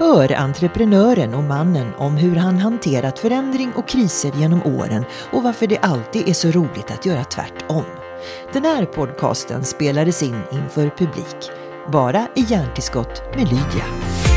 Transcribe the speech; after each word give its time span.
Hör 0.00 0.32
entreprenören 0.32 1.34
och 1.34 1.44
mannen 1.44 1.94
om 1.94 2.16
hur 2.16 2.36
han 2.36 2.58
hanterat 2.58 3.18
förändring 3.18 3.72
och 3.72 3.88
kriser 3.88 4.32
genom 4.36 4.62
åren 4.62 5.04
och 5.32 5.42
varför 5.42 5.66
det 5.66 5.78
alltid 5.78 6.28
är 6.28 6.32
så 6.32 6.50
roligt 6.50 6.90
att 6.90 7.06
göra 7.06 7.24
tvärtom. 7.24 7.84
Den 8.52 8.64
här 8.64 8.84
podcasten 8.84 9.64
spelades 9.64 10.22
in 10.22 10.42
inför 10.52 10.90
publik. 10.98 11.50
Bara 11.92 12.26
i 12.36 12.40
hjärntillskott 12.40 13.22
med 13.36 13.48
Lydia. 13.48 14.29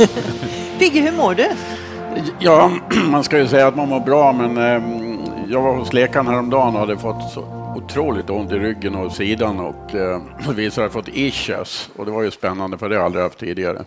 Pigge, 0.78 1.00
hur 1.00 1.16
mår 1.16 1.34
du? 1.34 1.48
Ja, 2.38 2.72
man 3.10 3.24
ska 3.24 3.38
ju 3.38 3.48
säga 3.48 3.66
att 3.66 3.76
man 3.76 3.88
mår 3.88 4.00
bra, 4.00 4.32
men 4.32 4.56
eh, 4.56 5.52
jag 5.52 5.62
var 5.62 5.76
hos 5.76 5.92
läkaren 5.92 6.26
häromdagen 6.26 6.74
och 6.74 6.80
hade 6.80 6.98
fått 6.98 7.30
så 7.32 7.72
otroligt 7.76 8.30
ont 8.30 8.52
i 8.52 8.58
ryggen 8.58 8.94
och 8.94 9.12
sidan 9.12 9.60
och 9.60 9.94
eh, 9.94 10.20
visade 10.54 10.66
att 10.66 10.76
jag 10.76 11.04
fått 11.04 11.16
ischias. 11.16 11.90
Och 11.96 12.04
det 12.04 12.10
var 12.10 12.22
ju 12.22 12.30
spännande, 12.30 12.78
för 12.78 12.88
det 12.88 12.94
har 12.94 13.00
jag 13.00 13.06
aldrig 13.06 13.24
haft 13.24 13.38
tidigare. 13.38 13.84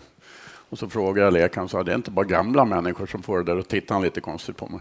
Och 0.70 0.78
så 0.78 0.88
frågade 0.88 1.26
jag 1.26 1.32
läkaren, 1.32 1.68
så 1.68 1.82
det 1.82 1.92
är 1.92 1.96
inte 1.96 2.10
bara 2.10 2.26
gamla 2.26 2.64
människor 2.64 3.06
som 3.06 3.22
får 3.22 3.38
det 3.38 3.44
där? 3.44 3.58
Och 3.58 3.68
tittade 3.68 3.94
han 3.94 4.02
lite 4.02 4.20
konstigt 4.20 4.56
på 4.56 4.66
mig. 4.66 4.80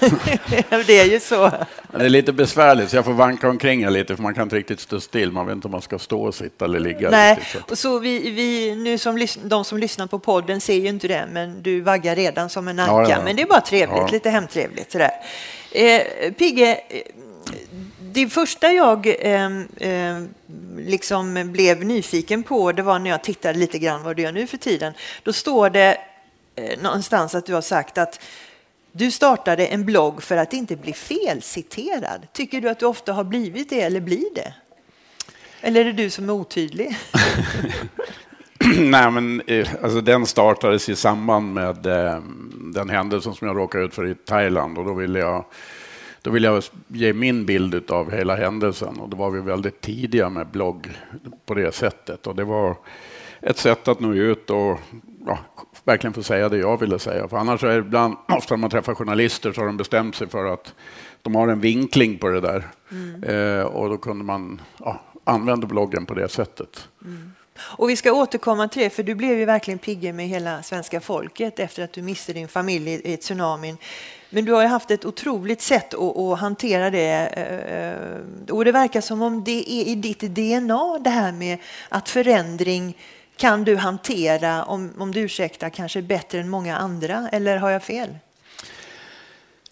det 0.86 0.98
är 1.00 1.04
ju 1.04 1.20
så. 1.20 1.50
Det 1.92 2.04
är 2.04 2.08
lite 2.08 2.32
besvärligt, 2.32 2.90
så 2.90 2.96
jag 2.96 3.04
får 3.04 3.12
vanka 3.12 3.48
omkring 3.48 3.88
lite, 3.90 4.16
för 4.16 4.22
man 4.22 4.34
kan 4.34 4.42
inte 4.42 4.56
riktigt 4.56 4.80
stå 4.80 5.00
still. 5.00 5.32
Man 5.32 5.46
vet 5.46 5.54
inte 5.54 5.68
om 5.68 5.72
man 5.72 5.82
ska 5.82 5.98
stå, 5.98 6.32
sitta 6.32 6.64
eller 6.64 6.80
ligga. 6.80 7.10
Nej, 7.10 7.34
riktigt, 7.34 7.52
så. 7.52 7.72
och 7.72 7.78
så 7.78 7.98
vi, 7.98 8.30
vi, 8.30 8.76
nu 8.76 8.98
som 8.98 9.26
de 9.44 9.64
som 9.64 9.78
lyssnar 9.78 10.06
på 10.06 10.18
podden 10.18 10.60
ser 10.60 10.74
ju 10.74 10.88
inte 10.88 11.08
det, 11.08 11.28
men 11.32 11.62
du 11.62 11.80
vaggar 11.80 12.16
redan 12.16 12.50
som 12.50 12.68
en 12.68 12.78
anka. 12.78 12.92
Ja, 12.92 13.10
ja. 13.10 13.24
Men 13.24 13.36
det 13.36 13.42
är 13.42 13.46
bara 13.46 13.60
trevligt, 13.60 13.98
Ja. 13.98 14.08
lite 14.12 14.30
hemtrevligt. 14.30 14.92
Sådär. 14.92 15.10
Eh, 15.72 16.32
Pigge, 16.32 16.80
det 18.00 18.28
första 18.28 18.72
jag 18.72 19.06
eh, 19.06 19.46
eh, 19.76 20.22
liksom 20.78 21.52
blev 21.52 21.84
nyfiken 21.84 22.42
på, 22.42 22.72
det 22.72 22.82
var 22.82 22.98
när 22.98 23.10
jag 23.10 23.22
tittade 23.24 23.58
lite 23.58 23.78
grann 23.78 24.02
vad 24.02 24.16
du 24.16 24.22
gör 24.22 24.32
nu 24.32 24.46
för 24.46 24.56
tiden. 24.56 24.92
Då 25.22 25.32
står 25.32 25.70
det 25.70 25.98
eh, 26.56 26.82
någonstans 26.82 27.34
att 27.34 27.46
du 27.46 27.54
har 27.54 27.62
sagt 27.62 27.98
att 27.98 28.20
du 28.96 29.10
startade 29.10 29.66
en 29.66 29.84
blogg 29.84 30.22
för 30.22 30.36
att 30.36 30.52
inte 30.52 30.76
bli 30.76 30.92
felciterad. 30.92 32.26
Tycker 32.32 32.60
du 32.60 32.68
att 32.68 32.78
du 32.78 32.86
ofta 32.86 33.12
har 33.12 33.24
blivit 33.24 33.70
det 33.70 33.80
eller 33.80 34.00
blir 34.00 34.34
det? 34.34 34.54
Eller 35.60 35.80
är 35.80 35.84
det 35.84 35.92
du 35.92 36.10
som 36.10 36.28
är 36.28 36.32
otydlig? 36.32 36.96
Nej, 38.78 39.10
men 39.10 39.42
eh, 39.46 39.68
alltså, 39.82 40.00
den 40.00 40.26
startades 40.26 40.88
i 40.88 40.96
samband 40.96 41.54
med 41.54 41.86
eh, 41.86 42.20
den 42.74 42.90
händelsen 42.90 43.34
som 43.34 43.48
jag 43.48 43.56
råkade 43.56 43.84
ut 43.84 43.94
för 43.94 44.06
i 44.06 44.14
Thailand 44.14 44.78
och 44.78 44.84
då 44.84 44.94
ville 44.94 45.18
jag 45.18 45.44
då 46.22 46.30
ville 46.30 46.48
jag 46.48 46.62
ge 46.88 47.12
min 47.12 47.46
bild 47.46 47.90
av 47.90 48.12
hela 48.12 48.36
händelsen 48.36 49.00
och 49.00 49.08
då 49.08 49.16
var 49.16 49.30
vi 49.30 49.40
väldigt 49.40 49.80
tidiga 49.80 50.28
med 50.28 50.46
blogg 50.46 50.90
på 51.46 51.54
det 51.54 51.74
sättet 51.74 52.26
och 52.26 52.36
det 52.36 52.44
var 52.44 52.76
ett 53.40 53.58
sätt 53.58 53.88
att 53.88 54.00
nå 54.00 54.14
ut 54.14 54.50
och 54.50 54.80
ja, 55.26 55.38
verkligen 55.84 56.14
få 56.14 56.22
säga 56.22 56.48
det 56.48 56.56
jag 56.58 56.80
ville 56.80 56.98
säga. 56.98 57.28
För 57.28 57.36
annars 57.36 57.64
är 57.64 57.68
det 57.68 57.74
ibland, 57.76 58.16
ofta 58.28 58.54
när 58.54 58.60
man 58.60 58.70
träffar 58.70 58.94
journalister 58.94 59.52
så 59.52 59.60
har 59.60 59.66
de 59.66 59.76
bestämt 59.76 60.14
sig 60.14 60.28
för 60.28 60.44
att 60.52 60.74
de 61.22 61.34
har 61.34 61.48
en 61.48 61.60
vinkling 61.60 62.18
på 62.18 62.28
det 62.28 62.40
där 62.40 62.68
eh, 63.26 63.64
och 63.64 63.88
då 63.88 63.96
kunde 63.98 64.24
man 64.24 64.60
ja, 64.78 65.00
använda 65.24 65.66
bloggen 65.66 66.06
på 66.06 66.14
det 66.14 66.28
sättet. 66.28 66.88
Och 67.58 67.90
vi 67.90 67.96
ska 67.96 68.12
återkomma 68.12 68.68
till 68.68 68.82
det, 68.82 68.90
för 68.90 69.02
du 69.02 69.14
blev 69.14 69.38
ju 69.38 69.44
verkligen 69.44 69.78
Pigge 69.78 70.12
med 70.12 70.28
hela 70.28 70.62
svenska 70.62 71.00
folket 71.00 71.58
efter 71.58 71.84
att 71.84 71.92
du 71.92 72.02
miste 72.02 72.32
din 72.32 72.48
familj 72.48 73.00
i 73.04 73.16
tsunamin. 73.16 73.76
Men 74.30 74.44
du 74.44 74.52
har 74.52 74.62
ju 74.62 74.68
haft 74.68 74.90
ett 74.90 75.04
otroligt 75.04 75.60
sätt 75.60 75.94
att, 75.94 76.16
att 76.16 76.38
hantera 76.38 76.90
det. 76.90 77.26
eh, 77.26 78.54
Och 78.54 78.64
det 78.64 78.72
verkar 78.72 79.00
som 79.00 79.22
om 79.22 79.44
det 79.44 79.72
är 79.72 79.84
i 79.84 79.94
ditt 79.94 80.20
DNA 80.20 80.98
det 80.98 81.10
här 81.10 81.32
med 81.32 81.58
att 81.88 82.08
förändring 82.08 82.96
kan 83.36 83.64
du 83.64 83.76
hantera, 83.76 84.64
om, 84.64 84.92
om 84.98 85.12
du 85.12 85.20
ursäktar, 85.20 85.70
kanske 85.70 86.02
bättre 86.02 86.40
än 86.40 86.48
många 86.48 86.76
andra. 86.76 87.28
Eller 87.32 87.56
har 87.56 87.70
jag 87.70 87.82
fel? 87.82 88.08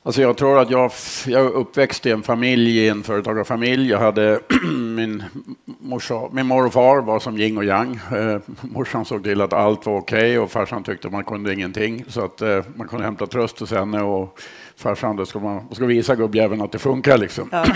Alltså 0.04 0.22
jag 0.22 0.36
tror 0.36 0.58
att 0.58 0.70
jag, 0.70 0.92
jag 1.26 1.44
är 1.44 1.50
uppväxt 1.50 2.06
i 2.06 2.10
en 2.10 2.22
familj, 2.22 2.78
i 2.78 2.88
en 2.88 3.02
företagarfamilj. 3.02 3.90
Jag 3.90 3.98
hade 3.98 4.40
min, 4.96 5.24
morsa, 5.64 6.28
min 6.32 6.46
mor 6.46 6.66
och 6.66 6.72
far 6.72 7.02
var 7.02 7.20
som 7.20 7.38
yin 7.38 7.58
och 7.58 7.64
yang. 7.64 8.00
Eh, 8.16 8.40
morsan 8.60 9.04
såg 9.04 9.24
till 9.24 9.40
att 9.40 9.52
allt 9.52 9.86
var 9.86 9.98
okej 9.98 10.38
och 10.38 10.50
farsan 10.50 10.82
tyckte 10.84 11.08
man 11.08 11.24
kunde 11.24 11.54
ingenting. 11.54 12.04
Så 12.08 12.24
att 12.24 12.42
eh, 12.42 12.64
man 12.76 12.88
kunde 12.88 13.04
hämta 13.04 13.26
tröst 13.26 13.60
hos 13.60 13.70
henne 13.70 14.02
och 14.02 14.40
farsan 14.76 15.16
då 15.16 15.26
ska 15.26 15.38
man, 15.38 15.54
man 15.54 15.74
ska 15.74 15.86
visa 15.86 16.14
gubbjäveln 16.14 16.62
att 16.62 16.72
det 16.72 16.78
funkar 16.78 17.18
liksom. 17.18 17.48
Ja. 17.52 17.66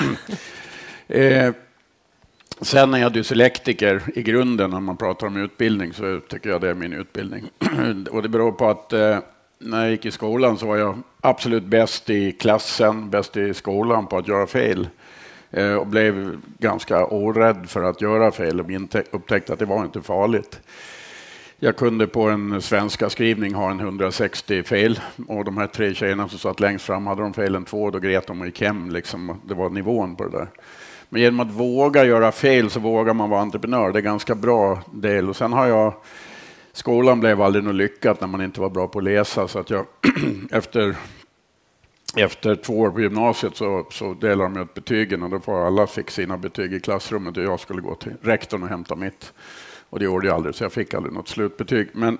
Eh, 1.08 1.52
sen 2.60 2.94
är 2.94 2.98
jag 2.98 3.12
dyslektiker 3.12 4.02
i 4.14 4.22
grunden 4.22 4.70
när 4.70 4.80
man 4.80 4.96
pratar 4.96 5.26
om 5.26 5.36
utbildning 5.36 5.92
så 5.92 6.20
tycker 6.28 6.50
jag 6.50 6.60
det 6.60 6.68
är 6.68 6.74
min 6.74 6.92
utbildning. 6.92 7.50
och 8.10 8.22
det 8.22 8.28
beror 8.28 8.52
på 8.52 8.68
att 8.68 8.92
eh, 8.92 9.18
när 9.58 9.82
jag 9.82 9.90
gick 9.90 10.04
i 10.04 10.10
skolan 10.10 10.58
så 10.58 10.66
var 10.66 10.76
jag 10.76 11.02
absolut 11.20 11.64
bäst 11.64 12.10
i 12.10 12.32
klassen, 12.32 13.10
bäst 13.10 13.36
i 13.36 13.54
skolan 13.54 14.06
på 14.06 14.18
att 14.18 14.28
göra 14.28 14.46
fel. 14.46 14.88
Eh, 15.50 15.74
och 15.74 15.86
blev 15.86 16.40
ganska 16.58 17.06
orädd 17.06 17.68
för 17.68 17.82
att 17.82 18.00
göra 18.00 18.32
fel 18.32 18.60
och 18.60 18.66
upptäckte 19.10 19.52
att 19.52 19.58
det 19.58 19.64
var 19.64 19.84
inte 19.84 20.02
farligt. 20.02 20.60
Jag 21.58 21.76
kunde 21.76 22.06
på 22.06 22.22
en 22.22 22.62
svenska 22.62 23.10
skrivning 23.10 23.54
ha 23.54 23.70
en 23.70 23.80
160 23.80 24.62
fel 24.62 25.00
och 25.28 25.44
de 25.44 25.56
här 25.56 25.66
tre 25.66 25.94
tjejerna 25.94 26.28
som 26.28 26.38
satt 26.38 26.60
längst 26.60 26.84
fram 26.84 27.06
hade 27.06 27.22
de 27.22 27.34
felen 27.34 27.64
två, 27.64 27.90
då 27.90 27.98
grät 27.98 28.26
de 28.26 28.40
och 28.40 28.46
gick 28.46 28.60
hem. 28.60 28.90
Liksom. 28.90 29.40
Det 29.44 29.54
var 29.54 29.70
nivån 29.70 30.16
på 30.16 30.24
det 30.24 30.38
där. 30.38 30.48
Men 31.08 31.22
genom 31.22 31.40
att 31.40 31.50
våga 31.50 32.04
göra 32.04 32.32
fel 32.32 32.70
så 32.70 32.80
vågar 32.80 33.14
man 33.14 33.30
vara 33.30 33.40
entreprenör. 33.40 33.92
Det 33.92 33.98
är 33.98 34.02
ganska 34.02 34.34
bra 34.34 34.82
del. 34.92 35.28
Och 35.28 35.36
sen 35.36 35.52
har 35.52 35.66
jag 35.66 35.94
Skolan 36.72 37.20
blev 37.20 37.42
aldrig 37.42 37.64
något 37.64 37.74
lyckat 37.74 38.20
när 38.20 38.28
man 38.28 38.40
inte 38.42 38.60
var 38.60 38.70
bra 38.70 38.88
på 38.88 38.98
att 38.98 39.04
läsa 39.04 39.48
så 39.48 39.58
att 39.58 39.70
jag 39.70 39.86
efter 40.50 40.96
efter 42.16 42.54
två 42.54 42.80
år 42.80 42.90
på 42.90 43.00
gymnasiet 43.00 43.56
så, 43.56 43.86
så 43.90 44.14
delade 44.14 44.54
de 44.54 44.62
ut 44.62 44.74
betygen 44.74 45.22
och 45.22 45.30
då 45.30 45.40
får 45.40 45.66
alla 45.66 45.86
fick 45.86 46.10
sina 46.10 46.38
betyg 46.38 46.72
i 46.74 46.80
klassrummet 46.80 47.36
och 47.36 47.42
jag 47.42 47.60
skulle 47.60 47.80
gå 47.80 47.94
till 47.94 48.12
rektorn 48.22 48.62
och 48.62 48.68
hämta 48.68 48.96
mitt. 48.96 49.32
Och 49.90 49.98
det 49.98 50.04
gjorde 50.04 50.26
jag 50.26 50.34
aldrig, 50.34 50.54
så 50.54 50.64
jag 50.64 50.72
fick 50.72 50.94
aldrig 50.94 51.14
något 51.14 51.28
slutbetyg. 51.28 51.88
Men 51.92 52.18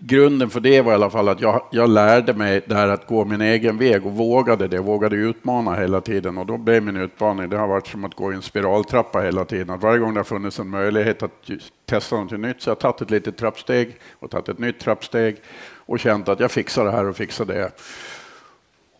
grunden 0.00 0.50
för 0.50 0.60
det 0.60 0.80
var 0.80 0.92
i 0.92 0.94
alla 0.94 1.10
fall 1.10 1.28
att 1.28 1.40
jag, 1.40 1.62
jag 1.70 1.90
lärde 1.90 2.34
mig 2.34 2.62
det 2.66 2.74
här 2.74 2.88
att 2.88 3.06
gå 3.06 3.24
min 3.24 3.40
egen 3.40 3.78
väg 3.78 4.06
och 4.06 4.12
vågade 4.12 4.68
det, 4.68 4.78
vågade 4.78 5.16
utmana 5.16 5.74
hela 5.74 6.00
tiden. 6.00 6.38
Och 6.38 6.46
då 6.46 6.56
blev 6.56 6.82
min 6.82 6.96
utmaning, 6.96 7.48
det 7.48 7.56
har 7.56 7.68
varit 7.68 7.86
som 7.86 8.04
att 8.04 8.14
gå 8.14 8.32
i 8.32 8.34
en 8.34 8.42
spiraltrappa 8.42 9.20
hela 9.20 9.44
tiden. 9.44 9.70
Att 9.70 9.82
varje 9.82 9.98
gång 9.98 10.14
det 10.14 10.20
har 10.20 10.24
funnits 10.24 10.58
en 10.58 10.68
möjlighet 10.68 11.22
att 11.22 11.50
testa 11.86 12.16
något 12.16 12.40
nytt 12.40 12.62
så 12.62 12.70
har 12.70 12.72
jag 12.72 12.80
tagit 12.80 13.00
ett 13.00 13.10
litet 13.10 13.36
trappsteg 13.36 13.96
och 14.18 14.30
tagit 14.30 14.48
ett 14.48 14.58
nytt 14.58 14.80
trappsteg 14.80 15.36
och 15.86 16.00
känt 16.00 16.28
att 16.28 16.40
jag 16.40 16.50
fixar 16.50 16.84
det 16.84 16.90
här 16.90 17.04
och 17.04 17.16
fixar 17.16 17.44
det. 17.44 17.70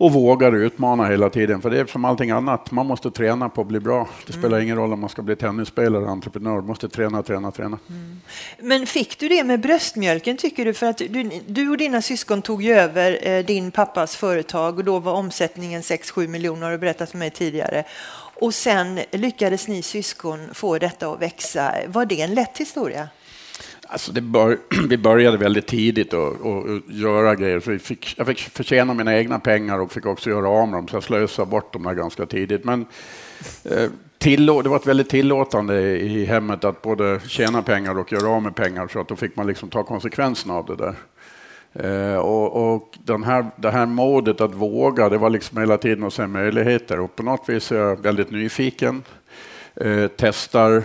Och 0.01 0.13
vågar 0.13 0.53
utmana 0.53 1.07
hela 1.07 1.31
tiden, 1.31 1.63
för 1.63 1.71
det 1.71 1.81
är 1.81 1.87
som 1.87 2.05
allting 2.05 2.31
annat. 2.31 2.71
Man 2.71 2.87
måste 2.87 3.11
träna 3.11 3.49
på 3.49 3.61
att 3.61 3.67
bli 3.67 3.81
bra. 3.81 4.09
Det 4.27 4.33
spelar 4.33 4.61
ingen 4.61 4.77
roll 4.77 4.93
om 4.93 5.01
man 5.01 5.11
ska 5.11 5.23
bli 5.23 5.37
tennisspelare 5.37 6.03
eller 6.03 6.13
entreprenör. 6.13 6.55
Man 6.55 6.67
måste 6.67 6.89
träna, 6.89 7.23
träna, 7.23 7.51
träna. 7.51 7.79
Men 8.59 8.87
fick 8.87 9.19
du 9.19 9.29
det 9.29 9.45
med 9.45 9.61
bröstmjölken 9.61 10.37
tycker 10.37 10.65
du? 10.65 10.75
För 10.75 10.87
att 10.87 10.99
du, 10.99 11.31
du 11.47 11.71
och 11.71 11.77
dina 11.77 12.03
syskon 12.03 12.43
tog 12.43 12.63
ju 12.63 12.73
över 12.73 13.29
eh, 13.29 13.45
din 13.45 13.71
pappas 13.71 14.17
företag 14.17 14.79
och 14.79 14.85
då 14.85 14.99
var 14.99 15.13
omsättningen 15.13 15.83
6-7 15.83 16.29
miljoner 16.29 16.63
har 16.63 16.73
du 16.73 16.79
berättat 16.79 17.11
för 17.11 17.19
mig 17.19 17.31
tidigare. 17.31 17.85
Och 18.41 18.55
sen 18.55 19.01
lyckades 19.11 19.69
ni 19.69 19.83
syskon 19.83 20.49
få 20.55 20.79
detta 20.79 21.13
att 21.13 21.23
växa. 21.23 21.75
Var 21.87 22.07
det 22.07 22.21
en 22.21 22.35
lätt 22.35 22.59
historia? 22.59 23.09
Alltså 23.93 24.13
det 24.13 24.21
bör, 24.21 24.59
vi 24.89 24.99
började 24.99 25.37
väldigt 25.37 25.67
tidigt 25.67 26.15
att 26.15 26.35
göra 26.87 27.35
grejer. 27.35 27.61
Så 27.61 27.71
vi 27.71 27.79
fick, 27.79 28.15
jag 28.19 28.27
fick 28.27 28.41
förtjäna 28.41 28.95
mina 28.95 29.17
egna 29.17 29.39
pengar 29.39 29.79
och 29.79 29.93
fick 29.93 30.07
också 30.07 30.31
göra 30.31 30.49
av 30.49 30.69
med 30.69 30.79
dem, 30.79 30.89
så 30.89 30.97
jag 30.97 31.03
slösade 31.03 31.51
bort 31.51 31.73
dem 31.73 31.83
där 31.83 31.95
ganska 31.95 32.27
tidigt. 32.27 32.65
Men 32.65 32.87
eh, 33.65 33.91
tillå, 34.19 34.63
det 34.63 34.69
var 34.69 34.77
ett 34.77 34.87
väldigt 34.87 35.09
tillåtande 35.09 35.81
i 35.99 36.25
hemmet 36.25 36.65
att 36.65 36.83
både 36.83 37.21
tjäna 37.27 37.63
pengar 37.63 37.99
och 37.99 38.13
göra 38.13 38.29
av 38.29 38.43
med 38.43 38.57
pengar, 38.57 38.89
så 38.89 39.01
att 39.01 39.09
då 39.09 39.17
fick 39.17 39.37
man 39.37 39.47
liksom 39.47 39.71
ta 39.71 39.83
konsekvenserna 39.83 40.55
av 40.55 40.67
det 40.67 40.77
där. 40.77 40.95
Eh, 41.73 42.19
och, 42.19 42.75
och 42.75 42.99
den 43.05 43.25
här, 43.25 43.47
det 43.57 43.71
här 43.71 43.87
modet 43.87 44.41
att 44.41 44.55
våga, 44.55 45.09
det 45.09 45.19
var 45.19 45.31
liksom 45.31 45.59
hela 45.59 45.79
tiden 45.79 46.05
att 46.05 46.15
se 46.15 46.27
möjligheter. 46.27 47.01
Och 47.01 47.17
på 47.17 47.23
något 47.23 47.49
vis 47.49 47.73
är 47.73 47.77
jag 47.77 48.03
väldigt 48.03 48.31
nyfiken. 48.31 49.03
Eh, 49.75 50.11
testar. 50.17 50.83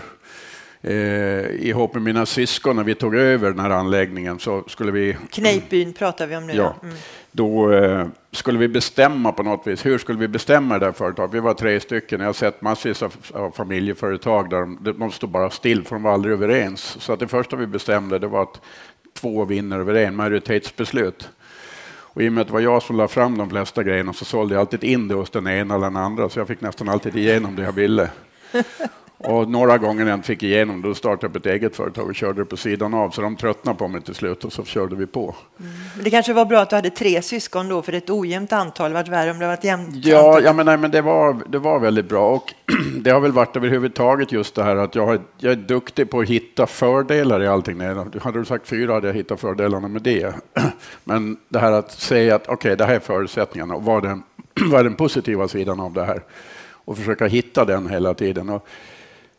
Eh, 0.87 1.67
ihop 1.67 1.93
med 1.93 2.03
mina 2.03 2.25
syskon, 2.25 2.75
när 2.75 2.83
vi 2.83 2.95
tog 2.95 3.15
över 3.15 3.49
den 3.49 3.59
här 3.59 3.69
anläggningen, 3.69 4.39
så 4.39 4.63
skulle 4.67 4.91
vi 4.91 5.17
Kneippbyn 5.31 5.93
pratar 5.93 6.27
vi 6.27 6.35
om 6.35 6.47
nu. 6.47 6.53
Ja, 6.53 6.75
Mm. 6.83 6.95
då 7.31 7.71
eh, 7.73 8.07
skulle 8.31 8.59
vi 8.59 8.67
bestämma 8.67 9.31
på 9.31 9.43
något 9.43 9.67
vis. 9.67 9.85
Hur 9.85 9.97
skulle 9.97 10.19
vi 10.19 10.27
bestämma 10.27 10.79
det 10.79 10.85
där 10.85 10.91
företaget? 10.91 11.33
Vi 11.33 11.39
var 11.39 11.53
tre 11.53 11.79
stycken. 11.79 12.19
Jag 12.19 12.27
har 12.27 12.33
sett 12.33 12.61
massvis 12.61 13.03
av, 13.03 13.13
av 13.33 13.51
familjeföretag 13.51 14.49
där 14.49 14.57
de, 14.59 14.99
de 14.99 15.11
stod 15.11 15.29
bara 15.29 15.49
still 15.49 15.83
för 15.83 15.95
de 15.95 16.03
var 16.03 16.13
aldrig 16.13 16.33
överens. 16.33 16.97
Så 16.99 17.13
att 17.13 17.19
det 17.19 17.27
första 17.27 17.55
vi 17.55 17.67
bestämde 17.67 18.19
det 18.19 18.27
var 18.27 18.43
att 18.43 18.61
två 19.13 19.45
vinner 19.45 19.79
över 19.79 19.93
en, 19.93 20.15
majoritetsbeslut. 20.15 21.29
Och 21.87 22.21
I 22.21 22.29
och 22.29 22.33
med 22.33 22.41
att 22.41 22.47
det 22.47 22.53
var 22.53 22.59
jag 22.59 22.83
som 22.83 22.97
la 22.97 23.07
fram 23.07 23.37
de 23.37 23.49
flesta 23.49 23.83
grejerna 23.83 24.13
så 24.13 24.25
sålde 24.25 24.55
jag 24.55 24.59
alltid 24.59 24.83
in 24.83 25.07
det 25.07 25.15
hos 25.15 25.29
den 25.29 25.47
ena 25.47 25.75
eller 25.75 25.85
den 25.85 25.97
andra, 25.97 26.29
så 26.29 26.39
jag 26.39 26.47
fick 26.47 26.61
nästan 26.61 26.89
alltid 26.89 27.15
igenom 27.15 27.55
det 27.55 27.63
jag 27.63 27.71
ville. 27.71 28.09
Och 29.17 29.49
några 29.49 29.77
gånger 29.77 30.03
när 30.03 30.11
jag 30.11 30.25
fick 30.25 30.43
igenom 30.43 30.81
då 30.81 30.93
startade 30.93 31.19
jag 31.21 31.29
upp 31.29 31.35
ett 31.35 31.51
eget 31.51 31.75
företag 31.75 32.07
och 32.07 32.15
körde 32.15 32.41
det 32.41 32.45
på 32.45 32.57
sidan 32.57 32.93
av, 32.93 33.09
så 33.09 33.21
de 33.21 33.35
tröttnade 33.35 33.77
på 33.77 33.87
mig 33.87 34.01
till 34.01 34.15
slut 34.15 34.45
och 34.45 34.53
så 34.53 34.63
körde 34.63 34.95
vi 34.95 35.05
på. 35.05 35.35
Mm. 35.59 35.71
Det 36.03 36.09
kanske 36.09 36.33
var 36.33 36.45
bra 36.45 36.59
att 36.59 36.69
du 36.69 36.75
hade 36.75 36.89
tre 36.89 37.21
syskon 37.21 37.69
då, 37.69 37.81
för 37.81 37.93
ett 37.93 38.09
ojämnt 38.09 38.53
antal 38.53 38.93
varit 38.93 39.07
värre 39.07 39.31
om 39.31 39.39
det 39.39 39.47
var 39.47 39.53
ett 39.53 39.63
jämnt 39.63 40.05
ja, 40.05 40.27
antal. 40.27 40.43
Ja, 40.43 40.53
men, 40.53 40.65
nej, 40.65 40.77
men 40.77 40.91
det, 40.91 41.01
var, 41.01 41.37
det 41.49 41.59
var 41.59 41.79
väldigt 41.79 42.09
bra 42.09 42.29
och 42.29 42.53
det 43.01 43.09
har 43.09 43.19
väl 43.19 43.31
varit 43.31 43.55
överhuvudtaget 43.55 44.31
just 44.31 44.55
det 44.55 44.63
här 44.63 44.75
att 44.75 44.95
jag, 44.95 45.05
har, 45.05 45.19
jag 45.37 45.51
är 45.51 45.55
duktig 45.55 46.09
på 46.09 46.19
att 46.19 46.27
hitta 46.27 46.67
fördelar 46.67 47.43
i 47.43 47.47
allting. 47.47 47.81
Hade 48.21 48.39
du 48.39 48.45
sagt 48.45 48.67
fyra 48.67 48.93
hade 48.93 49.07
jag 49.07 49.13
hittat 49.13 49.39
fördelarna 49.39 49.87
med 49.87 50.01
det. 50.01 50.35
Men 51.03 51.37
det 51.49 51.59
här 51.59 51.71
att 51.71 51.91
säga 51.91 52.35
att 52.35 52.41
okej, 52.41 52.53
okay, 52.53 52.75
det 52.75 52.85
här 52.85 52.95
är 52.95 52.99
förutsättningarna 52.99 53.75
och 53.75 53.83
vad 53.83 54.05
är, 54.05 54.09
den, 54.09 54.23
vad 54.71 54.79
är 54.79 54.83
den 54.83 54.95
positiva 54.95 55.47
sidan 55.47 55.79
av 55.79 55.93
det 55.93 56.05
här? 56.05 56.23
Och 56.85 56.97
försöka 56.97 57.25
hitta 57.25 57.65
den 57.65 57.89
hela 57.89 58.13
tiden. 58.13 58.49
Och 58.49 58.67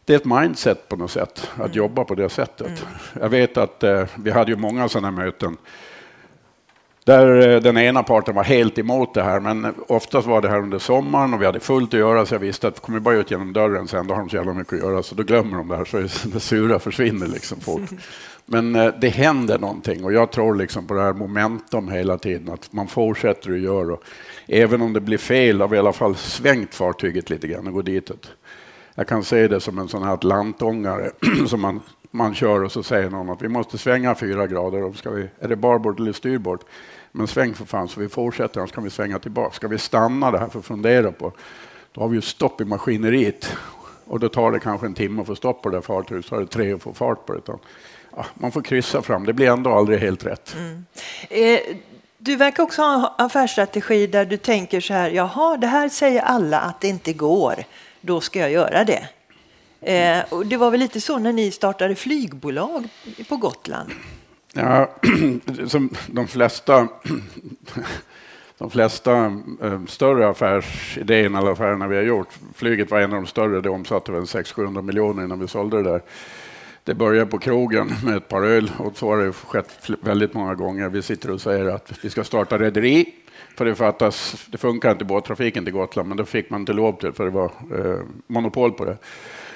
det 0.06 0.12
är 0.12 0.16
ett 0.16 0.24
mindset 0.24 0.88
på 0.88 0.96
något 0.96 1.10
sätt, 1.10 1.50
att 1.54 1.58
mm. 1.58 1.72
jobba 1.72 2.04
på 2.04 2.14
det 2.14 2.28
sättet. 2.28 2.66
Mm. 2.66 2.80
Jag 3.20 3.28
vet 3.28 3.56
att 3.56 3.82
eh, 3.82 4.04
vi 4.16 4.30
hade 4.30 4.50
ju 4.50 4.56
många 4.56 4.88
sådana 4.88 5.10
möten 5.10 5.56
där 7.04 7.48
eh, 7.48 7.60
den 7.60 7.78
ena 7.78 8.02
parten 8.02 8.34
var 8.34 8.44
helt 8.44 8.78
emot 8.78 9.14
det 9.14 9.22
här, 9.22 9.40
men 9.40 9.74
oftast 9.88 10.28
var 10.28 10.42
det 10.42 10.48
här 10.48 10.58
under 10.58 10.78
sommaren 10.78 11.34
och 11.34 11.42
vi 11.42 11.46
hade 11.46 11.60
fullt 11.60 11.94
att 11.94 12.00
göra 12.00 12.26
så 12.26 12.34
jag 12.34 12.38
visste 12.38 12.68
att 12.68 12.80
kommer 12.80 13.00
bara 13.00 13.14
ut 13.14 13.30
genom 13.30 13.52
dörren 13.52 13.88
sen, 13.88 14.06
då 14.06 14.14
har 14.14 14.20
de 14.20 14.30
så 14.30 14.36
jävla 14.36 14.52
mycket 14.52 14.72
att 14.72 14.78
göra 14.78 15.02
så 15.02 15.14
då 15.14 15.22
glömmer 15.22 15.56
de 15.56 15.68
det 15.68 15.76
här 15.76 15.84
så 15.84 15.98
det 16.28 16.40
sura 16.40 16.78
försvinner 16.78 17.26
liksom 17.26 17.60
fort. 17.60 17.90
Men 18.46 18.74
eh, 18.74 18.94
det 19.00 19.08
händer 19.08 19.58
någonting 19.58 20.04
och 20.04 20.12
jag 20.12 20.32
tror 20.32 20.54
liksom 20.54 20.86
på 20.86 20.94
det 20.94 21.02
här 21.02 21.12
momentum 21.12 21.88
hela 21.88 22.18
tiden, 22.18 22.52
att 22.52 22.72
man 22.72 22.88
fortsätter 22.88 23.52
att 23.52 23.60
göra 23.60 23.92
och 23.92 24.02
även 24.46 24.82
om 24.82 24.92
det 24.92 25.00
blir 25.00 25.18
fel 25.18 25.60
har 25.60 25.68
vi 25.68 25.76
i 25.76 25.78
alla 25.78 25.92
fall 25.92 26.16
svängt 26.16 26.74
fartyget 26.74 27.30
lite 27.30 27.48
grann 27.48 27.66
och 27.66 27.72
gått 27.72 27.86
ditåt. 27.86 28.30
Jag 28.98 29.06
kan 29.08 29.24
se 29.24 29.48
det 29.48 29.60
som 29.60 29.78
en 29.78 29.88
sån 29.88 30.02
här 30.02 30.14
atlantångare 30.14 31.10
som 31.48 31.60
man, 31.60 31.80
man 32.10 32.34
kör 32.34 32.64
och 32.64 32.72
så 32.72 32.82
säger 32.82 33.10
någon 33.10 33.30
att 33.30 33.42
vi 33.42 33.48
måste 33.48 33.78
svänga 33.78 34.14
fyra 34.14 34.46
grader. 34.46 34.82
Och 34.82 34.96
ska 34.96 35.10
vi, 35.10 35.28
är 35.40 35.48
det 35.48 35.56
barbord 35.56 36.00
eller 36.00 36.12
styrbord? 36.12 36.60
Men 37.12 37.26
sväng 37.26 37.54
för 37.54 37.64
fan 37.64 37.88
så 37.88 38.00
vi 38.00 38.08
fortsätter, 38.08 38.60
annars 38.60 38.72
kan 38.72 38.84
vi 38.84 38.90
svänga 38.90 39.18
tillbaka. 39.18 39.54
Ska 39.54 39.68
vi 39.68 39.78
stanna 39.78 40.30
det 40.30 40.38
här 40.38 40.48
för 40.48 40.58
att 40.58 40.64
fundera 40.64 41.12
på, 41.12 41.32
då 41.92 42.00
har 42.00 42.08
vi 42.08 42.16
ju 42.16 42.22
stopp 42.22 42.60
i 42.60 42.64
maskineriet. 42.64 43.56
Och 44.04 44.20
då 44.20 44.28
tar 44.28 44.52
det 44.52 44.60
kanske 44.60 44.86
en 44.86 44.94
timme 44.94 45.20
att 45.20 45.26
få 45.26 45.36
stopp 45.36 45.62
på 45.62 45.68
det 45.68 45.82
fartyget, 45.82 46.24
så 46.24 46.28
tar 46.28 46.40
det 46.40 46.46
tre 46.46 46.72
att 46.72 46.82
få 46.82 46.92
fart 46.92 47.26
på 47.26 47.32
det. 47.32 47.40
Ja, 48.16 48.26
man 48.34 48.52
får 48.52 48.62
kryssa 48.62 49.02
fram, 49.02 49.26
det 49.26 49.32
blir 49.32 49.50
ändå 49.50 49.70
aldrig 49.70 50.00
helt 50.00 50.26
rätt. 50.26 50.56
Mm. 50.58 50.84
Eh, 51.30 51.60
du 52.18 52.36
verkar 52.36 52.62
också 52.62 52.82
ha 52.82 53.14
en 53.18 53.24
affärsstrategi 53.24 54.06
där 54.06 54.24
du 54.24 54.36
tänker 54.36 54.80
så 54.80 54.94
här, 54.94 55.10
jaha, 55.10 55.56
det 55.56 55.66
här 55.66 55.88
säger 55.88 56.20
alla 56.20 56.60
att 56.60 56.80
det 56.80 56.88
inte 56.88 57.12
går 57.12 57.64
då 58.06 58.20
ska 58.20 58.38
jag 58.38 58.50
göra 58.50 58.84
det. 58.84 59.08
Eh, 59.80 60.24
och 60.32 60.46
det 60.46 60.56
var 60.56 60.70
väl 60.70 60.80
lite 60.80 61.00
så 61.00 61.18
när 61.18 61.32
ni 61.32 61.50
startade 61.50 61.94
flygbolag 61.94 62.88
på 63.28 63.36
Gotland? 63.36 63.90
Ja, 64.52 64.90
som 65.66 65.90
de 66.06 66.28
flesta, 66.28 66.88
de 68.58 68.70
flesta 68.70 69.24
eh, 69.62 69.84
större 69.88 70.28
affärsidéerna 70.28 71.38
eller 71.38 71.50
affärerna 71.50 71.88
vi 71.88 71.96
har 71.96 72.02
gjort. 72.02 72.28
Flyget 72.54 72.90
var 72.90 73.00
en 73.00 73.12
av 73.12 73.22
de 73.22 73.26
större, 73.26 73.60
det 73.60 73.70
omsatte 73.70 74.12
väl 74.12 74.22
600-700 74.22 74.82
miljoner 74.82 75.24
innan 75.24 75.40
vi 75.40 75.48
sålde 75.48 75.82
det 75.82 75.90
där. 75.90 76.02
Det 76.86 76.94
börjar 76.94 77.26
på 77.26 77.38
krogen 77.38 77.90
med 78.04 78.16
ett 78.16 78.28
par 78.28 78.42
öl 78.42 78.70
och 78.78 78.96
så 78.96 79.08
har 79.08 79.18
det 79.18 79.32
skett 79.32 79.90
väldigt 80.00 80.34
många 80.34 80.54
gånger. 80.54 80.88
Vi 80.88 81.02
sitter 81.02 81.30
och 81.30 81.40
säger 81.40 81.66
att 81.66 81.92
vi 82.02 82.10
ska 82.10 82.24
starta 82.24 82.58
rederi 82.58 83.14
för 83.56 83.64
det 83.64 83.74
fattas, 83.74 84.46
det 84.50 84.58
funkar 84.58 84.92
inte 84.92 85.04
båttrafiken 85.04 85.64
till 85.64 85.72
Gotland, 85.72 86.08
men 86.08 86.16
då 86.16 86.24
fick 86.24 86.50
man 86.50 86.60
inte 86.60 86.72
lov 86.72 86.92
till 86.92 87.12
för 87.12 87.24
det 87.24 87.30
var 87.30 87.44
eh, 87.44 88.00
monopol 88.26 88.72
på 88.72 88.84
det. 88.84 88.96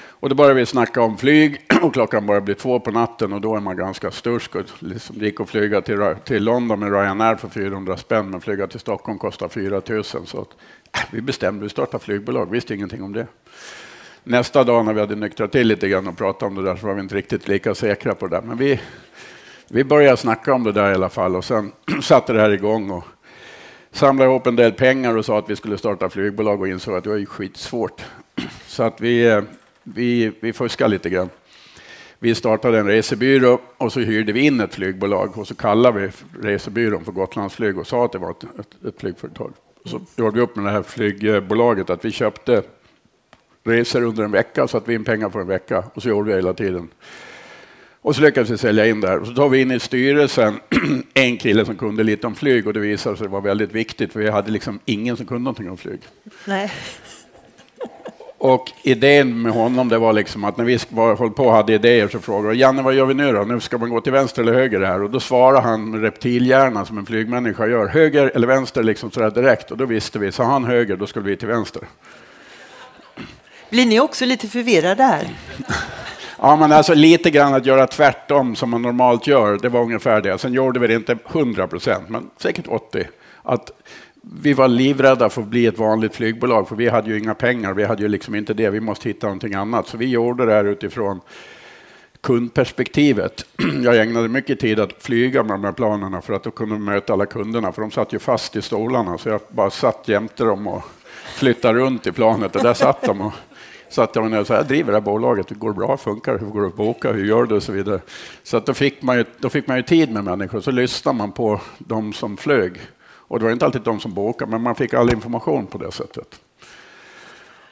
Och 0.08 0.28
då 0.28 0.34
började 0.34 0.54
vi 0.54 0.66
snacka 0.66 1.02
om 1.02 1.18
flyg 1.18 1.60
och 1.82 1.94
klockan 1.94 2.26
börjar 2.26 2.40
bli 2.40 2.54
två 2.54 2.80
på 2.80 2.90
natten 2.90 3.32
och 3.32 3.40
då 3.40 3.56
är 3.56 3.60
man 3.60 3.76
ganska 3.76 4.10
stursk. 4.10 4.54
Och 4.54 4.64
liksom 4.78 5.18
det 5.18 5.24
gick 5.24 5.40
att 5.40 5.48
flyga 5.48 5.80
till, 5.80 6.14
till 6.24 6.44
London 6.44 6.80
med 6.80 6.92
Ryanair 6.92 7.36
för 7.36 7.48
400 7.48 7.96
spänn, 7.96 8.30
men 8.30 8.40
flyga 8.40 8.66
till 8.66 8.80
Stockholm 8.80 9.18
kostar 9.18 9.48
4 9.48 9.82
000. 9.88 10.04
Så 10.04 10.18
att, 10.18 10.36
äh, 10.36 11.00
vi 11.10 11.20
bestämde, 11.20 11.62
vi 11.62 11.68
startade 11.68 12.04
flygbolag, 12.04 12.50
visste 12.50 12.74
ingenting 12.74 13.02
om 13.02 13.12
det. 13.12 13.26
Nästa 14.24 14.64
dag 14.64 14.84
när 14.84 14.92
vi 14.92 15.00
hade 15.00 15.14
nyktrat 15.14 15.52
till 15.52 15.68
lite 15.68 15.88
grann 15.88 16.08
och 16.08 16.16
pratat 16.16 16.42
om 16.42 16.54
det 16.54 16.62
där 16.62 16.76
så 16.76 16.86
var 16.86 16.94
vi 16.94 17.00
inte 17.00 17.14
riktigt 17.14 17.48
lika 17.48 17.74
säkra 17.74 18.14
på 18.14 18.26
det 18.26 18.36
där. 18.36 18.42
Men 18.42 18.56
vi, 18.56 18.80
vi 19.68 19.84
började 19.84 20.16
snacka 20.16 20.54
om 20.54 20.64
det 20.64 20.72
där 20.72 20.90
i 20.90 20.94
alla 20.94 21.08
fall 21.08 21.36
och 21.36 21.44
sen 21.44 21.72
satte 22.02 22.32
det 22.32 22.40
här 22.40 22.50
igång. 22.50 22.90
Och, 22.90 23.04
samlade 23.92 24.30
ihop 24.30 24.46
en 24.46 24.56
del 24.56 24.72
pengar 24.72 25.16
och 25.16 25.24
sa 25.24 25.38
att 25.38 25.50
vi 25.50 25.56
skulle 25.56 25.78
starta 25.78 26.08
flygbolag 26.08 26.60
och 26.60 26.68
insåg 26.68 26.96
att 26.96 27.04
det 27.04 27.10
var 27.10 27.24
skitsvårt. 27.24 28.02
Så 28.66 28.82
att 28.82 29.00
vi, 29.00 29.26
eh, 29.26 29.42
vi, 29.82 30.32
vi 30.40 30.52
fuskade 30.52 30.90
lite 30.90 31.10
grann. 31.10 31.28
Vi 32.18 32.34
startade 32.34 32.78
en 32.78 32.86
resebyrå 32.86 33.60
och 33.76 33.92
så 33.92 34.00
hyrde 34.00 34.32
vi 34.32 34.40
in 34.40 34.60
ett 34.60 34.74
flygbolag 34.74 35.38
och 35.38 35.48
så 35.48 35.54
kallade 35.54 36.00
vi 36.00 36.10
resebyrån 36.48 37.04
för 37.04 37.12
Gotlandsflyg 37.12 37.78
och 37.78 37.86
sa 37.86 38.04
att 38.04 38.12
det 38.12 38.18
var 38.18 38.30
ett, 38.30 38.44
ett, 38.44 38.84
ett 38.88 39.00
flygföretag. 39.00 39.52
Så 39.84 40.00
gjorde 40.16 40.36
vi 40.36 40.40
upp 40.40 40.56
med 40.56 40.64
det 40.64 40.70
här 40.70 40.82
flygbolaget 40.82 41.90
att 41.90 42.04
vi 42.04 42.10
köpte 42.10 42.62
resor 43.64 44.02
under 44.02 44.24
en 44.24 44.30
vecka, 44.30 44.68
så 44.68 44.76
att 44.76 44.88
vi 44.88 44.94
in 44.94 45.04
pengar 45.04 45.30
för 45.30 45.40
en 45.40 45.46
vecka 45.46 45.84
och 45.94 46.02
så 46.02 46.08
gjorde 46.08 46.30
vi 46.30 46.36
hela 46.36 46.54
tiden. 46.54 46.88
Och 48.02 48.16
så 48.16 48.22
lyckades 48.22 48.50
vi 48.50 48.58
sälja 48.58 48.86
in. 48.86 49.04
Och 49.04 49.26
så 49.26 49.34
tar 49.34 49.48
vi 49.48 49.60
in 49.60 49.70
i 49.70 49.80
styrelsen 49.80 50.60
en 51.14 51.36
kille 51.36 51.64
som 51.64 51.76
kunde 51.76 52.02
lite 52.02 52.26
om 52.26 52.34
flyg 52.34 52.66
och 52.66 52.72
det 52.72 52.80
visade 52.80 53.16
sig 53.16 53.28
vara 53.28 53.40
väldigt 53.40 53.72
viktigt 53.72 54.12
för 54.12 54.20
vi 54.20 54.30
hade 54.30 54.50
liksom 54.50 54.80
ingen 54.84 55.16
som 55.16 55.26
kunde 55.26 55.42
någonting 55.42 55.70
om 55.70 55.76
flyg. 55.76 56.00
Nej. 56.44 56.72
Och 58.42 58.70
idén 58.82 59.42
med 59.42 59.52
honom 59.52 59.88
det 59.88 59.98
var 59.98 60.12
liksom 60.12 60.44
att 60.44 60.56
när 60.56 60.64
vi 60.64 60.78
var, 60.88 61.16
höll 61.16 61.30
på 61.30 61.44
och 61.44 61.52
hade 61.52 61.72
idéer 61.72 62.08
så 62.08 62.18
frågade 62.18 62.56
Janne 62.56 62.82
vad 62.82 62.94
gör 62.94 63.06
vi 63.06 63.14
nu 63.14 63.32
då? 63.32 63.42
Nu 63.42 63.60
ska 63.60 63.78
man 63.78 63.90
gå 63.90 64.00
till 64.00 64.12
vänster 64.12 64.42
eller 64.42 64.52
höger 64.52 64.80
här? 64.80 65.02
Och 65.02 65.10
då 65.10 65.20
svarade 65.20 65.60
han 65.60 65.90
med 65.90 66.02
reptilhjärna 66.02 66.84
som 66.84 66.98
en 66.98 67.06
flygmänniska 67.06 67.66
gör. 67.66 67.86
Höger 67.86 68.32
eller 68.34 68.46
vänster 68.46 68.82
liksom 68.82 69.10
sådär 69.10 69.30
direkt. 69.30 69.70
Och 69.70 69.76
då 69.76 69.86
visste 69.86 70.18
vi, 70.18 70.32
sa 70.32 70.44
han 70.44 70.64
höger 70.64 70.96
då 70.96 71.06
skulle 71.06 71.24
vi 71.24 71.36
till 71.36 71.48
vänster. 71.48 71.82
Blir 73.70 73.86
ni 73.86 74.00
också 74.00 74.24
lite 74.24 74.48
förvirrade 74.48 75.02
här? 75.02 75.28
Ja, 76.42 76.56
men 76.56 76.72
alltså 76.72 76.94
lite 76.94 77.30
grann 77.30 77.54
att 77.54 77.66
göra 77.66 77.86
tvärtom 77.86 78.56
som 78.56 78.70
man 78.70 78.82
normalt 78.82 79.26
gör, 79.26 79.58
det 79.62 79.68
var 79.68 79.80
ungefär 79.80 80.20
det. 80.20 80.38
Sen 80.38 80.52
gjorde 80.52 80.80
vi 80.80 80.86
det 80.86 80.94
inte 80.94 81.18
100 81.28 81.66
procent, 81.66 82.08
men 82.08 82.30
säkert 82.36 82.68
80. 82.68 83.06
Att 83.42 83.70
vi 84.22 84.52
var 84.52 84.68
livrädda 84.68 85.28
för 85.28 85.42
att 85.42 85.48
bli 85.48 85.66
ett 85.66 85.78
vanligt 85.78 86.14
flygbolag, 86.14 86.68
för 86.68 86.76
vi 86.76 86.88
hade 86.88 87.10
ju 87.10 87.18
inga 87.18 87.34
pengar. 87.34 87.74
Vi 87.74 87.84
hade 87.84 88.02
ju 88.02 88.08
liksom 88.08 88.34
inte 88.34 88.54
det. 88.54 88.70
Vi 88.70 88.80
måste 88.80 89.08
hitta 89.08 89.26
någonting 89.26 89.54
annat. 89.54 89.88
Så 89.88 89.96
vi 89.96 90.06
gjorde 90.06 90.46
det 90.46 90.52
här 90.52 90.64
utifrån 90.64 91.20
kundperspektivet. 92.20 93.46
Jag 93.84 93.96
ägnade 94.00 94.28
mycket 94.28 94.60
tid 94.60 94.80
att 94.80 94.92
flyga 95.02 95.42
med 95.42 95.52
de 95.52 95.64
här 95.64 95.72
planerna 95.72 96.20
för 96.20 96.32
att 96.32 96.42
då 96.42 96.50
kunde 96.50 96.78
möta 96.78 97.12
alla 97.12 97.26
kunderna, 97.26 97.72
för 97.72 97.82
de 97.82 97.90
satt 97.90 98.12
ju 98.12 98.18
fast 98.18 98.56
i 98.56 98.62
stolarna. 98.62 99.18
Så 99.18 99.28
jag 99.28 99.40
bara 99.48 99.70
satt 99.70 100.08
jämte 100.08 100.44
dem 100.44 100.66
och 100.66 100.82
flyttade 101.34 101.78
runt 101.78 102.06
i 102.06 102.12
planet 102.12 102.56
och 102.56 102.62
där 102.62 102.74
satt 102.74 103.02
de. 103.02 103.20
Och 103.20 103.32
så 103.90 104.02
att 104.02 104.16
jag, 104.16 104.46
så 104.46 104.52
jag 104.52 104.66
driver 104.66 104.92
det 104.92 104.98
här 104.98 105.04
bolaget, 105.04 105.48
Det 105.48 105.54
går 105.54 105.72
bra, 105.72 105.96
funkar 105.96 106.38
hur 106.38 106.46
går 106.46 106.60
det 106.60 106.66
att 106.66 106.76
boka, 106.76 107.12
hur 107.12 107.24
gör 107.24 107.44
du 107.44 107.54
och 107.54 107.62
så 107.62 107.72
vidare. 107.72 108.00
Så 108.42 108.56
att 108.56 108.66
då, 108.66 108.74
fick 108.74 109.02
man 109.02 109.16
ju, 109.16 109.24
då 109.38 109.48
fick 109.48 109.66
man 109.66 109.76
ju 109.76 109.82
tid 109.82 110.12
med 110.12 110.24
människor, 110.24 110.60
så 110.60 110.70
lyssnade 110.70 111.18
man 111.18 111.32
på 111.32 111.60
de 111.78 112.12
som 112.12 112.36
flög. 112.36 112.80
Och 113.02 113.38
det 113.38 113.44
var 113.44 113.52
inte 113.52 113.64
alltid 113.64 113.82
de 113.82 114.00
som 114.00 114.14
bokade, 114.14 114.50
men 114.50 114.62
man 114.62 114.74
fick 114.74 114.94
all 114.94 115.12
information 115.12 115.66
på 115.66 115.78
det 115.78 115.92
sättet. 115.92 116.40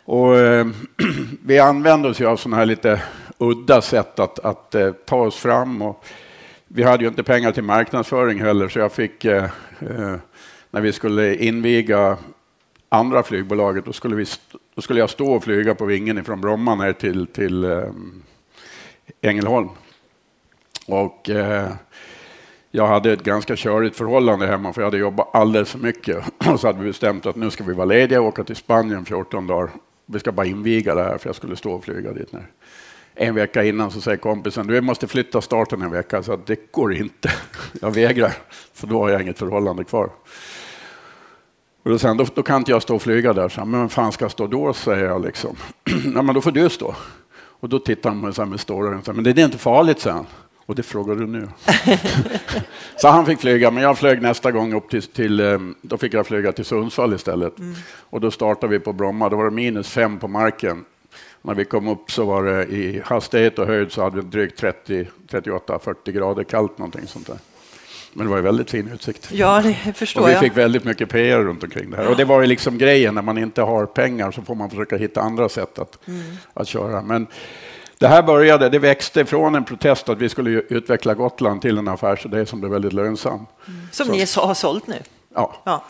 Och, 0.05 0.37
eh, 0.37 0.67
vi 1.45 1.59
använde 1.59 2.09
oss 2.09 2.21
ju 2.21 2.27
av 2.27 2.37
sådana 2.37 2.57
här 2.57 2.67
lite 2.67 3.03
udda 3.39 3.83
sätt 3.83 4.19
att, 4.19 4.39
att 4.39 4.75
eh, 4.75 4.93
ta 4.93 5.17
oss 5.17 5.37
fram. 5.37 5.83
Och 5.83 6.05
vi 6.69 6.83
hade 6.83 7.05
ju 7.05 7.09
inte 7.09 7.23
pengar 7.23 7.53
till 7.53 7.63
marknadsföring 7.63 8.41
heller, 8.41 8.69
så 8.69 8.79
jag 8.79 8.93
fick, 8.93 9.25
eh, 9.25 9.45
eh 9.81 10.17
när 10.71 10.81
vi 10.81 10.93
skulle 10.93 11.35
inviga 11.35 12.17
andra 12.89 13.23
flygbolaget, 13.23 13.85
då 13.85 13.93
skulle, 13.93 14.17
vi, 14.17 14.27
då 14.75 14.83
skulle 14.83 15.01
jag 15.01 15.11
stå 15.11 15.33
och 15.33 15.45
flyga 15.45 15.75
på 15.75 15.85
vingen 15.85 16.25
från 16.25 16.41
Bromma 16.41 16.75
ner 16.75 16.93
till, 16.93 17.27
till 17.27 17.65
eh, 17.65 17.83
Ängelholm. 19.21 19.69
Och 20.87 21.31
eh, 21.31 21.73
jag 22.71 22.87
hade 22.87 23.13
ett 23.13 23.23
ganska 23.23 23.57
körigt 23.57 23.97
förhållande 23.97 24.47
hemma 24.47 24.73
för 24.73 24.81
jag 24.81 24.87
hade 24.87 24.99
jobbat 24.99 25.35
alldeles 25.35 25.71
för 25.71 25.79
mycket. 25.79 26.25
Och 26.53 26.61
så 26.61 26.67
hade 26.67 26.79
vi 26.79 26.87
bestämt 26.87 27.27
att 27.27 27.37
nu 27.37 27.51
ska 27.51 27.65
vi 27.65 27.73
vara 27.73 27.85
lediga 27.85 28.21
och 28.21 28.27
åka 28.27 28.45
till 28.45 28.57
Spanien 28.57 29.05
14 29.05 29.47
dagar. 29.47 29.71
Vi 30.07 30.19
ska 30.19 30.33
bara 30.33 30.47
inviga 30.47 30.95
det 30.95 31.03
här 31.03 31.19
för 31.19 31.29
jag 31.29 31.37
skulle 31.37 31.57
stå 31.57 31.73
och 31.73 31.85
flyga 31.85 32.13
dit 32.13 32.33
nu. 32.33 32.41
En 33.15 33.35
vecka 33.35 33.65
innan 33.65 33.91
så 33.91 34.01
säger 34.01 34.19
kompisen, 34.19 34.67
du 34.67 34.81
måste 34.81 35.07
flytta 35.07 35.41
starten 35.41 35.83
en 35.83 35.91
vecka. 35.91 36.23
Så 36.23 36.37
det 36.37 36.73
går 36.73 36.95
inte. 36.95 37.33
Jag 37.81 37.91
vägrar, 37.91 38.33
för 38.75 38.87
då 38.87 39.03
har 39.03 39.09
jag 39.09 39.23
inget 39.23 39.39
förhållande 39.39 39.85
kvar. 39.85 40.11
Och 41.89 41.93
då, 41.93 41.99
sen, 41.99 42.17
då, 42.17 42.27
då, 42.35 42.43
kan 42.43 42.57
inte 42.57 42.71
jag 42.71 42.83
stå 42.83 42.95
och 42.95 43.03
flyga 43.03 43.33
där. 43.33 43.49
Så, 43.49 43.65
men 43.65 43.81
vem 43.81 43.89
fan 43.89 44.13
ska 44.13 44.25
jag 44.25 44.33
stå 44.33 44.47
då, 44.47 44.73
säger 44.73 45.05
jag. 45.05 45.25
Liksom. 45.25 45.57
ja, 46.15 46.23
men 46.23 46.35
då 46.35 46.41
får 46.41 46.51
du 46.51 46.69
stå. 46.69 46.95
Och 47.37 47.69
då 47.69 47.79
tittar 47.79 48.11
han 48.11 48.19
på 48.21 48.27
mig 48.27 48.47
med 48.47 48.55
och 48.55 48.61
säger, 48.61 49.13
men 49.13 49.25
det 49.25 49.31
är 49.31 49.45
inte 49.45 49.59
farligt, 49.59 50.01
sen. 50.01 50.27
Och 50.67 50.75
det 50.75 50.83
frågar 50.83 51.15
du 51.15 51.27
nu. 51.27 51.49
så 52.97 53.09
han 53.09 53.27
fick 53.27 53.41
flyga, 53.41 53.71
men 53.71 53.83
jag 53.83 53.99
flög 53.99 54.23
nästa 54.23 54.53
gång 54.53 54.75
upp 54.75 54.91
till, 54.91 55.03
till 55.03 55.41
eh, 55.41 55.59
då 55.83 55.99
fick 55.99 56.15
jag 56.15 56.27
flyga 56.27 56.53
till 56.53 56.65
Sundsvall 56.65 57.15
istället. 57.15 57.59
Mm. 57.59 57.75
Och 57.91 58.21
då 58.21 58.31
startade 58.31 58.73
vi 58.73 58.79
på 58.79 58.93
Bromma, 58.93 59.29
då 59.29 59.37
var 59.37 59.45
det 59.45 59.51
minus 59.51 59.89
fem 59.89 60.19
på 60.19 60.29
marken. 60.29 60.85
När 61.43 61.55
vi 61.55 61.65
kom 61.65 61.89
upp 61.89 62.11
så 62.11 62.25
var 62.25 62.45
det 62.45 62.65
i 62.65 63.03
hastighet 63.05 63.59
och 63.59 63.67
höjd 63.67 63.93
så 63.93 64.03
hade 64.03 64.17
vi 64.17 64.23
drygt 64.23 64.59
30, 64.59 65.09
38, 65.31 65.79
40 65.79 66.13
grader 66.13 66.45
kallt 66.45 66.79
någonting 66.79 67.07
sånt 67.07 67.27
där. 67.27 67.39
Men 68.13 68.27
det 68.27 68.31
var 68.31 68.37
ju 68.37 68.43
väldigt 68.43 68.71
fin 68.71 68.91
utsikt. 68.95 69.29
Ja, 69.33 69.63
det 69.63 69.93
förstår 69.93 70.23
och 70.23 70.29
vi 70.29 70.33
jag. 70.33 70.41
fick 70.41 70.57
väldigt 70.57 70.85
mycket 70.85 71.09
PR 71.09 71.39
runt 71.39 71.63
omkring 71.63 71.91
det 71.91 71.97
här. 71.97 72.09
Och 72.09 72.17
det 72.17 72.25
var 72.25 72.41
ju 72.41 72.47
liksom 72.47 72.79
grejen, 72.79 73.15
när 73.15 73.23
man 73.23 73.39
inte 73.39 73.63
har 73.63 73.87
pengar 73.87 74.31
så 74.31 74.43
får 74.43 74.55
man 74.55 74.71
försöka 74.71 74.97
hitta 74.97 75.21
andra 75.21 75.49
sätt 75.49 75.79
att, 75.79 76.09
mm. 76.09 76.37
att 76.55 76.69
köra. 76.69 77.03
Men 77.03 77.27
det 77.99 78.09
här 78.09 78.23
började, 78.23 78.69
det 78.69 78.79
växte 78.79 79.25
från 79.25 79.55
en 79.55 79.65
protest 79.65 80.09
att 80.09 80.19
vi 80.19 80.29
skulle 80.29 80.51
utveckla 80.51 81.15
Gotland 81.15 81.63
till 81.63 81.79
en 81.79 81.89
affärsidé 81.89 82.47
som 82.47 82.61
blev 82.61 82.73
väldigt 82.73 82.93
lönsam. 82.93 83.47
Mm. 83.67 83.89
Som 83.93 84.07
så. 84.07 84.13
ni 84.13 84.19
har 84.19 84.55
sålt 84.55 84.87
nu? 84.87 85.03
Ja. 85.35 85.55
ja. 85.65 85.85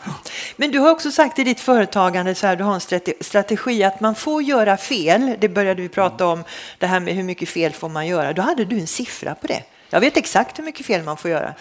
Men 0.57 0.71
du 0.71 0.79
har 0.79 0.91
också 0.91 1.11
sagt 1.11 1.39
i 1.39 1.43
ditt 1.43 1.59
företagande, 1.59 2.35
så 2.35 2.47
här, 2.47 2.55
du 2.55 2.63
har 2.63 2.73
en 2.73 3.01
strategi 3.21 3.83
att 3.83 3.99
man 3.99 4.15
får 4.15 4.43
göra 4.43 4.77
fel. 4.77 5.35
Det 5.39 5.49
började 5.49 5.81
vi 5.81 5.89
prata 5.89 6.25
om, 6.27 6.43
det 6.77 6.87
här 6.87 6.99
med 6.99 7.15
hur 7.15 7.23
mycket 7.23 7.49
fel 7.49 7.73
får 7.73 7.89
man 7.89 8.07
göra. 8.07 8.33
Då 8.33 8.41
hade 8.41 8.65
du 8.65 8.79
en 8.79 8.87
siffra 8.87 9.35
på 9.35 9.47
det. 9.47 9.63
Jag 9.89 9.99
vet 9.99 10.17
exakt 10.17 10.59
hur 10.59 10.63
mycket 10.63 10.85
fel 10.85 11.03
man 11.03 11.17
får 11.17 11.31
göra. 11.31 11.53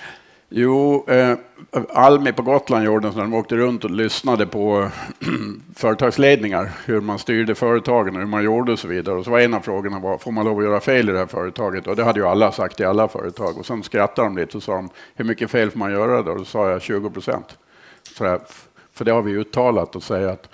Jo, 0.50 1.04
eh, 1.08 1.36
Almi 1.88 2.32
på 2.32 2.42
Gotland 2.42 2.84
gjorde 2.84 3.08
en 3.08 3.12
sån 3.12 3.22
de 3.22 3.34
åkte 3.34 3.56
runt 3.56 3.84
och 3.84 3.90
lyssnade 3.90 4.46
på 4.46 4.88
företagsledningar, 5.76 6.70
hur 6.84 7.00
man 7.00 7.18
styrde 7.18 7.54
företagen 7.54 8.14
och 8.14 8.20
hur 8.20 8.26
man 8.26 8.44
gjorde 8.44 8.72
och 8.72 8.78
så 8.78 8.88
vidare. 8.88 9.14
Och 9.18 9.24
så 9.24 9.30
var 9.30 9.40
en 9.40 9.54
av 9.54 9.60
frågorna, 9.60 9.98
var, 9.98 10.18
får 10.18 10.32
man 10.32 10.44
lov 10.44 10.58
att 10.58 10.64
göra 10.64 10.80
fel 10.80 11.08
i 11.08 11.12
det 11.12 11.18
här 11.18 11.26
företaget? 11.26 11.86
Och 11.86 11.96
det 11.96 12.04
hade 12.04 12.20
ju 12.20 12.26
alla 12.26 12.52
sagt 12.52 12.80
i 12.80 12.84
alla 12.84 13.08
företag. 13.08 13.58
Och 13.58 13.66
sen 13.66 13.82
skrattade 13.82 14.28
de 14.28 14.36
lite 14.36 14.56
och 14.56 14.62
sa, 14.62 14.74
de, 14.74 14.88
hur 15.14 15.24
mycket 15.24 15.50
fel 15.50 15.70
får 15.70 15.78
man 15.78 15.92
göra 15.92 16.22
då? 16.22 16.32
Och 16.32 16.38
då 16.38 16.44
sa 16.44 16.70
jag 16.70 16.82
20 16.82 17.10
procent. 17.10 17.58
För, 18.14 18.40
det 19.04 19.10
har 19.10 19.22
vi 19.22 19.32
uttalat 19.32 19.96
och 19.96 20.02
säger 20.02 20.28
att 20.28 20.48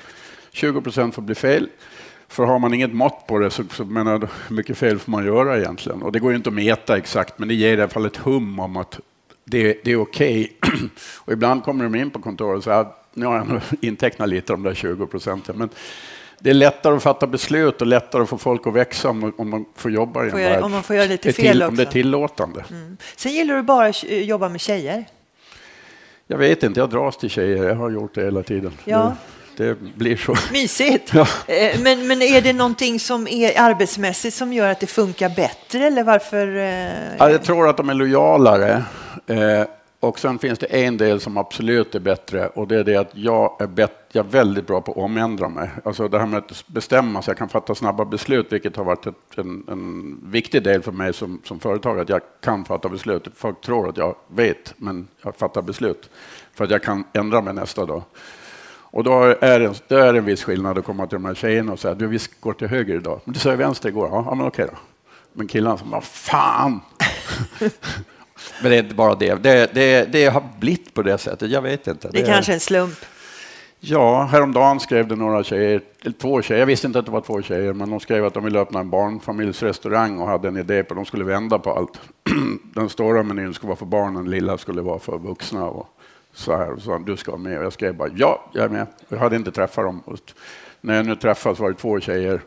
20 0.51 0.81
procent 0.81 1.15
får 1.15 1.23
bli 1.23 1.35
fel. 1.35 1.69
För 2.29 2.45
har 2.45 2.59
man 2.59 2.75
inget 2.75 2.95
mått 2.95 3.27
på 3.27 3.39
det 3.39 3.51
så, 3.51 3.65
så 3.71 3.85
menar, 3.85 4.29
hur 4.49 4.57
mycket 4.57 4.79
fel 4.79 4.99
får 4.99 5.11
man 5.11 5.27
göra 5.27 5.59
egentligen? 5.59 6.03
Och 6.03 6.13
det 6.13 6.19
går 6.19 6.31
ju 6.31 6.37
inte 6.37 6.49
att 6.49 6.55
mäta 6.55 6.97
exakt, 6.97 7.39
men 7.39 7.49
det 7.49 7.55
ger 7.55 7.79
i 7.79 7.81
alla 7.81 7.89
fall 7.89 8.07
ett 8.07 8.17
hum 8.17 8.59
om 8.59 8.77
att 8.77 9.01
det, 9.45 9.81
det 9.85 9.93
är 9.93 10.01
okej. 10.01 10.57
Okay. 10.63 10.89
och 11.17 11.33
ibland 11.33 11.65
kommer 11.65 11.85
de 11.85 11.95
in 11.95 12.11
på 12.11 12.19
kontoret 12.19 12.59
och 12.59 12.65
säger 12.65 12.81
att 12.81 13.05
nu 13.15 13.27
har 13.27 13.37
jag 13.37 13.61
intecknat 13.81 14.29
lite 14.29 14.53
de 14.53 14.63
där 14.63 14.75
20 14.75 15.07
procenten. 15.07 15.59
Men 15.59 15.69
det 16.39 16.51
är 16.51 16.55
lättare 16.55 16.97
att 16.97 17.03
fatta 17.03 17.27
beslut 17.27 17.81
och 17.81 17.87
lättare 17.87 18.23
att 18.23 18.29
få 18.29 18.39
folk 18.39 18.67
att 18.67 18.75
växa 18.75 19.11
om, 19.11 19.33
om 19.37 19.51
man 19.51 19.65
får 19.77 19.91
jobba 19.91 20.25
i 20.25 20.29
en 20.29 20.37
värld. 20.37 20.63
Om 20.63 20.73
man 20.73 20.83
får 20.83 20.97
göra 20.97 21.07
lite 21.07 21.33
fel 21.33 21.45
till, 21.45 21.63
också. 21.63 21.69
Om 21.69 21.77
det 21.77 21.83
är 21.83 21.87
tillåtande. 21.87 22.65
Mm. 22.71 22.97
Sen 23.17 23.33
gillar 23.33 23.55
du 23.55 23.63
bara 23.63 23.87
att 23.87 24.03
jobba 24.03 24.49
med 24.49 24.61
tjejer? 24.61 25.05
Jag 26.27 26.39
vet 26.39 26.63
inte, 26.63 26.81
jag 26.81 26.91
dras 26.91 27.17
till 27.17 27.31
tjejer. 27.31 27.65
Jag 27.65 27.75
har 27.75 27.91
gjort 27.91 28.15
det 28.15 28.25
hela 28.25 28.43
tiden. 28.43 28.73
Ja. 28.85 29.17
Det, 29.57 29.65
det 29.65 29.77
blir 29.95 30.17
så. 30.17 30.37
Mysigt. 30.53 31.15
Ja. 31.15 31.27
Eh, 31.47 31.81
men, 31.81 32.07
men 32.07 32.23
är 32.23 32.41
det 32.41 32.53
någonting 32.53 33.01
som 33.01 33.29
är 33.29 33.61
arbetsmässigt 33.61 34.37
som 34.37 34.53
gör 34.53 34.71
att 34.71 34.81
det 34.81 34.87
funkar 34.87 35.29
bättre? 35.29 35.87
Eller 35.87 36.05
varför? 36.05 36.57
Eh? 36.57 37.17
Ja, 37.19 37.31
jag 37.31 37.43
tror 37.43 37.69
att 37.69 37.77
de 37.77 37.89
är 37.89 37.95
lojalare. 37.95 38.83
Eh, 39.26 39.66
och 40.04 40.19
sen 40.19 40.38
finns 40.38 40.59
det 40.59 40.66
en 40.66 40.97
del 40.97 41.21
som 41.21 41.37
absolut 41.37 41.95
är 41.95 42.00
bättre 42.00 42.47
och 42.47 42.69
det 42.69 42.76
är 42.76 42.85
det 42.85 42.97
att 42.97 43.11
jag 43.12 43.57
är, 43.61 43.66
bet- 43.66 44.09
jag 44.12 44.26
är 44.26 44.31
väldigt 44.31 44.66
bra 44.66 44.81
på 44.81 44.93
att 44.93 44.99
omändra 44.99 45.49
mig. 45.49 45.71
Alltså 45.85 46.09
det 46.09 46.19
här 46.19 46.26
med 46.26 46.38
att 46.38 46.64
bestämma 46.66 47.23
så 47.23 47.31
jag 47.31 47.38
kan 47.38 47.49
fatta 47.49 47.75
snabba 47.75 48.04
beslut, 48.04 48.52
vilket 48.52 48.76
har 48.76 48.85
varit 48.85 49.07
ett, 49.07 49.14
en, 49.37 49.64
en, 49.69 50.21
viktig 50.31 50.62
del 50.62 50.83
för 50.83 50.93
mig 50.93 51.12
som, 51.12 51.40
som 51.45 51.61
företagare, 51.61 52.02
att 52.02 52.09
jag 52.09 52.21
kan 52.40 52.64
fatta 52.64 52.88
beslut. 52.88 53.28
Folk 53.35 53.61
tror 53.61 53.88
att 53.88 53.97
jag 53.97 54.16
vet, 54.28 54.75
men 54.76 55.09
jag 55.23 55.37
fattar 55.37 55.62
beslut 55.62 56.11
för 56.54 56.64
att 56.64 56.71
jag 56.71 56.83
kan 56.83 57.04
ändra 57.12 57.40
mig 57.40 57.54
nästa 57.54 57.87
dag. 57.87 58.02
Och 58.95 59.04
då 59.04 59.23
är 59.40 59.61
det, 59.61 59.88
då 59.88 59.97
är 59.97 60.12
det 60.12 60.19
en 60.19 60.25
viss 60.25 60.45
skillnad 60.45 60.78
att 60.78 60.85
komma 60.85 61.07
till 61.07 61.16
de 61.16 61.25
här 61.25 61.35
tjejerna 61.35 61.73
och 61.73 61.78
säga, 61.78 61.95
du 61.95 62.07
vi 62.07 62.19
går 62.40 62.52
till 62.52 62.69
höger 62.69 62.95
idag. 62.97 63.21
Men 63.25 63.33
du 63.33 63.40
sa 63.40 63.57
vänster 63.57 63.88
igår, 63.88 64.09
ja, 64.12 64.25
ja 64.28 64.35
men 64.35 64.47
okej 64.47 64.66
då. 64.73 64.78
Men 65.33 65.47
killarna 65.49 65.78
som 65.78 65.90
bara, 65.90 66.00
fan! 66.00 66.81
Men 68.63 68.71
det 68.71 68.77
är 68.77 68.83
inte 68.83 68.95
bara 68.95 69.15
det. 69.15 69.35
Det, 69.35 69.75
det. 69.75 70.13
det 70.13 70.27
har 70.27 70.43
blivit 70.59 70.95
på 70.95 71.03
det 71.03 71.19
sättet. 71.19 71.51
Jag 71.51 71.63
vet 71.63 71.87
inte. 71.87 72.09
Det 72.09 72.19
är 72.19 72.23
det 72.23 72.33
kanske 72.33 72.53
är 72.53 72.55
en 72.55 72.61
slump. 72.61 72.99
Ja, 73.81 74.23
häromdagen 74.23 74.81
skrev 74.81 75.09
det 75.09 75.17
några 75.17 75.45
tjejer, 75.45 75.83
två 76.21 76.43
tjejer, 76.43 76.61
jag 76.61 76.67
visste 76.67 76.87
inte 76.87 76.99
att 76.99 77.07
det 77.07 77.13
var 77.13 77.21
två 77.21 77.43
tjejer, 77.43 77.73
men 77.73 77.91
de 77.91 78.01
skrev 78.01 78.25
att 78.25 78.35
de 78.35 78.45
ville 78.45 78.59
öppna 78.59 78.81
en 78.81 78.91
barnfamiljsrestaurang 78.91 80.19
och 80.19 80.29
hade 80.29 80.49
en 80.49 80.57
idé 80.57 80.83
på 80.83 80.95
att 80.95 80.99
de 80.99 81.05
skulle 81.05 81.25
vända 81.25 81.59
på 81.59 81.73
allt. 81.73 82.01
Den 82.75 82.89
stora 82.89 83.23
menyn 83.23 83.55
skulle 83.55 83.69
vara 83.69 83.77
för 83.77 83.87
barnen, 83.87 84.15
den 84.15 84.31
lilla 84.31 84.59
skulle 84.59 84.83
vara 84.83 84.99
för 84.99 85.19
vuxna. 85.19 85.65
Och 85.65 85.89
så 86.35 86.57
här, 86.57 86.73
och 86.73 86.83
så 86.83 86.99
du 86.99 87.17
ska 87.17 87.31
vara 87.31 87.43
med. 87.43 87.59
Och 87.59 87.65
jag 87.65 87.73
skrev 87.73 87.97
bara 87.97 88.09
ja, 88.17 88.51
jag 88.53 88.65
är 88.65 88.69
med. 88.69 88.87
Jag 89.09 89.19
hade 89.19 89.37
inte 89.37 89.53
träffat 89.53 89.85
dem. 89.85 90.03
Och 90.05 90.19
när 90.81 90.97
jag 90.97 91.07
nu 91.07 91.17
träffas 91.17 91.59
var 91.59 91.71
det 91.71 91.77
två 91.77 92.01
tjejer 92.01 92.41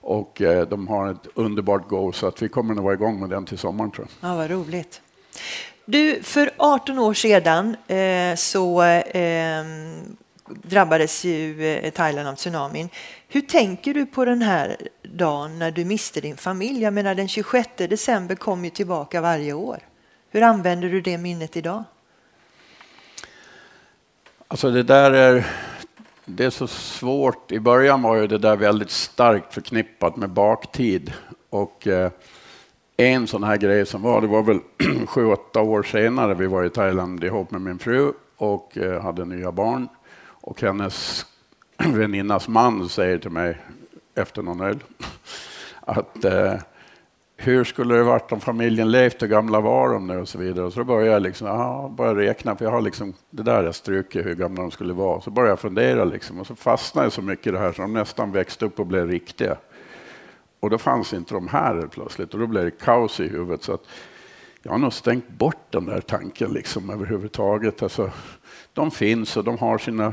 och 0.00 0.42
eh, 0.42 0.68
de 0.68 0.88
har 0.88 1.10
ett 1.10 1.26
underbart 1.34 1.88
go 1.88 2.12
så 2.12 2.26
att 2.26 2.42
vi 2.42 2.48
kommer 2.48 2.74
att 2.74 2.82
vara 2.82 2.94
igång 2.94 3.20
med 3.20 3.30
den 3.30 3.44
till 3.44 3.58
sommaren 3.58 3.90
tror 3.90 4.06
jag. 4.20 4.30
Ja, 4.30 4.36
vad 4.36 4.50
roligt. 4.50 5.02
Du, 5.84 6.22
för 6.22 6.50
18 6.56 6.98
år 6.98 7.14
sedan 7.14 7.76
eh, 7.86 8.36
så 8.36 8.82
eh, 8.82 9.64
drabbades 10.46 11.24
ju 11.24 11.66
eh, 11.66 11.90
Thailand 11.90 12.28
av 12.28 12.34
tsunamin. 12.34 12.88
Hur 13.28 13.40
tänker 13.40 13.94
du 13.94 14.06
på 14.06 14.24
den 14.24 14.42
här 14.42 14.76
dagen 15.02 15.58
när 15.58 15.70
du 15.70 15.84
miste 15.84 16.20
din 16.20 16.36
familj? 16.36 16.82
Jag 16.82 16.92
menar 16.92 17.14
den 17.14 17.28
26 17.28 17.68
december 17.76 18.34
kom 18.34 18.64
ju 18.64 18.70
tillbaka 18.70 19.20
varje 19.20 19.52
år. 19.52 19.78
Hur 20.30 20.42
använder 20.42 20.88
du 20.88 21.00
det 21.00 21.18
minnet 21.18 21.56
idag? 21.56 21.84
Alltså 24.48 24.70
det 24.70 24.82
där 24.82 25.10
är, 25.10 25.46
det 26.24 26.44
är 26.44 26.50
så 26.50 26.66
svårt. 26.66 27.52
I 27.52 27.60
början 27.60 28.02
var 28.02 28.16
ju 28.16 28.26
det 28.26 28.38
där 28.38 28.56
väldigt 28.56 28.90
starkt 28.90 29.54
förknippat 29.54 30.16
med 30.16 30.30
baktid. 30.30 31.12
Och 31.50 31.86
eh, 31.86 32.10
en 32.96 33.26
sån 33.26 33.44
här 33.44 33.56
grej 33.56 33.86
som 33.86 34.02
var, 34.02 34.20
det 34.20 34.26
var 34.26 34.42
väl 34.42 34.58
sju, 35.06 35.26
åtta 35.26 35.60
år 35.60 35.82
senare 35.82 36.34
vi 36.34 36.46
var 36.46 36.64
i 36.64 36.70
Thailand 36.70 37.24
ihop 37.24 37.50
med 37.50 37.60
min 37.60 37.78
fru 37.78 38.12
och 38.36 38.78
eh, 38.78 39.02
hade 39.02 39.24
nya 39.24 39.52
barn. 39.52 39.88
Och 40.26 40.60
hennes 40.60 41.26
väninnas 41.78 42.48
man 42.48 42.88
säger 42.88 43.18
till 43.18 43.30
mig 43.30 43.58
efter 44.14 44.42
någon 44.42 44.60
öl 44.60 44.78
att 45.80 46.24
eh, 46.24 46.54
hur 47.36 47.64
skulle 47.64 47.94
det 47.94 48.02
varit 48.02 48.32
om 48.32 48.40
familjen 48.40 48.90
levt, 48.90 49.22
hur 49.22 49.26
gamla 49.26 49.60
var 49.60 49.92
de 49.92 50.06
nu 50.06 50.18
och 50.18 50.28
så 50.28 50.38
vidare. 50.38 50.70
Så 50.70 50.78
då 50.78 50.84
började 50.84 51.12
jag 51.12 51.22
liksom, 51.22 51.46
aha, 51.46 51.88
började 51.88 52.20
räkna, 52.20 52.56
för 52.56 52.64
jag 52.64 52.72
har 52.72 52.80
liksom, 52.80 53.14
det 53.30 53.42
där 53.42 53.64
jag 53.64 53.74
strukit 53.74 54.26
hur 54.26 54.34
gamla 54.34 54.62
de 54.62 54.70
skulle 54.70 54.92
vara. 54.92 55.20
Så 55.20 55.30
började 55.30 55.50
jag 55.50 55.60
fundera 55.60 56.04
liksom, 56.04 56.40
och 56.40 56.46
så 56.46 56.54
fastnade 56.54 57.04
jag 57.04 57.12
så 57.12 57.22
mycket 57.22 57.46
i 57.46 57.50
det 57.50 57.58
här 57.58 57.72
så 57.72 57.82
de 57.82 57.92
nästan 57.92 58.32
växte 58.32 58.64
upp 58.64 58.80
och 58.80 58.86
blev 58.86 59.08
riktiga. 59.08 59.56
Och 60.64 60.70
då 60.70 60.78
fanns 60.78 61.12
inte 61.12 61.34
de 61.34 61.48
här 61.48 61.88
plötsligt 61.90 62.34
och 62.34 62.40
då 62.40 62.46
blev 62.46 62.64
det 62.64 62.70
kaos 62.70 63.20
i 63.20 63.28
huvudet. 63.28 63.62
Så 63.62 63.72
att 63.72 63.86
jag 64.62 64.72
har 64.72 64.78
nog 64.78 64.92
stängt 64.92 65.28
bort 65.28 65.66
den 65.70 65.86
där 65.86 66.00
tanken 66.00 66.52
liksom 66.52 66.90
överhuvudtaget. 66.90 67.82
Alltså, 67.82 68.10
de 68.72 68.90
finns 68.90 69.36
och 69.36 69.44
de 69.44 69.58
har 69.58 69.78
sina... 69.78 70.12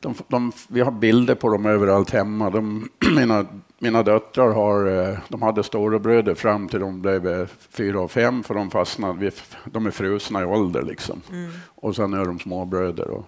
De, 0.00 0.14
de, 0.28 0.52
vi 0.68 0.80
har 0.80 0.90
bilder 0.90 1.34
på 1.34 1.48
dem 1.48 1.66
överallt 1.66 2.10
hemma. 2.10 2.50
De, 2.50 2.88
mina, 3.16 3.46
mina 3.78 4.02
döttrar 4.02 4.52
har, 4.52 4.86
eh, 4.86 5.18
de 5.28 5.42
hade 5.42 5.62
storebröder 5.62 6.34
fram 6.34 6.68
till 6.68 6.80
de 6.80 7.02
blev 7.02 7.26
eh, 7.26 7.46
fyra 7.70 8.00
och 8.00 8.10
fem 8.10 8.42
för 8.42 8.54
de 8.54 8.70
fastnade. 8.70 9.30
De 9.64 9.86
är 9.86 9.90
frusna 9.90 10.42
i 10.42 10.44
ålder 10.44 10.82
liksom. 10.82 11.20
Mm. 11.30 11.50
Och 11.66 11.96
sen 11.96 12.14
är 12.14 12.24
de 12.24 12.38
småbröder. 12.38 13.10
Och, 13.10 13.26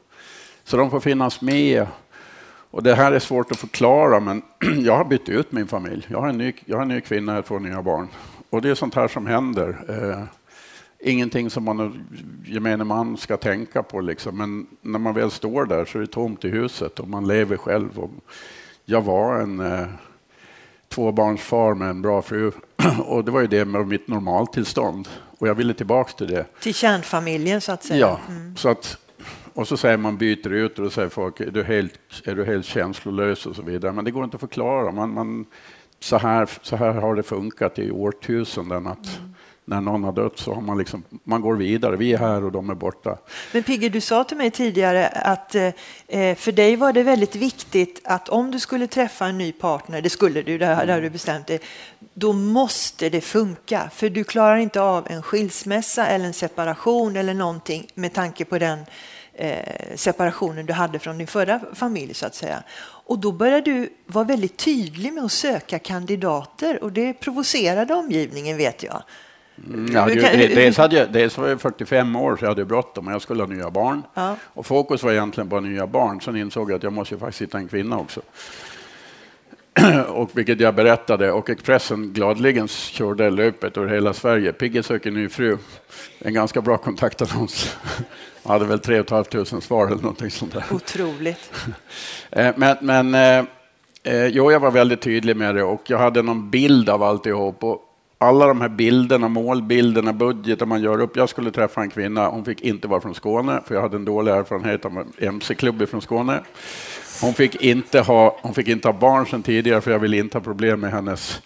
så 0.64 0.76
de 0.76 0.91
får 0.91 1.00
finnas 1.00 1.41
med 1.41 1.87
och 2.75 2.83
det 2.83 2.95
här 2.95 3.12
är 3.12 3.19
svårt 3.19 3.50
att 3.50 3.59
förklara, 3.59 4.21
men 4.21 4.43
jag 4.85 4.97
har 4.97 5.04
bytt 5.04 5.28
ut 5.28 5.52
min 5.52 5.66
familj. 5.66 6.07
Jag 6.09 6.21
har 6.21 6.28
en 6.28 6.38
ny, 6.38 6.52
jag 6.64 6.76
har 6.76 6.83
en 6.83 6.88
ny 6.88 7.00
kvinna 7.00 7.38
och 7.38 7.47
två 7.47 7.59
nya 7.59 7.83
barn. 7.83 8.09
Och 8.50 8.62
det 8.62 8.71
är 8.71 8.75
sånt 8.75 8.95
här 8.95 9.09
som 9.09 9.26
händer. 9.26 9.76
Eh, 9.88 10.25
ingenting 11.11 11.50
som 11.50 11.64
man 11.64 12.07
gemene 12.47 12.85
man 12.85 13.16
ska 13.16 13.37
tänka 13.37 13.83
på, 13.83 14.00
liksom. 14.00 14.38
men 14.38 14.66
när 14.81 14.99
man 14.99 15.14
väl 15.14 15.31
står 15.31 15.64
där 15.64 15.85
så 15.85 15.99
är 15.99 16.00
det 16.00 16.07
tomt 16.07 16.45
i 16.45 16.49
huset 16.49 17.00
och 17.00 17.09
man 17.09 17.26
lever 17.26 17.57
själv. 17.57 17.99
Och 17.99 18.11
jag 18.85 19.02
var 19.02 19.38
en 19.38 19.61
eh, 19.61 19.87
tvåbarnsfar 20.88 21.75
med 21.75 21.90
en 21.90 22.02
bra 22.02 22.23
fru 22.23 22.52
och 23.07 23.25
det 23.25 23.31
var 23.31 23.40
ju 23.40 23.47
det 23.47 23.64
med 23.64 23.87
mitt 23.87 24.09
normaltillstånd. 24.09 25.09
Och 25.38 25.49
jag 25.49 25.54
ville 25.54 25.75
tillbaka 25.75 26.12
till 26.12 26.28
det. 26.28 26.47
Till 26.61 26.75
kärnfamiljen 26.75 27.61
så 27.61 27.73
att 27.73 27.85
säga? 27.85 28.00
Ja, 28.00 28.21
mm. 28.28 28.57
så 28.57 28.69
att 28.69 28.99
och 29.54 29.68
så 29.68 29.76
säger 29.76 29.96
man 29.96 30.16
byter 30.16 30.52
ut 30.52 30.78
och 30.78 30.84
då 30.84 30.90
säger 30.90 31.08
folk, 31.08 31.40
är 31.40 31.50
du 31.50 31.62
helt, 31.62 31.92
är 32.25 32.34
du 32.34 32.44
helt 32.44 32.66
känslolös 32.66 33.46
och 33.46 33.56
så 33.56 33.62
vidare. 33.62 33.92
Men 33.92 34.04
det 34.04 34.11
går 34.11 34.25
inte 34.25 34.37
att 34.37 34.40
förklara. 34.40 34.92
Man, 34.92 35.14
man, 35.14 35.46
så, 36.00 36.18
här, 36.18 36.49
så 36.62 36.76
här 36.76 36.92
har 36.92 37.14
det 37.14 37.23
funkat 37.23 37.78
i 37.78 37.90
årtusenden. 37.90 38.87
Att 38.87 39.18
mm. 39.18 39.34
När 39.66 39.80
någon 39.80 40.04
har 40.04 40.12
dött 40.12 40.38
så 40.38 40.54
har 40.54 40.62
man 40.62 40.78
liksom, 40.78 41.02
man 41.25 41.40
går 41.40 41.56
vidare. 41.56 41.96
Vi 41.96 42.12
är 42.12 42.18
här 42.18 42.44
och 42.44 42.52
de 42.52 42.70
är 42.70 42.75
borta. 42.75 43.18
Men 43.52 43.62
Pigge, 43.62 43.88
du 43.88 44.00
sa 44.00 44.25
till 44.25 44.37
mig 44.37 44.50
tidigare 44.50 45.08
att 45.08 45.54
eh, 45.54 46.34
för 46.34 46.52
dig 46.52 46.76
var 46.76 46.92
det 46.92 47.02
väldigt 47.02 47.37
viktigt 47.37 48.00
att 48.04 48.28
om 48.28 48.50
du 48.50 48.61
skulle 48.61 48.87
träffa 48.87 49.26
en 49.26 49.38
ny 49.38 49.52
partner, 49.52 50.02
det 50.02 50.11
skulle 50.11 50.42
du, 50.42 50.58
det 50.58 50.66
har 50.66 51.00
du 51.00 51.11
bestämt 51.11 51.46
dig, 51.46 51.61
då 52.14 52.32
måste 52.32 53.08
det 53.08 53.20
funka. 53.20 53.90
För 53.94 54.08
du 54.08 54.25
klarar 54.25 54.56
inte 54.56 54.80
av 54.80 55.06
en 55.11 55.23
skilsmässa 55.23 56.06
eller 56.06 56.26
en 56.26 56.34
separation 56.34 57.16
eller 57.16 57.34
någonting 57.34 57.87
med 57.94 58.12
tanke 58.12 58.44
på 58.44 58.58
den 58.58 58.78
separationen 59.95 60.67
du 60.67 60.73
hade 60.73 60.99
från 60.99 61.19
din 61.19 61.26
förra 61.26 61.61
familj 61.75 62.14
så 62.14 62.26
att 62.26 62.35
säga. 62.35 62.62
Och 63.07 63.19
då 63.19 63.33
började 63.33 63.71
du 63.71 63.88
vara 64.07 64.25
väldigt 64.25 64.57
tydlig 64.57 65.12
med 65.12 65.25
att 65.25 65.33
söka 65.33 65.79
kandidater 65.79 66.85
och 66.85 66.93
det 66.93 67.12
provocerade 67.12 67.95
omgivningen 67.95 68.57
vet 68.57 68.83
jag. 68.83 69.03
Mm, 69.69 69.93
ja, 69.93 70.07
dels, 70.07 70.76
hade 70.76 70.97
jag, 70.97 71.12
dels 71.12 71.38
var 71.38 71.49
jag 71.49 71.61
45 71.61 72.17
år 72.17 72.37
så 72.37 72.45
jag 72.45 72.49
hade 72.49 72.64
bråttom 72.64 73.07
och 73.07 73.12
jag 73.12 73.23
skulle 73.23 73.43
ha 73.43 73.49
nya 73.49 73.71
barn. 73.71 74.03
Ja. 74.14 74.37
Och 74.43 74.67
fokus 74.67 75.03
var 75.03 75.12
egentligen 75.12 75.50
på 75.50 75.61
nya 75.61 75.87
barn. 75.87 76.21
Sen 76.21 76.37
insåg 76.37 76.71
jag 76.71 76.76
att 76.76 76.83
jag 76.83 76.93
måste 76.93 77.19
faktiskt 77.19 77.43
hitta 77.43 77.59
en 77.59 77.69
kvinna 77.69 77.99
också. 77.99 78.21
och 80.09 80.31
vilket 80.33 80.61
jag 80.61 80.75
berättade 80.75 81.33
och 81.33 81.50
Expressen 81.50 82.12
gladligen 82.12 82.69
körde 82.69 83.31
löpet 83.31 83.76
över 83.76 83.88
hela 83.88 84.14
Sverige. 84.14 84.53
Pigge 84.53 84.83
söker 84.83 85.11
ny 85.11 85.29
fru. 85.29 85.59
En 86.19 86.35
ganska 86.35 86.61
bra 86.61 86.76
kontaktannons. 86.76 87.76
Jag 88.45 88.53
hade 88.53 88.65
väl 88.65 88.79
3 88.79 89.05
500 89.05 89.61
svar 89.61 89.87
eller 89.87 90.03
någonting 90.03 90.31
sånt 90.31 90.53
där. 90.53 90.65
Otroligt. 90.71 91.53
Eh, 92.37 92.55
men, 92.57 92.77
men 92.81 93.15
eh, 93.15 93.45
eh, 94.03 94.27
jo, 94.27 94.53
jag 94.53 94.61
var 94.61 94.71
väldigt 94.71 95.01
tydlig 95.01 95.37
med 95.37 95.55
det 95.55 95.63
och 95.63 95.83
jag 95.87 95.99
hade 95.99 96.23
någon 96.23 96.51
bild 96.51 96.89
av 96.89 97.03
alltihop. 97.03 97.65
Och 97.65 97.81
alla 98.19 98.47
de 98.47 98.61
här 98.61 98.69
bilderna, 98.69 99.29
målbilderna, 99.29 100.13
budgeten 100.13 100.69
man 100.69 100.83
gör 100.83 101.01
upp. 101.01 101.17
Jag 101.17 101.29
skulle 101.29 101.51
träffa 101.51 101.83
en 101.83 101.91
kvinna, 101.91 102.29
hon 102.29 102.45
fick 102.45 102.61
inte 102.61 102.89
vara 102.89 103.01
från 103.01 103.15
Skåne, 103.15 103.61
för 103.67 103.75
jag 103.75 103.83
hade 103.83 103.97
en 103.97 104.05
dålig 104.05 104.33
erfarenhet 104.33 104.85
av 104.85 104.99
en 104.99 105.29
mc-klubb 105.29 105.89
från 105.89 106.03
Skåne. 106.03 106.41
Hon 107.21 107.35
fick, 107.35 107.63
inte 107.63 108.01
ha, 108.01 108.39
hon 108.43 108.55
fick 108.55 108.69
inte 108.69 108.89
ha 108.89 108.93
barn 108.93 109.27
sedan 109.27 109.43
tidigare, 109.43 109.81
för 109.81 109.91
jag 109.91 109.99
ville 109.99 110.17
inte 110.17 110.39
ha 110.39 110.43
problem 110.43 110.81
med 110.81 110.91
hennes 110.91 111.43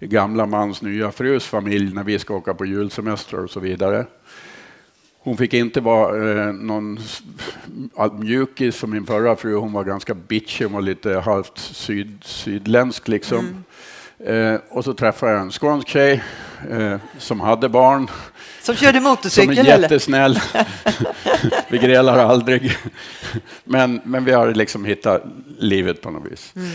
gamla 0.00 0.46
mans 0.46 0.82
nya 0.82 1.12
frus 1.12 1.46
familj 1.46 1.94
när 1.94 2.04
vi 2.04 2.18
ska 2.18 2.34
åka 2.34 2.54
på 2.54 2.64
julsemester 2.64 3.44
och 3.44 3.50
så 3.50 3.60
vidare. 3.60 4.06
Hon 5.24 5.36
fick 5.36 5.54
inte 5.54 5.80
vara 5.80 6.46
eh, 6.46 6.52
någon 6.52 6.98
mjukis 8.18 8.76
som 8.76 8.90
min 8.90 9.06
förra 9.06 9.36
fru. 9.36 9.54
Hon 9.54 9.72
var 9.72 9.84
ganska 9.84 10.14
bitchig, 10.14 10.64
hon 10.64 10.72
var 10.72 10.82
lite 10.82 11.14
halvt 11.18 11.58
syd, 11.58 12.18
sydländsk 12.24 13.08
liksom. 13.08 13.64
Mm. 14.18 14.54
Eh, 14.54 14.60
och 14.70 14.84
så 14.84 14.94
träffade 14.94 15.32
jag 15.32 15.40
en 15.40 15.50
skånsk 15.50 15.88
tjej 15.88 16.22
eh, 16.70 16.96
som 17.18 17.40
hade 17.40 17.68
barn. 17.68 18.10
Som 18.62 18.76
körde 18.76 19.00
motorcykel? 19.00 19.56
Som 19.56 19.66
är 19.66 19.80
jättesnäll. 19.80 20.38
vi 21.68 21.78
grälar 21.78 22.18
aldrig. 22.18 22.76
men, 23.64 24.00
men 24.04 24.24
vi 24.24 24.32
har 24.32 24.54
liksom 24.54 24.84
hittat 24.84 25.22
livet 25.58 26.02
på 26.02 26.10
något 26.10 26.32
vis. 26.32 26.54
Mm. 26.56 26.70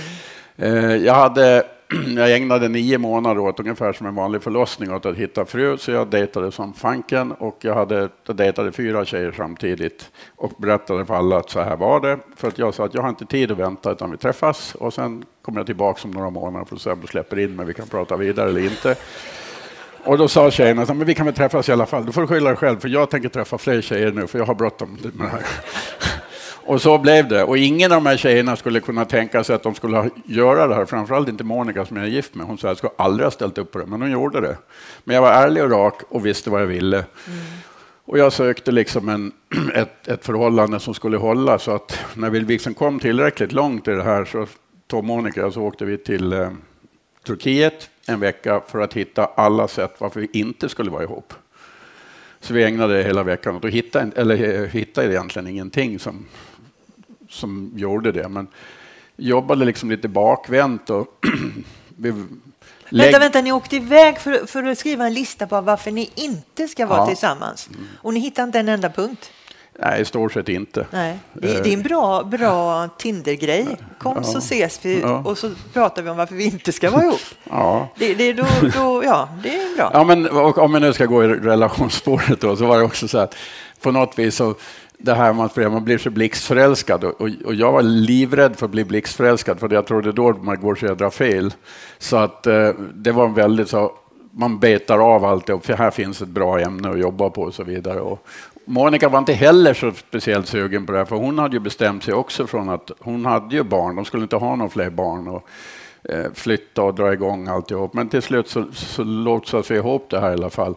Eh, 0.58 0.96
jag, 0.96 1.13
hade, 1.13 1.63
jag 2.15 2.36
ägnade 2.36 2.67
nio 2.69 2.98
månader 2.98 3.41
åt, 3.41 3.60
ungefär 3.60 3.93
som 3.93 4.08
en 4.08 4.15
vanlig 4.15 4.43
förlossning, 4.43 4.93
åt 4.93 5.05
att 5.05 5.15
hitta 5.15 5.46
fru, 5.46 5.77
så 5.77 5.91
jag 5.91 6.08
dejtade 6.08 6.51
som 6.51 6.74
fanken 6.74 7.31
och 7.31 7.58
jag, 7.62 7.75
hade, 7.75 8.10
jag 8.25 8.36
dejtade 8.36 8.72
fyra 8.72 9.05
tjejer 9.05 9.34
samtidigt 9.38 10.12
och 10.36 10.51
berättade 10.58 11.05
för 11.05 11.13
alla 11.13 11.38
att 11.38 11.50
så 11.50 11.62
här 11.62 11.75
var 11.75 12.00
det. 12.00 12.19
För 12.36 12.48
att 12.48 12.58
jag 12.58 12.74
sa 12.74 12.86
att 12.86 12.93
jag 12.93 13.01
har 13.01 13.10
inte 13.10 13.25
tid 13.25 13.51
att 13.51 13.58
vänta 13.58 13.91
utan 13.91 14.12
vi 14.12 14.17
träffas 14.17 14.75
och 14.75 14.93
sen 14.93 15.25
kommer 15.41 15.60
jag 15.60 15.65
tillbaka 15.65 16.01
om 16.03 16.12
några 16.12 16.29
månader 16.29 16.65
för 16.65 16.75
att 16.75 16.81
se 16.81 16.91
om 16.91 17.01
du 17.01 17.08
släpper 17.08 17.39
in 17.39 17.55
mig, 17.55 17.65
vi 17.65 17.74
kan 17.74 17.88
prata 17.88 18.17
vidare 18.17 18.50
eller 18.50 18.62
inte. 18.62 18.96
Och 20.03 20.17
då 20.17 20.27
sa 20.27 20.51
tjejerna 20.51 20.81
att 20.81 20.89
vi 20.89 21.15
kan 21.15 21.25
väl 21.25 21.36
träffas 21.36 21.69
i 21.69 21.72
alla 21.72 21.86
fall. 21.86 22.05
Du 22.05 22.12
får 22.12 22.27
skylla 22.27 22.50
dig 22.50 22.58
själv, 22.58 22.79
för 22.79 22.89
jag 22.89 23.10
tänker 23.10 23.29
träffa 23.29 23.58
fler 23.58 23.81
tjejer 23.81 24.12
nu, 24.12 24.27
för 24.27 24.39
jag 24.39 24.46
har 24.46 24.55
bråttom 24.55 24.98
med 25.01 25.27
det 25.27 25.31
här. 25.31 25.43
Och 26.69 26.81
så 26.81 26.97
blev 26.97 27.27
det. 27.27 27.43
Och 27.43 27.57
ingen 27.57 27.91
av 27.91 28.03
de 28.03 28.05
här 28.05 28.17
tjejerna 28.17 28.55
skulle 28.55 28.79
kunna 28.79 29.05
tänka 29.05 29.43
sig 29.43 29.55
att 29.55 29.63
de 29.63 29.75
skulle 29.75 30.09
göra 30.25 30.67
det 30.67 30.75
här. 30.75 30.85
Framförallt 30.85 31.29
inte 31.29 31.43
Monica 31.43 31.85
som 31.85 31.97
jag 31.97 32.05
är 32.05 32.09
gift 32.09 32.35
med. 32.35 32.45
Hon 32.45 32.57
sa 32.57 32.67
att 32.67 32.69
jag 32.69 32.77
skulle 32.77 32.93
aldrig 32.97 33.25
ha 33.25 33.31
ställt 33.31 33.57
upp 33.57 33.71
på 33.71 33.79
det, 33.79 33.85
men 33.85 34.01
hon 34.01 34.11
gjorde 34.11 34.41
det. 34.41 34.57
Men 35.03 35.15
jag 35.15 35.21
var 35.21 35.31
ärlig 35.31 35.63
och 35.63 35.71
rak 35.71 36.01
och 36.09 36.25
visste 36.25 36.49
vad 36.49 36.61
jag 36.61 36.67
ville. 36.67 36.97
Mm. 36.97 37.39
Och 38.05 38.19
jag 38.19 38.33
sökte 38.33 38.71
liksom 38.71 39.09
en, 39.09 39.31
ett, 39.73 40.07
ett 40.07 40.25
förhållande 40.25 40.79
som 40.79 40.93
skulle 40.93 41.17
hålla. 41.17 41.59
Så 41.59 41.71
att 41.71 41.99
när 42.13 42.29
vi 42.29 42.39
liksom 42.39 42.73
kom 42.73 42.99
tillräckligt 42.99 43.51
långt 43.51 43.88
i 43.88 43.91
det 43.91 44.03
här 44.03 44.25
så 44.25 44.47
tog 44.88 45.03
Monica 45.03 45.45
och 45.45 45.53
så 45.53 45.62
åkte 45.62 45.86
vi 45.86 45.97
till 45.97 46.34
eh, 46.34 46.49
Turkiet 47.25 47.89
en 48.08 48.19
vecka 48.19 48.62
för 48.67 48.79
att 48.79 48.93
hitta 48.93 49.25
alla 49.25 49.67
sätt 49.67 49.95
varför 49.97 50.19
vi 50.19 50.29
inte 50.34 50.69
skulle 50.69 50.91
vara 50.91 51.03
ihop. 51.03 51.34
Så 52.39 52.53
vi 52.53 52.63
ägnade 52.63 53.03
hela 53.03 53.23
veckan 53.23 53.55
åt 53.55 53.65
att 53.65 53.71
hitta, 53.71 54.01
eller 54.15 54.62
eh, 54.62 54.69
hitta 54.69 55.05
egentligen 55.05 55.47
ingenting 55.47 55.99
som 55.99 56.25
som 57.30 57.72
gjorde 57.76 58.12
det. 58.12 58.30
Men 58.30 58.48
jobbade 59.18 59.65
liksom 59.65 59.92
lite 59.92 60.08
bakvänt. 60.08 60.89
Och 60.89 61.08
Vänta, 62.92 63.20
vänta, 63.20 63.42
ni 63.42 63.52
åkte 63.52 63.76
iväg 63.76 64.20
för, 64.20 64.46
för 64.46 64.63
att 64.63 64.78
skriva 64.78 65.06
en 65.08 65.13
lista 65.13 65.48
på 65.48 65.62
varför 65.62 65.92
ni 65.92 66.10
inte 66.15 66.68
ska 66.68 66.86
vara 66.86 67.00
ja. 67.00 67.08
tillsammans. 67.08 67.70
Och 68.02 68.13
ni 68.13 68.20
hittade 68.20 68.46
inte 68.46 68.60
en 68.60 68.70
enda 68.70 68.89
punkt? 68.89 69.32
Nej, 69.82 70.02
i 70.02 70.06
stort 70.06 70.34
sett 70.34 70.50
inte. 70.50 70.86
Nej. 70.92 71.20
Det, 71.34 71.56
är, 71.56 71.63
det 71.63 71.70
är 71.70 71.74
en 71.74 71.82
bra, 71.82 72.24
bra 72.24 72.88
Tinder-grej. 72.88 73.68
Kom 73.98 74.18
ja. 74.18 74.24
så 74.24 74.38
ses 74.38 74.80
vi 74.86 75.00
ja. 75.00 75.24
och 75.26 75.38
så 75.38 75.52
pratar 75.74 76.02
vi 76.02 76.10
om 76.10 76.18
varför 76.18 76.36
vi 76.36 76.44
inte 76.44 76.72
ska 76.72 76.92
vara 76.92 77.04
ihop. 77.04 77.20
Ja. 77.50 77.88
Det, 77.96 78.13
det, 78.13 78.34
då, 78.34 78.46
då, 78.76 79.04
ja, 79.04 79.30
det 79.44 79.56
är 79.56 79.76
bra. 79.76 79.92
Ja, 79.94 80.04
men 80.04 80.30
om 80.56 80.74
vi 80.74 80.80
nu 80.80 80.94
ska 80.94 81.06
gå 81.06 81.24
i 81.24 81.28
relationsspåret 81.28 82.42
då, 82.42 82.56
så 82.56 82.65
var 82.65 82.78
det 82.78 82.84
också 82.84 83.08
så 83.08 83.18
att 83.18 83.36
på 83.82 83.92
något 83.92 84.20
vis 84.20 84.36
så 84.36 84.56
det 85.01 85.13
här 85.13 85.33
med 85.33 85.45
att 85.45 85.55
man 85.55 85.83
blir 85.83 85.97
så 85.97 86.09
blixtförälskad 86.09 87.03
och, 87.03 87.21
och, 87.45 87.53
jag 87.53 87.71
var 87.71 87.81
livrädd 87.81 88.55
för 88.55 88.65
att 88.65 88.71
bli 88.71 88.85
blixtförälskad 88.85 89.59
för 89.59 89.73
jag 89.73 89.88
trodde 89.88 90.12
då 90.12 90.33
man 90.33 90.59
går 90.59 90.75
så 90.75 90.85
jädra 90.85 91.12
fel. 91.12 91.53
Så 91.97 92.17
att 92.17 92.47
eh, 92.47 92.69
det 92.93 93.12
var 93.12 93.25
en 93.25 93.33
väldigt 93.33 93.69
så, 93.69 93.91
man 94.31 94.59
betar 94.59 94.99
av 94.99 95.25
allt 95.25 95.45
det, 95.45 95.59
för 95.59 95.73
här 95.73 95.91
finns 95.91 96.21
ett 96.21 96.27
bra 96.27 96.59
ämne 96.59 96.89
att 96.89 96.99
jobba 96.99 97.29
på 97.29 97.41
och 97.41 97.53
så 97.53 97.63
vidare. 97.63 98.01
Och 98.01 98.27
Monica 98.65 99.09
var 99.09 99.19
inte 99.19 99.33
heller 99.33 99.73
så 99.73 99.91
speciellt 99.91 100.47
sugen 100.47 100.85
på 100.85 100.91
det, 100.91 100.97
här 100.97 101.05
för 101.05 101.15
hon 101.15 101.39
hade 101.39 101.55
ju 101.55 101.59
bestämt 101.59 102.03
sig 102.03 102.13
också 102.13 102.47
från 102.47 102.69
att 102.69 102.91
hon 102.99 103.25
hade 103.25 103.55
ju 103.55 103.63
barn, 103.63 103.95
de 103.95 104.05
skulle 104.05 104.23
inte 104.23 104.35
ha 104.35 104.55
några 104.55 104.69
fler 104.69 104.89
barn. 104.89 105.27
Och, 105.27 105.49
eh, 106.03 106.31
flytta 106.33 106.83
och 106.83 106.95
dra 106.95 107.13
igång 107.13 107.47
alltihop. 107.47 107.93
Men 107.93 108.09
till 108.09 108.21
slut 108.21 108.47
så, 108.47 108.65
så 108.71 109.03
låtsas 109.03 109.71
vi 109.71 109.75
ihop 109.75 110.09
det 110.09 110.19
här 110.19 110.29
i 110.29 110.33
alla 110.33 110.49
fall. 110.49 110.75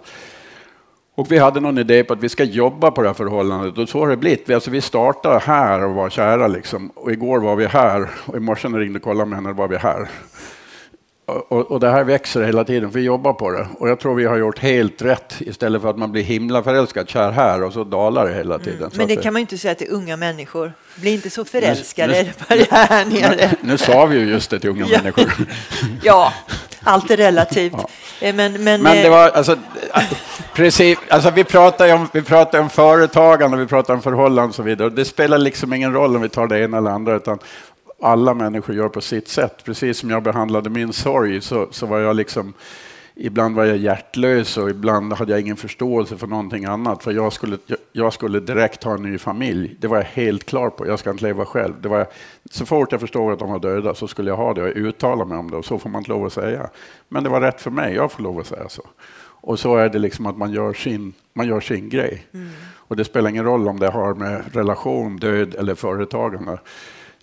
Och 1.15 1.33
vi 1.33 1.39
hade 1.39 1.61
någon 1.61 1.79
idé 1.79 2.05
på 2.05 2.13
att 2.13 2.23
vi 2.23 2.29
ska 2.29 2.45
jobba 2.45 2.91
på 2.91 3.03
det 3.03 3.09
här 3.09 3.15
förhållandet 3.15 3.79
och 3.79 3.89
så 3.89 4.01
har 4.01 4.09
det 4.09 4.17
blivit. 4.17 4.49
Vi, 4.49 4.55
alltså, 4.55 4.71
vi 4.71 4.81
startade 4.81 5.39
här 5.39 5.85
och 5.85 5.95
var 5.95 6.11
kära 6.11 6.47
liksom. 6.47 6.91
Och 6.95 7.13
igår 7.13 7.41
var 7.41 7.57
vi 7.57 7.67
här 7.67 8.11
och 8.27 8.37
i 8.37 8.41
morse 8.41 8.69
när 8.69 8.79
jag 8.79 8.85
ringde 8.85 8.99
och 8.99 9.03
kollade 9.03 9.31
med 9.31 9.39
henne 9.39 9.53
var 9.53 9.69
vi 9.69 9.77
här. 9.77 10.09
Och, 11.33 11.71
och, 11.71 11.81
det 11.81 11.91
här 11.91 12.05
växer 12.05 12.43
hela 12.43 12.65
tiden, 12.65 12.93
för 12.93 12.99
vi 12.99 13.05
jobbar 13.05 13.33
på 13.33 13.51
det. 13.51 13.67
Och 13.79 13.89
jag 13.89 14.01
tror 14.01 14.15
vi 14.15 14.25
har 14.25 14.37
gjort 14.37 14.59
helt 14.59 15.03
rätt 15.03 15.35
istället 15.39 15.83
för 15.83 15.91
att 15.91 15.99
man 15.99 16.13
blir 16.13 16.23
himla 16.23 16.63
förälskad, 16.63 17.09
kär 17.09 17.31
här 17.31 17.63
och 17.63 17.73
så 17.73 17.85
dalar 17.85 18.27
det 18.27 18.35
hela 18.35 18.59
tiden. 18.59 18.79
Mm. 18.79 18.91
Men 18.95 19.09
det 19.09 19.17
kan 19.17 19.33
man 19.33 19.41
ju 19.41 19.43
inte 19.43 19.59
säga 19.59 19.75
till 19.75 19.91
unga 19.91 20.17
människor. 20.17 20.73
Bli 20.97 21.15
inte 21.15 21.31
så 21.31 21.45
förälskade, 21.45 22.23
nu, 22.49 22.57
nu, 22.57 22.65
här 22.71 23.05
nere. 23.05 23.51
Nu, 23.51 23.57
nu 23.61 23.79
sa 23.79 24.07
vi 24.07 24.19
ju 24.19 24.31
just 24.31 24.51
det 24.51 24.59
till 24.59 24.71
unga 24.71 24.87
ja. 24.91 24.99
människor. 24.99 25.33
ja, 26.03 26.33
allt 26.83 27.11
är 27.11 27.17
relativt. 27.17 27.73
Ja. 27.73 27.89
Eh, 28.21 28.35
men, 28.35 28.53
men, 28.53 28.83
men 28.83 28.97
det 28.97 29.05
eh, 29.05 29.11
var 29.11 29.31
alltså, 29.31 29.57
precis, 30.55 30.99
alltså 31.09 31.31
vi 31.31 31.45
pratar 31.45 31.87
ju 31.87 31.93
om, 31.93 32.09
vi 32.13 32.23
pratar 32.23 32.61
om 32.61 32.71
företagande, 32.71 33.57
vi 33.57 33.67
pratar 33.67 33.95
om 33.95 34.03
förhållanden 34.03 34.49
och 34.49 34.55
så 34.55 34.63
vidare. 34.63 34.91
Det 34.91 35.05
spelar 35.05 35.39
liksom 35.39 35.73
ingen 35.73 35.93
roll 35.93 36.17
om 36.17 36.23
vi 36.23 36.29
tar 36.29 36.47
det 36.47 36.61
ena 36.61 36.79
eller 36.79 36.91
andra, 36.91 37.17
utan 37.17 37.39
alla 38.03 38.35
människor 38.35 38.75
gör 38.75 38.89
på 38.89 39.01
sitt 39.01 39.29
sätt. 39.29 39.65
Precis 39.65 39.99
som 39.99 40.11
jag 40.11 40.23
behandlade 40.23 40.71
min 40.71 40.93
sorg 40.93 41.41
så, 41.41 41.69
så 41.71 41.87
var 41.87 41.99
jag 41.99 42.17
liksom 42.17 42.55
Ibland 43.15 43.57
var 43.57 43.65
jag 43.65 43.77
hjärtlös 43.77 44.57
och 44.57 44.71
ibland 44.71 45.13
hade 45.13 45.33
jag 45.33 45.41
ingen 45.41 45.57
förståelse 45.57 46.17
för 46.17 46.27
någonting 46.27 46.65
annat. 46.65 47.03
För 47.03 47.13
jag 47.13 47.33
skulle, 47.33 47.59
jag 47.93 48.13
skulle 48.13 48.41
direkt 48.41 48.85
ha 48.85 48.95
en 48.95 49.03
ny 49.03 49.19
familj. 49.19 49.77
Det 49.81 49.89
var 49.89 49.97
jag 49.97 50.05
helt 50.05 50.45
klar 50.45 50.71
på. 50.71 50.87
Jag 50.87 50.99
ska 50.99 51.11
inte 51.11 51.25
leva 51.25 51.45
själv. 51.45 51.75
Det 51.81 51.89
var, 51.89 52.07
så 52.51 52.67
fort 52.67 52.93
jag 52.93 53.01
förstod 53.01 53.33
att 53.33 53.39
de 53.39 53.51
var 53.51 53.59
döda 53.59 53.95
så 53.95 54.09
skulle 54.09 54.31
jag 54.31 54.37
ha 54.37 54.55
det 54.55 54.63
och 54.63 54.73
uttala 54.77 55.25
mig 55.25 55.39
om 55.39 55.51
det. 55.51 55.57
Och 55.57 55.65
så 55.65 55.79
får 55.79 55.91
man 55.91 56.01
inte 56.01 56.11
lov 56.11 56.27
att 56.27 56.33
säga. 56.33 56.71
Men 57.09 57.23
det 57.23 57.29
var 57.29 57.41
rätt 57.41 57.61
för 57.61 57.71
mig. 57.71 57.95
Jag 57.95 58.13
får 58.13 58.23
lov 58.23 58.39
att 58.39 58.47
säga 58.47 58.69
så. 58.69 58.83
Och 59.25 59.59
så 59.59 59.77
är 59.77 59.89
det 59.89 59.99
liksom 59.99 60.27
att 60.27 60.37
man 60.37 60.53
gör 60.53 60.73
sin, 60.73 61.13
man 61.33 61.49
gör 61.49 61.61
sin 61.61 61.89
grej. 61.89 62.27
Mm. 62.35 62.49
Och 62.75 62.97
det 62.97 63.05
spelar 63.05 63.31
ingen 63.31 63.45
roll 63.45 63.69
om 63.69 63.79
det 63.79 63.89
har 63.89 64.15
med 64.15 64.43
relation, 64.53 65.17
död 65.17 65.55
eller 65.55 65.75
företagande. 65.75 66.59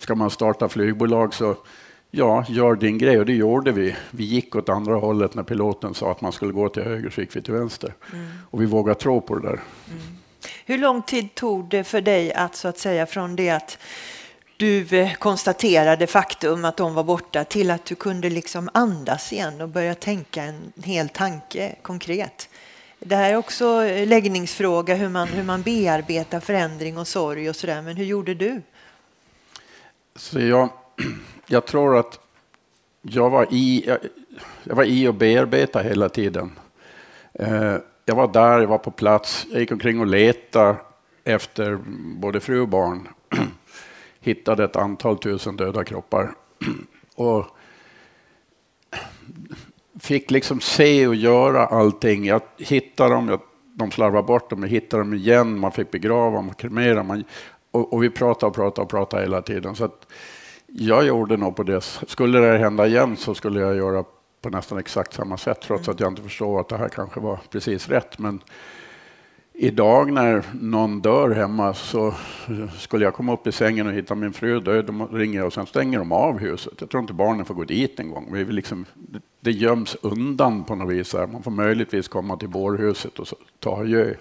Ska 0.00 0.14
man 0.14 0.30
starta 0.30 0.68
flygbolag 0.68 1.34
så 1.34 1.56
ja, 2.10 2.44
gör 2.48 2.74
din 2.74 2.98
grej. 2.98 3.18
Och 3.18 3.26
det 3.26 3.32
gjorde 3.32 3.72
vi. 3.72 3.96
Vi 4.10 4.24
gick 4.24 4.56
åt 4.56 4.68
andra 4.68 4.94
hållet 4.94 5.34
när 5.34 5.42
piloten 5.42 5.94
sa 5.94 6.10
att 6.10 6.20
man 6.20 6.32
skulle 6.32 6.52
gå 6.52 6.68
till 6.68 6.82
höger, 6.82 7.10
så 7.10 7.20
gick 7.20 7.36
vi 7.36 7.42
till 7.42 7.54
vänster. 7.54 7.94
Mm. 8.12 8.26
Och 8.50 8.62
vi 8.62 8.66
vågade 8.66 9.00
tro 9.00 9.20
på 9.20 9.34
det 9.36 9.48
där. 9.48 9.60
Mm. 9.90 10.02
Hur 10.66 10.78
lång 10.78 11.02
tid 11.02 11.34
tog 11.34 11.68
det 11.68 11.84
för 11.84 12.00
dig 12.00 12.32
att 12.32 12.56
så 12.56 12.68
att 12.68 12.78
säga 12.78 13.06
från 13.06 13.36
det 13.36 13.50
att 13.50 13.78
du 14.56 14.98
eh, 14.98 15.14
konstaterade 15.14 16.06
faktum 16.06 16.64
att 16.64 16.76
de 16.76 16.94
var 16.94 17.04
borta 17.04 17.44
till 17.44 17.70
att 17.70 17.84
du 17.84 17.94
kunde 17.94 18.30
liksom 18.30 18.68
andas 18.74 19.32
igen 19.32 19.60
och 19.60 19.68
börja 19.68 19.94
tänka 19.94 20.42
en 20.42 20.72
hel 20.82 21.08
tanke 21.08 21.74
konkret? 21.82 22.48
Det 22.98 23.16
här 23.16 23.30
är 23.32 23.36
också 23.36 23.82
läggningsfråga 24.06 24.94
hur 24.94 25.08
man, 25.08 25.28
hur 25.28 25.42
man 25.42 25.62
bearbetar 25.62 26.40
förändring 26.40 26.98
och 26.98 27.08
sorg 27.08 27.48
och 27.48 27.56
sådär. 27.56 27.82
Men 27.82 27.96
hur 27.96 28.04
gjorde 28.04 28.34
du? 28.34 28.62
Så 30.20 30.40
jag, 30.40 30.68
jag 31.46 31.66
tror 31.66 31.98
att 31.98 32.20
jag 33.02 33.30
var 33.30 33.46
i... 33.50 33.84
Jag, 33.86 33.98
jag 34.64 34.76
var 34.76 34.84
i 34.84 35.08
och 35.08 35.14
bearbetade 35.14 35.88
hela 35.88 36.08
tiden. 36.08 36.58
Eh, 37.32 37.76
jag 38.04 38.14
var 38.14 38.32
där, 38.32 38.60
jag 38.60 38.68
var 38.68 38.78
på 38.78 38.90
plats, 38.90 39.46
jag 39.50 39.60
gick 39.60 39.72
omkring 39.72 40.00
och 40.00 40.06
letade 40.06 40.76
efter 41.24 41.78
både 42.20 42.40
fru 42.40 42.60
och 42.60 42.68
barn. 42.68 43.08
Hittade 44.20 44.64
ett 44.64 44.76
antal 44.76 45.18
tusen 45.18 45.56
döda 45.56 45.84
kroppar. 45.84 46.32
och 47.14 47.46
fick 50.00 50.30
liksom 50.30 50.60
se 50.60 51.06
och 51.06 51.14
göra 51.14 51.66
allting. 51.66 52.24
Jag 52.24 52.42
hittade 52.58 53.14
dem, 53.14 53.28
jag, 53.28 53.40
de 53.74 53.90
slarvade 53.90 54.26
bort 54.26 54.50
dem, 54.50 54.62
jag 54.62 54.70
hittade 54.70 55.02
dem 55.02 55.14
igen, 55.14 55.58
man 55.58 55.72
fick 55.72 55.90
begrava 55.90 56.36
dem, 56.36 56.54
kremera. 56.54 57.02
Man, 57.02 57.24
och, 57.70 57.92
och, 57.92 58.02
vi 58.02 58.10
pratade 58.10 58.46
och 58.46 58.54
pratade 58.54 58.82
och 58.82 58.90
pratade 58.90 59.22
hela 59.22 59.42
tiden. 59.42 59.74
Så 59.74 59.88
jag 60.66 61.06
gjorde 61.06 61.36
nog 61.36 61.56
på 61.56 61.62
det. 61.62 61.80
Skulle 62.06 62.38
det 62.38 62.58
hända 62.58 62.86
igen 62.86 63.16
så 63.16 63.34
skulle 63.34 63.60
jag 63.60 63.76
göra 63.76 64.04
på 64.40 64.50
nästan 64.50 64.78
exakt 64.78 65.12
samma 65.12 65.36
sätt, 65.36 65.60
trots 65.60 65.88
att 65.88 66.00
jag 66.00 66.12
inte 66.12 66.22
förstår 66.22 66.60
att 66.60 66.68
det 66.68 66.76
här 66.76 66.88
kanske 66.88 67.20
var 67.20 67.40
precis 67.50 67.88
rätt. 67.88 68.18
Men 68.18 68.40
idag 69.52 70.12
när 70.12 70.44
någon 70.60 71.00
dör 71.00 71.30
hemma 71.30 71.74
så 71.74 72.14
skulle 72.78 73.04
jag 73.04 73.14
komma 73.14 73.32
upp 73.32 73.46
i 73.46 73.52
sängen 73.52 73.86
och 73.86 73.92
hitta 73.92 74.14
min 74.14 74.32
fru 74.32 74.60
död, 74.60 74.84
då 74.84 75.08
ringer 75.12 75.38
jag 75.38 75.46
och 75.46 75.52
sen 75.52 75.66
stänger 75.66 75.98
de 75.98 76.12
av 76.12 76.38
huset. 76.38 76.72
Jag 76.80 76.90
tror 76.90 77.00
inte 77.00 77.12
barnen 77.12 77.44
får 77.44 77.54
gå 77.54 77.64
dit 77.64 78.00
en 78.00 78.10
gång. 78.10 78.28
Vi 78.32 78.44
liksom, 78.44 78.84
det 79.40 79.50
göms 79.50 79.96
undan 80.02 80.64
på 80.64 80.74
något 80.74 80.90
vis. 80.90 81.12
Här. 81.12 81.26
Man 81.26 81.42
får 81.42 81.50
möjligtvis 81.50 82.08
komma 82.08 82.36
till 82.36 82.48
bårhuset 82.48 83.18
och 83.18 83.26
ta 83.58 83.76
adjö. 83.76 84.14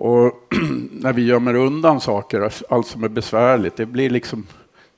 Och 0.00 0.32
när 0.90 1.12
vi 1.12 1.24
gömmer 1.24 1.54
undan 1.54 2.00
saker, 2.00 2.52
allt 2.68 2.86
som 2.86 3.04
är 3.04 3.08
besvärligt, 3.08 3.76
det 3.76 3.86
blir 3.86 4.10
liksom 4.10 4.46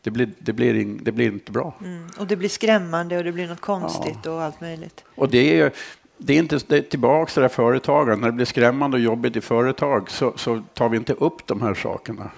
det 0.03 0.11
blir, 0.11 0.31
det 0.39 0.53
blir, 0.53 0.75
in, 0.75 1.01
det 1.03 1.13
blir 1.13 1.27
inte 1.27 1.53
bra. 1.53 1.75
Mm. 1.81 2.07
Och 2.19 2.27
det 2.27 2.37
blir 2.37 2.49
skrämmande 2.49 3.19
och 3.19 3.25
det 3.25 3.33
blir 3.33 3.49
något 3.49 3.61
konstigt 3.61 4.19
ja. 4.25 4.31
och 4.31 4.43
allt 4.43 4.61
möjligt. 4.61 5.05
Och 5.15 5.29
det 5.29 5.61
är, 5.61 5.73
det 6.19 6.33
är 6.33 6.39
inte 6.39 6.59
det 6.67 6.77
är 6.77 6.83
tillbaka 6.83 7.33
till 7.33 7.43
det 7.43 7.49
företaget. 7.49 8.19
När 8.19 8.27
det 8.27 8.33
blir 8.33 8.47
skrämmande 8.47 8.97
och 8.97 9.03
jobbigt 9.03 9.37
i 9.37 9.41
företag 9.41 10.11
så, 10.11 10.33
så, 10.37 10.63
tar 10.75 10.89
vi 10.89 10.97
inte 10.97 11.13
upp 11.13 11.47
de 11.47 11.63
här 11.63 11.75
sakerna. 11.75 12.31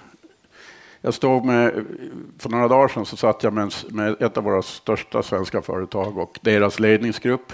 Jag 1.01 1.13
stod 1.13 1.45
med, 1.45 1.85
för 2.39 2.49
några 2.49 2.67
dagar 2.67 2.87
sedan 2.87 3.05
så 3.05 3.17
satt 3.17 3.43
jag 3.43 3.53
med, 3.53 3.73
med 3.89 4.21
ett 4.21 4.37
av 4.37 4.43
våra 4.43 4.61
största 4.61 5.23
svenska 5.23 5.61
företag 5.61 6.17
och 6.17 6.39
deras 6.41 6.79
ledningsgrupp 6.79 7.53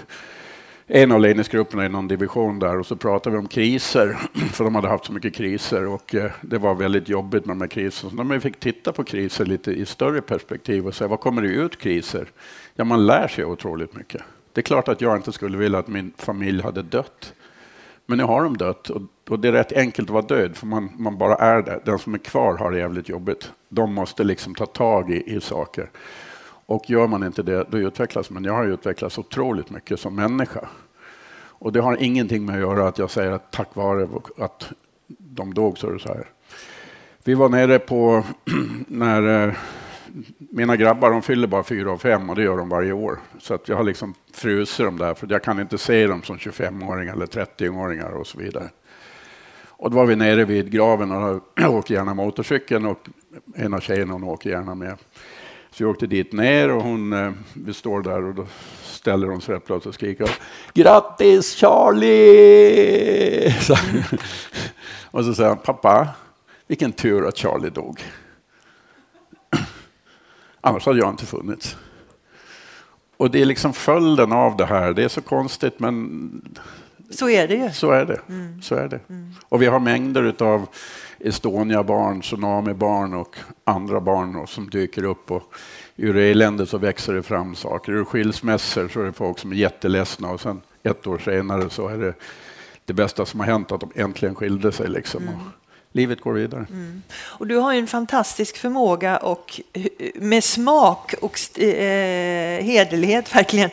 en 0.94 1.12
av 1.12 1.20
ledningsgrupperna 1.20 1.86
i 1.86 1.88
någon 1.88 2.08
division 2.08 2.58
där 2.58 2.78
och 2.78 2.86
så 2.86 2.96
pratade 2.96 3.36
vi 3.36 3.40
om 3.40 3.48
kriser, 3.48 4.18
för 4.52 4.64
de 4.64 4.74
hade 4.74 4.88
haft 4.88 5.04
så 5.04 5.12
mycket 5.12 5.34
kriser 5.34 5.86
och 5.86 6.14
eh, 6.14 6.30
det 6.40 6.58
var 6.58 6.74
väldigt 6.74 7.08
jobbigt 7.08 7.46
med 7.46 7.56
de 7.56 7.60
här 7.60 7.68
kriserna. 7.68 8.10
Så 8.16 8.22
vi 8.24 8.40
fick 8.40 8.60
titta 8.60 8.92
på 8.92 9.04
kriser 9.04 9.44
lite 9.44 9.72
i 9.72 9.86
större 9.86 10.20
perspektiv 10.20 10.86
och 10.86 10.94
säga 10.94 11.08
vad 11.08 11.20
kommer 11.20 11.42
det 11.42 11.48
ut 11.48 11.78
kriser? 11.78 12.28
Ja, 12.74 12.84
man 12.84 13.06
lär 13.06 13.28
sig 13.28 13.44
otroligt 13.44 13.96
mycket. 13.96 14.22
Det 14.52 14.60
är 14.60 14.62
klart 14.62 14.88
att 14.88 15.00
jag 15.00 15.16
inte 15.16 15.32
skulle 15.32 15.58
vilja 15.58 15.78
att 15.78 15.88
min 15.88 16.12
familj 16.16 16.62
hade 16.62 16.82
dött. 16.82 17.34
Men 18.06 18.18
nu 18.18 18.24
har 18.24 18.42
de 18.44 18.56
dött 18.56 18.90
och, 18.90 19.02
och 19.28 19.38
det 19.38 19.48
är 19.48 19.52
rätt 19.52 19.72
enkelt 19.72 20.08
att 20.08 20.14
vara 20.14 20.26
död 20.26 20.56
för 20.56 20.66
man, 20.66 20.90
man 20.96 21.18
bara 21.18 21.34
är 21.34 21.62
det. 21.62 21.80
Den 21.84 21.98
som 21.98 22.14
är 22.14 22.18
kvar 22.18 22.58
har 22.58 22.70
det 22.70 22.78
jävligt 22.78 23.08
jobbigt. 23.08 23.52
De 23.68 23.94
måste 23.94 24.24
liksom 24.24 24.54
ta 24.54 24.66
tag 24.66 25.10
i, 25.10 25.36
i 25.36 25.40
saker. 25.40 25.90
Och 26.66 26.90
gör 26.90 27.06
man 27.06 27.22
inte 27.22 27.42
det, 27.42 27.66
då 27.70 27.78
utvecklas 27.78 28.30
man. 28.30 28.44
Jag 28.44 28.54
har 28.54 28.64
utvecklats 28.66 29.18
otroligt 29.18 29.70
mycket 29.70 30.00
som 30.00 30.14
människa. 30.14 30.68
Och 31.62 31.72
det 31.72 31.80
har 31.80 32.02
ingenting 32.02 32.44
med 32.44 32.54
att 32.54 32.60
göra 32.60 32.88
att 32.88 32.98
jag 32.98 33.10
säger 33.10 33.30
att 33.30 33.50
tack 33.50 33.74
vare 33.74 34.08
att 34.38 34.72
de 35.06 35.54
dog 35.54 35.78
så 35.78 35.88
är 35.88 35.92
det 35.92 35.98
så 35.98 36.08
här. 36.08 36.26
Vi 37.24 37.34
var 37.34 37.48
nere 37.48 37.78
på 37.78 38.24
när 38.86 39.48
eh, 39.48 39.54
mina 40.38 40.76
grabbar 40.76 41.10
de 41.10 41.22
fyller 41.22 41.46
bara 41.46 41.62
fyra 41.62 41.92
och 41.92 42.00
fem 42.00 42.30
och 42.30 42.36
det 42.36 42.42
gör 42.42 42.56
de 42.56 42.68
varje 42.68 42.92
år. 42.92 43.18
Så 43.38 43.54
att 43.54 43.68
jag 43.68 43.76
har 43.76 43.84
liksom 43.84 44.14
frusit 44.32 44.84
dem 44.84 44.98
där 44.98 45.14
för 45.14 45.26
jag 45.30 45.42
kan 45.42 45.60
inte 45.60 45.78
se 45.78 46.06
dem 46.06 46.22
som 46.22 46.36
25-åringar 46.36 47.12
eller 47.12 47.26
30-åringar 47.26 48.10
och 48.10 48.26
så 48.26 48.38
vidare. 48.38 48.68
Och 49.66 49.90
då 49.90 49.96
var 49.96 50.06
vi 50.06 50.16
nere 50.16 50.44
vid 50.44 50.70
graven 50.70 51.12
och 51.12 51.42
jag 51.54 51.74
åker 51.74 51.94
gärna 51.94 52.14
motorcykeln 52.14 52.86
och 52.86 53.08
en 53.54 53.74
av 53.74 53.80
tjejerna 53.80 54.12
hon 54.12 54.24
åker 54.24 54.50
gärna 54.50 54.74
med. 54.74 54.96
Så 55.72 55.82
jag 55.82 55.90
åkte 55.90 56.06
dit 56.06 56.32
ner 56.32 56.70
och 56.70 56.82
hon, 56.82 57.12
eh, 57.12 57.32
vi 57.52 57.74
står 57.74 58.02
där 58.02 58.24
och 58.24 58.34
då 58.34 58.46
ställer 58.82 59.26
hon 59.26 59.40
sig 59.40 59.54
rätt 59.54 59.66
plötsligt 59.66 59.86
och 59.86 59.94
skriker 59.94 60.30
Grattis 60.74 61.54
Charlie! 61.56 63.52
Så, 63.60 63.76
och 65.10 65.24
så 65.24 65.34
säger 65.34 65.48
han, 65.48 65.58
pappa, 65.58 66.08
vilken 66.66 66.92
tur 66.92 67.28
att 67.28 67.38
Charlie 67.38 67.70
dog. 67.70 68.00
Annars 70.60 70.86
hade 70.86 70.98
jag 70.98 71.10
inte 71.10 71.26
funnits. 71.26 71.76
Och 73.16 73.30
det 73.30 73.42
är 73.42 73.46
liksom 73.46 73.72
följden 73.72 74.32
av 74.32 74.56
det 74.56 74.66
här. 74.66 74.92
Det 74.92 75.04
är 75.04 75.08
så 75.08 75.22
konstigt 75.22 75.80
men 75.80 76.30
så 77.12 77.28
är 77.28 77.48
det 77.48 77.54
ju. 77.54 77.70
Så 77.72 77.90
är 77.90 78.04
det. 78.04 78.20
Mm. 78.28 78.62
Så 78.62 78.74
är 78.74 78.88
det. 78.88 79.00
Mm. 79.08 79.34
Och 79.48 79.62
vi 79.62 79.66
har 79.66 79.80
mängder 79.80 80.34
av 80.38 80.66
Estonia-barn, 81.18 82.20
Tsunami-barn 82.20 83.14
och 83.14 83.36
andra 83.64 84.00
barn 84.00 84.46
som 84.46 84.70
dyker 84.70 85.04
upp. 85.04 85.30
Och 85.30 85.42
ur 85.96 86.16
eländet 86.16 86.68
så 86.68 86.78
växer 86.78 87.12
det 87.12 87.22
fram 87.22 87.54
saker. 87.54 87.92
Ur 87.92 88.04
skilsmässor 88.04 88.88
så 88.88 89.00
är 89.00 89.04
det 89.04 89.12
folk 89.12 89.38
som 89.38 89.52
är 89.52 89.56
jätteledsna 89.56 90.30
och 90.30 90.40
sen 90.40 90.60
ett 90.82 91.06
år 91.06 91.18
senare 91.18 91.70
så 91.70 91.88
är 91.88 91.98
det 91.98 92.14
det 92.84 92.92
bästa 92.92 93.26
som 93.26 93.40
har 93.40 93.46
hänt 93.46 93.72
att 93.72 93.80
de 93.80 93.92
äntligen 93.94 94.34
skilde 94.34 94.72
sig. 94.72 94.88
Liksom. 94.88 95.22
Mm. 95.22 95.38
livet 95.92 96.20
går 96.20 96.32
vidare. 96.32 96.66
Mm. 96.70 97.02
Och 97.12 97.46
du 97.46 97.56
har 97.56 97.74
en 97.74 97.86
fantastisk 97.86 98.56
förmåga 98.56 99.16
och 99.16 99.60
med 100.14 100.44
smak 100.44 101.14
och 101.20 101.60
eh, 101.62 102.64
hederlighet 102.64 103.34
verkligen 103.34 103.70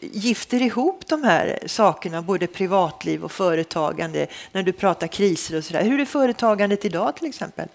gifter 0.00 0.62
ihop 0.62 1.06
de 1.06 1.24
här 1.24 1.58
sakerna, 1.66 2.22
både 2.22 2.46
privatliv 2.46 3.24
och 3.24 3.32
företagande, 3.32 4.26
när 4.52 4.62
du 4.62 4.72
pratar 4.72 5.06
kriser 5.06 5.58
och 5.58 5.64
sådär. 5.64 5.84
Hur 5.84 6.00
är 6.00 6.04
företagandet 6.04 6.84
idag 6.84 7.16
till 7.16 7.28
exempel? 7.28 7.68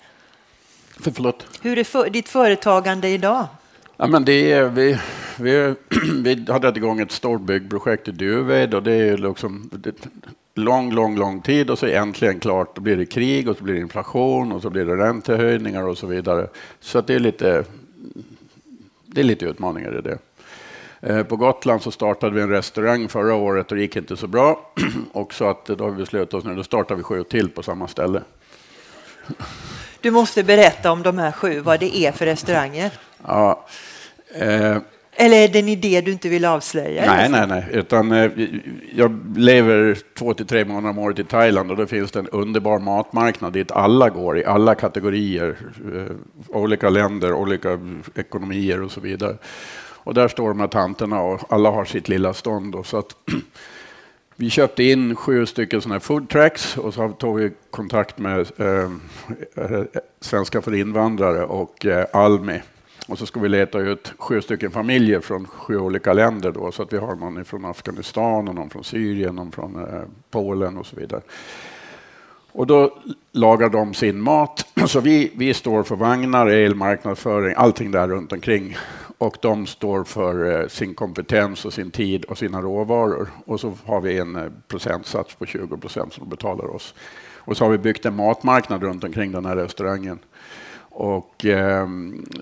För, 1.00 1.12
förlåt? 1.12 1.46
Hur 1.62 1.78
är 1.78 1.84
för, 1.84 2.10
ditt 2.10 2.30
företagande 2.30 3.08
idag? 3.08 3.46
Ja, 3.98 4.08
men 4.08 4.26
det 4.26 4.52
är, 4.52 4.64
vi, 4.64 4.98
vi, 5.40 5.76
vi 6.24 6.46
hade 6.52 6.70
igång 6.70 7.00
ett 7.00 7.12
stort 7.12 7.42
byggprojekt 7.42 8.08
i 8.08 8.12
Duved 8.12 8.74
och 8.74 8.84
det 8.84 8.94
är 8.94 9.18
liksom 9.18 9.70
det, 9.74 9.96
lång, 10.56 10.92
lång, 10.92 11.18
lång 11.18 11.42
tid 11.42 11.70
och 11.70 11.80
så 11.80 11.86
äntligen 11.86 12.40
klart. 12.40 12.76
Då 12.76 12.82
blir 12.82 12.98
det 12.98 13.06
krig 13.06 13.50
och 13.50 13.58
så 13.58 13.64
blir 13.64 13.74
det 13.74 13.80
inflation 13.80 14.52
och 14.52 14.62
så 14.62 14.70
blir 14.70 14.86
det 14.86 14.96
räntehöjningar 14.96 15.84
och 15.84 15.98
så 15.98 16.08
vidare. 16.08 16.48
Så 16.80 17.02
det 17.02 17.16
är 17.16 17.20
lite, 17.20 17.64
det 19.06 19.22
är 19.22 19.26
lite 19.26 19.46
utmaningar 19.46 20.00
i 20.00 20.02
det. 20.02 20.18
Eh, 21.02 21.24
på 21.24 21.36
Gotland 21.36 21.82
så 21.82 21.92
startade 21.92 22.36
vi 22.36 22.42
en 22.42 22.50
restaurang 22.50 23.10
förra 23.10 23.36
året 23.36 23.72
och 23.72 23.76
det 23.76 23.82
gick 23.82 23.96
inte 23.96 24.18
så 24.18 24.28
bra. 24.28 24.72
Och 25.12 25.34
så 25.34 25.50
att 25.50 25.66
då 25.66 25.84
har 25.84 25.92
vi 25.92 25.98
beslutat 25.98 26.34
oss 26.34 26.44
nu, 26.44 26.56
då 26.56 26.64
startar 26.64 26.96
vi 26.96 27.04
sju 27.04 27.24
till 27.24 27.50
på 27.50 27.64
samma 27.64 27.88
ställe. 27.88 28.22
Du 30.02 30.12
måste 30.12 30.44
berätta 30.44 30.92
om 30.92 31.04
de 31.04 31.18
här 31.18 31.32
sju, 31.32 31.60
vad 31.60 31.80
det 31.80 31.98
är 31.98 32.12
för 32.12 32.26
restauranger. 32.26 32.92
Ja. 33.28 33.66
Eh, 34.36 34.78
eller 35.22 35.38
är 35.38 35.48
det 35.48 35.60
en 35.60 35.70
idé 35.70 36.02
du 36.02 36.12
inte 36.12 36.30
vill 36.30 36.46
avslöja? 36.46 37.06
Nej, 37.06 37.30
nej, 37.30 37.48
nej. 37.48 37.66
Utan, 37.72 38.12
eh, 38.12 38.32
jag 38.96 39.38
lever 39.38 39.98
två 40.18 40.34
till 40.34 40.48
tre 40.48 40.66
månader 40.66 40.90
om 40.90 40.98
året 40.98 41.20
i 41.20 41.24
Thailand 41.24 41.72
och 41.72 41.78
då 41.78 41.88
finns 41.88 42.12
det 42.12 42.20
en 42.20 42.28
underbar 42.28 42.80
matmarknad 42.80 43.54
dit 43.54 43.72
alla 43.72 44.10
går 44.10 44.38
i 44.38 44.46
alla 44.46 44.76
kategorier. 44.76 45.56
Eh, 45.96 46.16
olika 46.48 46.90
länder, 46.90 47.34
olika 47.34 47.80
ekonomier 48.16 48.82
och 48.82 48.92
så 48.92 49.02
vidare. 49.02 49.36
Och 50.04 50.14
där 50.14 50.28
står 50.28 50.48
de 50.48 50.60
här 50.60 50.68
tanterna 50.68 51.22
och 51.22 51.42
alla 51.50 51.70
har 51.70 51.86
sitt 51.86 52.08
lilla 52.08 52.34
stånd. 52.34 52.76
Och 52.76 52.86
så 52.86 52.98
att 52.98 53.16
vi 54.36 54.50
köpte 54.50 54.84
in 54.84 55.16
sju 55.16 55.46
stycken 55.46 55.82
sådana 55.82 55.96
här 55.96 56.00
food 56.00 56.30
tracks 56.30 56.78
och 56.78 56.94
så 56.94 57.10
tog 57.10 57.40
vi 57.40 57.52
kontakt 57.72 58.18
med 58.18 58.52
ehm, 58.58 59.02
eh, 59.56 59.82
Svenska 60.20 60.62
för 60.62 60.76
invandrare 60.76 61.44
och 61.44 61.86
eh, 61.86 62.06
Almi. 62.14 62.62
Och 63.08 63.18
så 63.18 63.26
ska 63.26 63.40
vi 63.40 63.50
leta 63.50 63.80
ut 63.80 64.14
sju 64.18 64.42
stycken 64.42 64.72
familjer 64.72 65.20
från 65.20 65.48
sju 65.48 65.78
olika 65.78 66.14
länder. 66.14 66.52
Då, 66.52 66.72
så 66.72 66.84
att 66.84 66.94
vi 66.94 66.98
har 66.98 67.16
någon 67.16 67.46
från 67.46 67.66
Afghanistan, 67.66 68.48
och 68.48 68.56
någon 68.56 68.70
från 68.70 68.84
Syrien, 68.84 69.36
någon 69.36 69.52
från 69.52 69.76
eh, 69.76 70.02
Polen 70.32 70.78
och 70.78 70.86
så 70.86 70.96
vidare. 70.96 71.22
Och 72.52 72.68
då 72.68 72.98
lagar 73.32 73.70
de 73.70 73.94
sin 73.94 74.22
mat. 74.22 74.66
Så 74.88 75.00
vi, 75.00 75.32
vi 75.36 75.54
står 75.54 75.84
för 75.84 75.96
vagnar, 75.96 76.48
elmarknadsföring, 76.48 77.54
allting 77.58 77.92
där 77.92 78.08
runt 78.08 78.32
omkring 78.32 78.78
och 79.20 79.38
de 79.42 79.68
står 79.68 80.04
för 80.04 80.62
eh, 80.62 80.68
sin 80.68 80.94
kompetens 80.94 81.66
och 81.66 81.74
sin 81.74 81.92
tid 81.92 82.26
och 82.26 82.38
sina 82.38 82.62
råvaror. 82.62 83.30
Och 83.46 83.60
så 83.60 83.74
har 83.86 84.02
vi 84.02 84.18
en 84.18 84.36
eh, 84.36 84.52
procentsats 84.68 85.36
på 85.36 85.46
20 85.46 85.78
procent 85.78 86.14
som 86.14 86.24
de 86.24 86.30
betalar 86.30 86.76
oss. 86.76 86.94
Och 87.38 87.58
så 87.58 87.66
har 87.66 87.72
vi 87.72 87.78
byggt 87.78 88.06
en 88.06 88.16
matmarknad 88.16 88.84
runt 88.84 89.04
omkring 89.04 89.32
den 89.32 89.46
här 89.46 89.56
restaurangen. 89.56 90.20
Och 90.90 91.46
eh, 91.46 91.88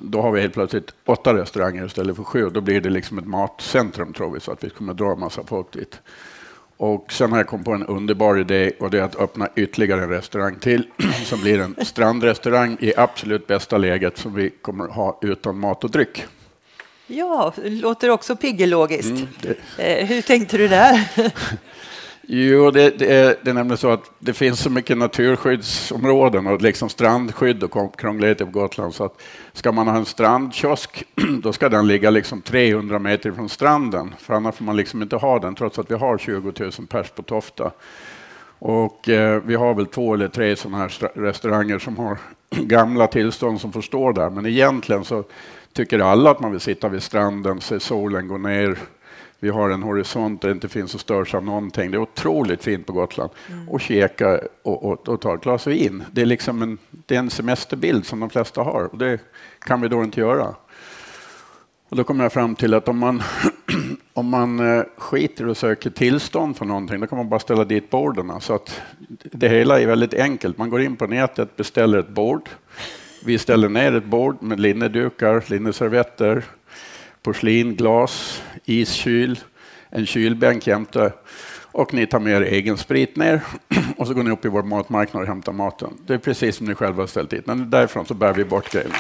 då 0.02 0.22
har 0.22 0.32
vi 0.32 0.42
helt 0.42 0.54
plötsligt 0.54 0.94
åtta 1.06 1.34
restauranger 1.34 1.86
istället 1.86 2.16
för 2.16 2.24
sju. 2.24 2.50
Då 2.50 2.62
blir 2.62 2.82
det 2.82 2.90
liksom 2.90 3.18
ett 3.18 3.28
matcentrum 3.28 4.14
tror 4.14 4.32
vi, 4.32 4.40
så 4.40 4.52
att 4.52 4.64
vi 4.64 4.70
kommer 4.70 4.94
dra 4.94 5.12
en 5.12 5.20
massa 5.20 5.44
folk 5.44 5.72
dit. 5.72 6.02
Och 6.78 7.12
sen 7.12 7.32
har 7.32 7.40
jag 7.40 7.48
kommit 7.48 7.66
på 7.66 7.74
en 7.74 7.86
underbar 7.86 8.38
idé 8.38 8.72
och 8.80 8.90
det 8.90 9.00
är 9.00 9.04
att 9.04 9.16
öppna 9.16 9.50
ytterligare 9.56 10.04
en 10.04 10.10
restaurang 10.10 10.56
till 10.56 10.88
som 11.26 11.42
blir 11.42 11.60
en 11.60 11.86
strandrestaurang 11.86 12.78
i 12.80 12.94
absolut 12.98 13.48
bästa 13.48 13.78
läget 13.78 14.18
som 14.18 14.34
vi 14.34 14.50
kommer 14.50 14.88
ha 14.88 15.20
utan 15.22 15.60
mat 15.60 15.84
och 15.84 15.92
dryck. 15.92 16.26
Ja, 17.08 17.54
låter 17.64 18.10
också 18.10 18.36
piggelogiskt. 18.36 19.10
Mm, 19.10 19.28
det... 19.78 20.06
Hur 20.06 20.22
tänkte 20.22 20.58
du 20.58 20.68
där? 20.68 21.10
Jo, 22.30 22.72
det, 22.72 23.00
det, 23.00 23.14
är, 23.14 23.36
det 23.44 23.50
är 23.50 23.54
nämligen 23.54 23.78
så 23.78 23.92
att 23.92 24.12
det 24.20 24.34
finns 24.34 24.60
så 24.60 24.70
mycket 24.70 24.98
naturskyddsområden 24.98 26.48
och 26.48 26.62
liksom 26.62 26.90
strandskydd 26.90 27.64
och 27.64 28.00
krångligheter 28.00 28.46
på 28.46 28.52
Gotland 28.52 28.94
så 28.94 29.04
att 29.04 29.22
ska 29.54 29.72
man 29.72 29.88
ha 29.88 29.96
en 29.96 30.06
strandkiosk 30.06 31.04
då 31.44 31.54
ska 31.54 31.70
den 31.70 31.88
ligga 31.88 32.10
liksom 32.10 32.42
300 32.42 33.00
meter 33.00 33.32
från 33.32 33.50
stranden 33.50 34.16
för 34.20 34.34
annars 34.34 34.56
får 34.56 34.66
man 34.66 34.76
liksom 34.76 35.02
inte 35.02 35.16
ha 35.16 35.40
den 35.40 35.56
trots 35.56 35.80
att 35.80 35.92
vi 35.92 35.96
har 35.96 36.18
20 36.18 36.54
000 36.60 36.72
pers 36.90 37.10
på 37.10 37.22
Tofta. 37.22 37.72
Och 38.60 39.10
eh, 39.10 39.42
vi 39.46 39.56
har 39.56 39.74
väl 39.74 39.86
två 39.86 40.14
eller 40.14 40.28
tre 40.28 40.56
sådana 40.56 40.78
här 40.78 41.12
restauranger 41.14 41.80
som 41.80 41.98
har 41.98 42.18
gamla 42.50 43.08
tillstånd 43.08 43.62
som 43.62 43.72
får 43.72 43.82
stå 43.82 44.12
där 44.12 44.30
men 44.30 44.46
egentligen 44.46 45.06
så 45.06 45.24
tycker 45.78 46.00
alla 46.00 46.32
att 46.32 46.40
man 46.40 46.52
vill 46.52 46.60
sitta 46.60 46.90
vid 46.90 47.04
stranden, 47.04 47.62
se 47.62 47.80
solen 47.80 48.28
gå 48.28 48.38
ner 48.38 48.78
vi 49.40 49.50
har 49.50 49.70
en 49.70 49.84
horisont 49.84 50.42
där 50.42 50.50
det 50.50 50.54
inte 50.54 50.68
finns 50.68 50.96
och 50.96 51.02
störs 51.02 51.36
av 51.36 51.44
någonting. 51.44 51.92
Det 51.92 51.98
är 51.98 52.02
otroligt 52.02 52.64
fint 52.64 52.86
på 52.86 52.94
Gotland. 52.94 53.32
Mm. 53.52 53.70
Och 53.70 53.82
käka 53.82 54.40
och, 54.64 54.86
och, 54.86 55.10
och, 55.10 55.22
ta 55.22 55.36
ett 55.36 55.42
glas 55.42 55.68
vin. 55.68 56.04
Det 56.12 56.22
är, 56.22 56.26
liksom 56.26 56.62
en, 56.62 56.78
det 56.90 57.16
är 57.16 57.20
en 57.20 57.30
semesterbild 57.30 58.06
som 58.06 58.20
de 58.20 58.30
flesta 58.30 58.62
har. 58.62 58.90
Och 58.92 58.98
det 58.98 59.20
kan 59.60 59.82
vi 59.82 59.88
då 59.88 60.04
inte 60.04 60.20
göra. 60.20 60.56
Och 61.90 61.98
då 61.98 62.04
kommer 62.04 62.26
jag 62.26 62.34
fram 62.34 62.56
till 62.56 62.74
att 62.74 62.88
om 62.88 62.98
man, 62.98 63.24
om 64.14 64.30
man 64.30 64.78
eh, 64.78 64.84
skiter 64.98 65.48
och 65.48 65.58
söker 65.58 65.90
tillstånd 65.90 66.58
för 66.58 66.66
någonting, 66.66 67.00
då 67.00 67.08
kan 67.08 67.18
man 67.18 67.30
bara 67.30 67.40
ställa 67.40 67.64
dit 67.64 67.90
borden. 67.90 68.42
Så 68.42 68.54
att 68.54 68.82
det 69.32 69.50
hela 69.50 69.82
är 69.82 69.88
väldigt 69.88 70.14
enkelt. 70.14 70.58
Man 70.58 70.70
går 70.70 70.82
in 70.82 70.96
på 70.96 71.08
nätet, 71.08 71.56
beställer 71.56 71.98
ett 71.98 72.10
bord. 72.10 72.50
Vi 73.28 73.38
ställer 73.38 73.70
ner 73.70 73.96
ett 73.96 74.06
bord 74.06 74.44
med 74.44 74.60
linnedukar, 74.60 75.44
linneservetter, 75.48 76.44
porslin, 77.22 77.76
glas, 77.76 78.42
iskyl, 78.66 79.40
en 79.90 80.06
kylbänk 80.06 80.68
jämte 80.68 81.12
och 81.72 81.94
ni 81.94 82.08
tar 82.08 82.20
med 82.20 82.34
er 82.34 82.42
egen 82.42 82.78
sprit 82.78 83.16
ner 83.16 83.42
och 83.98 84.08
så 84.08 84.14
går 84.14 84.24
ni 84.24 84.32
upp 84.32 84.46
i 84.46 84.48
vår 84.48 84.64
matmarknad 84.64 85.22
och 85.22 85.28
hämtar 85.28 85.52
maten. 85.52 85.98
Det 86.06 86.14
är 86.14 86.18
precis 86.18 86.56
som 86.56 86.66
ni 86.66 86.76
själva 86.76 87.04
har 87.04 87.08
ställt 87.08 87.30
dit, 87.30 87.46
men 87.46 87.70
därifrån 87.70 88.06
så 88.06 88.14
bär 88.14 88.34
vi 88.34 88.46
bort 88.46 88.72
grejerna. 88.72 88.96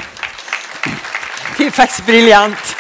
Det 1.58 1.66
är 1.66 1.72
faktiskt 1.72 2.06
briljant. 2.06 2.76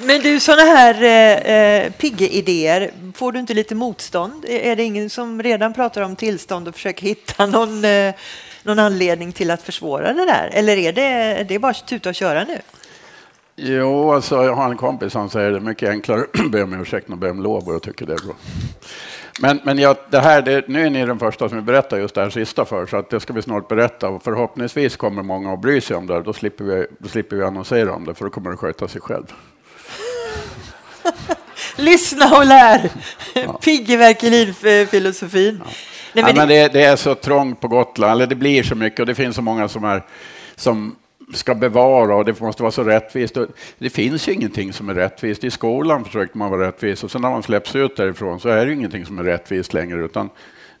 Men 0.00 0.20
du, 0.20 0.40
sådana 0.40 0.62
här 0.62 1.02
eh, 1.02 1.54
eh 1.54 1.92
pigga 1.92 2.26
idéer, 2.26 2.90
får 3.14 3.32
du 3.32 3.38
inte 3.38 3.54
lite 3.54 3.74
motstånd? 3.74 4.44
Är 4.48 4.76
det 4.76 4.82
ingen 4.82 5.10
som 5.10 5.42
redan 5.42 5.74
pratar 5.74 6.02
om 6.02 6.16
tillstånd 6.16 6.68
och 6.68 6.74
försöker 6.74 7.02
hitta 7.02 7.46
någon, 7.46 7.84
eh, 7.84 8.14
någon 8.68 8.78
anledning 8.78 9.32
till 9.32 9.50
att 9.50 9.62
försvåra 9.62 10.12
det 10.12 10.26
där? 10.26 10.50
Eller 10.52 10.76
är 10.76 10.92
det, 10.92 11.44
det 11.48 11.54
är 11.54 11.58
bara 11.58 11.70
att 11.70 11.86
tuta 11.86 12.08
och 12.08 12.14
köra 12.14 12.44
nu? 12.44 12.58
Jo, 13.60 14.12
alltså, 14.12 14.44
jag 14.44 14.54
har 14.54 14.70
en 14.70 14.76
kompis 14.76 15.12
som 15.12 15.30
säger 15.30 15.50
det 15.50 15.56
är 15.56 15.60
mycket 15.60 15.90
enklare 15.90 16.20
att 16.44 16.50
be 16.50 16.62
om 16.62 16.80
ursäkt 16.80 17.08
än 17.08 17.14
att 17.14 17.20
be 17.20 17.30
om 17.30 17.42
lov 17.42 17.68
och 17.68 17.74
jag 17.74 17.82
tycker 17.82 18.06
det 18.06 18.12
är 18.12 18.26
bra. 18.26 18.34
Men, 19.40 19.60
men 19.64 19.78
jag, 19.78 19.96
det 20.10 20.20
här, 20.20 20.42
det, 20.42 20.68
nu 20.68 20.86
är 20.86 20.90
ni 20.90 21.06
den 21.06 21.18
första 21.18 21.48
som 21.48 21.64
berättar 21.64 21.98
just 21.98 22.14
det 22.14 22.20
här 22.20 22.30
sista 22.30 22.64
för, 22.64 22.86
så 22.86 22.96
att 22.96 23.10
det 23.10 23.20
ska 23.20 23.32
vi 23.32 23.42
snart 23.42 23.68
berätta. 23.68 24.08
Och 24.08 24.22
förhoppningsvis 24.22 24.96
kommer 24.96 25.22
många 25.22 25.52
att 25.52 25.60
bry 25.60 25.80
sig 25.80 25.96
om 25.96 26.06
det. 26.06 26.22
Då 26.22 26.32
slipper 26.32 26.64
vi, 26.64 26.86
då 26.98 27.08
slipper 27.08 27.36
vi 27.36 27.44
annonsera 27.44 27.94
om 27.94 28.04
det, 28.04 28.14
för 28.14 28.24
då 28.24 28.30
kommer 28.30 28.50
det 28.50 28.56
sköta 28.56 28.88
sig 28.88 29.00
själv. 29.00 29.24
Lyssna 31.76 32.38
och 32.38 32.46
lär! 32.46 32.90
Ja. 33.34 33.58
Piggeverkelin-filosofin. 33.62 35.62
Ja. 35.64 35.70
Nej, 36.12 36.24
men, 36.24 36.34
ja, 36.36 36.40
men 36.40 36.48
det, 36.48 36.72
det, 36.72 36.82
är 36.82 36.96
så 36.96 37.14
trångt 37.14 37.60
på 37.60 37.68
Gotland, 37.68 38.12
eller 38.12 38.26
det 38.26 38.34
blir 38.34 38.62
så 38.62 38.74
mycket 38.74 39.00
och 39.00 39.06
det 39.06 39.14
finns 39.14 39.36
så 39.36 39.42
många 39.42 39.68
som 39.68 39.84
är 39.84 40.02
som 40.56 40.96
ska 41.34 41.54
bevara 41.54 42.16
och 42.16 42.24
det 42.24 42.40
måste 42.40 42.62
vara 42.62 42.72
så 42.72 42.84
rättvist. 42.84 43.36
Det 43.78 43.90
finns 43.90 44.28
ju 44.28 44.32
ingenting 44.32 44.72
som 44.72 44.88
är 44.88 44.94
rättvist. 44.94 45.44
I 45.44 45.50
skolan 45.50 46.04
försökte 46.04 46.38
man 46.38 46.50
vara 46.50 46.66
rättvis 46.66 47.04
och 47.04 47.10
sen 47.10 47.22
när 47.22 47.30
man 47.30 47.42
släpps 47.42 47.76
ut 47.76 47.96
därifrån 47.96 48.40
så 48.40 48.48
är 48.48 48.66
det 48.66 48.72
ingenting 48.72 49.06
som 49.06 49.18
är 49.18 49.22
rättvist 49.22 49.74
längre 49.74 50.04
utan 50.04 50.30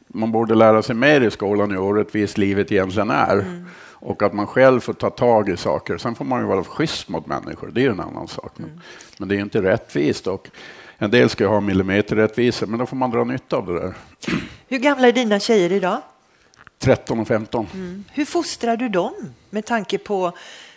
man 0.08 0.32
borde 0.32 0.54
lära 0.54 0.82
sig 0.82 0.94
mer 0.94 1.20
i 1.20 1.30
skolan 1.30 1.70
hur 1.70 1.78
orättvist 1.78 2.38
livet 2.38 2.72
egentligen 2.72 3.10
är. 3.10 3.38
Mm. 3.38 3.64
Och 4.00 4.22
att 4.22 4.32
man 4.32 4.46
själv 4.46 4.80
får 4.80 4.92
ta 4.92 5.10
tag 5.10 5.48
i 5.48 5.56
saker. 5.56 5.98
Sen 5.98 6.14
får 6.14 6.24
man 6.24 6.40
ju 6.40 6.46
vara 6.46 6.64
schysst 6.64 7.08
mot 7.08 7.26
människor, 7.26 7.70
det 7.72 7.84
är 7.84 7.90
en 7.90 8.00
annan 8.00 8.28
sak. 8.28 8.58
Mm. 8.58 8.70
Men 9.18 9.28
det 9.28 9.36
är 9.36 9.40
inte 9.40 9.62
rättvist. 9.62 10.26
Och 10.26 10.48
en 10.98 11.10
del 11.10 11.28
ska 11.28 11.48
ha 11.48 11.60
millimeterrättvisa, 11.60 12.66
men 12.66 12.78
då 12.78 12.86
får 12.86 12.96
man 12.96 13.10
dra 13.10 13.24
nytta 13.24 13.56
av 13.56 13.66
det 13.66 13.80
där. 13.80 13.94
Hur 14.68 14.78
gamla 14.78 15.08
är 15.08 15.12
dina 15.12 15.40
tjejer 15.40 15.72
idag? 15.72 15.98
13 16.78 17.20
och 17.20 17.28
15. 17.28 17.66
Mm. 17.74 18.04
Hur 18.12 18.24
fostrar 18.24 18.76
du 18.76 18.88
dem 18.88 19.14
med 19.50 19.64
tanke 19.64 19.98
på 19.98 20.32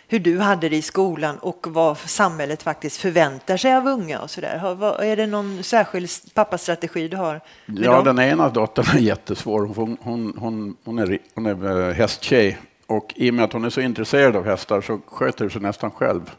hur 0.08 0.18
du 0.18 0.38
hade 0.38 0.68
det 0.68 0.76
i 0.76 0.82
skolan 0.82 1.38
och 1.38 1.66
vad 1.68 1.98
samhället 1.98 2.62
faktiskt 2.62 2.96
förväntar 2.96 3.56
sig 3.56 3.74
av 3.74 3.86
unga 3.86 4.20
och 4.20 4.30
så 4.30 4.40
där. 4.40 5.02
Är 5.02 5.16
det 5.16 5.26
någon 5.26 5.62
särskild 5.62 6.10
pappastrategi 6.34 7.08
du 7.08 7.16
har? 7.16 7.40
Ja, 7.66 7.92
dem? 7.92 8.04
den 8.04 8.18
ena 8.18 8.48
dottern 8.48 8.96
är 8.96 9.00
jättesvår. 9.00 9.66
Hon, 9.66 9.96
hon, 10.00 10.34
hon, 10.38 10.76
hon, 10.84 10.98
är, 10.98 11.18
hon 11.34 11.46
är 11.46 11.88
eh, 11.88 11.94
hästtjej 11.94 12.58
och 12.86 13.12
i 13.16 13.30
och 13.30 13.34
med 13.34 13.44
att 13.44 13.52
hon 13.52 13.64
är 13.64 13.70
så 13.70 13.80
intresserad 13.80 14.36
av 14.36 14.44
hästar 14.44 14.80
så 14.80 15.00
sköter 15.06 15.48
sig 15.48 15.62
nästan 15.62 15.90
själv. 15.90 16.30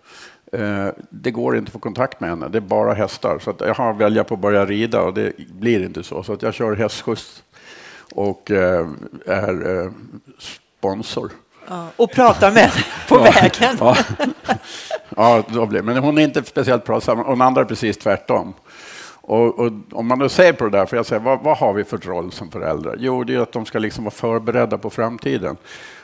Eh, 0.54 0.88
det 1.10 1.32
går 1.32 1.58
inte 1.58 1.70
att 1.70 1.74
få 1.74 1.80
kontakt 1.80 2.20
med 2.20 2.30
henne, 2.30 2.48
det 2.48 2.58
är 2.58 2.62
bara 2.62 2.94
hästar. 2.94 3.40
Så 3.40 3.50
att 3.50 3.62
jag 3.62 3.74
har 3.74 3.94
välja 3.94 4.24
på 4.24 4.34
att 4.34 4.40
börja 4.40 4.66
rida 4.66 5.02
och 5.02 5.14
det 5.14 5.38
blir 5.38 5.86
inte 5.86 6.04
så. 6.04 6.24
Så 6.24 6.34
att 6.34 6.42
jag 6.42 6.54
kör 6.54 6.76
hästskjuts 6.76 7.44
och 8.16 8.52
eh, 8.52 8.88
är 9.26 9.84
eh, 9.84 9.92
sponsor. 10.78 11.32
Ja, 11.68 11.88
och 11.96 12.12
pratar 12.12 12.52
med 12.52 12.72
på 13.10 13.18
vägen. 13.18 13.78
Ja, 13.80 13.98
ja 15.16 15.44
då 15.48 15.66
blir, 15.66 15.82
men 15.82 15.98
hon 15.98 16.18
är 16.18 16.24
inte 16.24 16.44
speciellt 16.44 16.86
pratsam 16.86 17.20
och 17.20 17.32
den 17.32 17.42
andra 17.42 17.62
är 17.62 17.66
precis 17.66 17.98
tvärtom. 17.98 18.54
Och, 19.22 19.60
och, 19.60 19.72
om 19.92 20.08
man 20.08 20.20
nu 20.20 20.30
ser 20.30 20.54
på 20.54 20.64
det 20.64 20.78
där, 20.78 20.86
för 20.86 20.98
jag 20.98 21.06
säger, 21.06 21.22
vad, 21.22 21.44
vad, 21.44 21.58
har 21.58 21.74
vi 21.74 21.84
för 21.84 21.98
roll 21.98 22.32
som 22.32 22.52
föräldrar? 22.52 22.96
Jo, 23.00 23.24
det 23.24 23.36
är 23.36 23.40
att 23.40 23.52
de 23.52 23.66
ska 23.66 23.80
liksom 23.80 24.04
vara 24.04 24.12
förberedda 24.12 24.78
på 24.78 24.90
framtiden. 24.90 25.58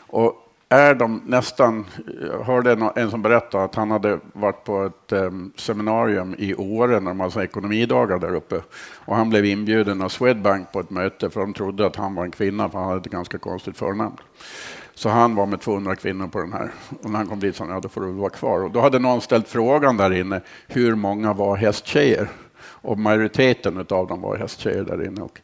Och 0.07 0.33
är 0.69 0.95
de 0.95 1.21
nästan, 1.25 1.85
jag 2.21 2.43
hörde 2.43 2.91
en 2.95 3.11
som 3.11 3.21
berättade 3.21 3.63
att 3.63 3.75
han 3.75 3.91
hade 3.91 4.19
varit 4.33 4.63
på 4.63 4.85
ett 4.85 5.11
ehm, 5.11 5.51
seminarium 5.55 6.35
i 6.37 6.55
Åre 6.55 6.99
när 6.99 7.11
de 7.11 7.19
hade 7.19 7.43
ekonomidagar 7.43 8.19
där 8.19 8.35
uppe. 8.35 8.61
Och 9.05 9.15
han 9.15 9.29
blev 9.29 9.45
inbjuden 9.45 10.01
av 10.01 10.09
Swedbank 10.09 10.71
på 10.71 10.79
ett 10.79 10.89
möte 10.89 11.29
för 11.29 11.39
de 11.39 11.53
trodde 11.53 11.85
att 11.85 11.95
han 11.95 12.15
var 12.15 12.23
en 12.23 12.31
kvinna 12.31 12.69
för 12.69 12.79
han 12.79 12.87
hade 12.87 12.99
ett 12.99 13.11
ganska 13.11 13.37
konstigt 13.37 13.77
förnamn. 13.77 14.17
Så 14.93 15.09
han 15.09 15.35
var 15.35 15.45
med 15.45 15.61
200 15.61 15.95
kvinnor 15.95 16.27
på 16.27 16.39
den 16.39 16.53
här. 16.53 16.71
Och 17.03 17.09
när 17.09 17.17
han 17.17 17.27
kom 17.27 17.39
dit 17.39 17.55
sa 17.55 17.63
han, 17.63 17.73
ja 17.73 17.79
då 17.79 17.89
får 17.89 18.01
du 18.01 18.11
vara 18.11 18.29
kvar. 18.29 18.63
Och 18.63 18.71
då 18.71 18.81
hade 18.81 18.99
någon 18.99 19.21
ställt 19.21 19.47
frågan 19.47 19.97
där 19.97 20.13
inne, 20.13 20.41
hur 20.67 20.95
många 20.95 21.33
var 21.33 21.55
hästtjejer? 21.55 22.27
Och 22.61 22.99
majoriteten 22.99 23.77
av 23.89 24.07
dem 24.07 24.21
var 24.21 24.37
hästtjejer 24.37 24.83
där 24.83 25.05
inne. 25.05 25.21
Och 25.21 25.41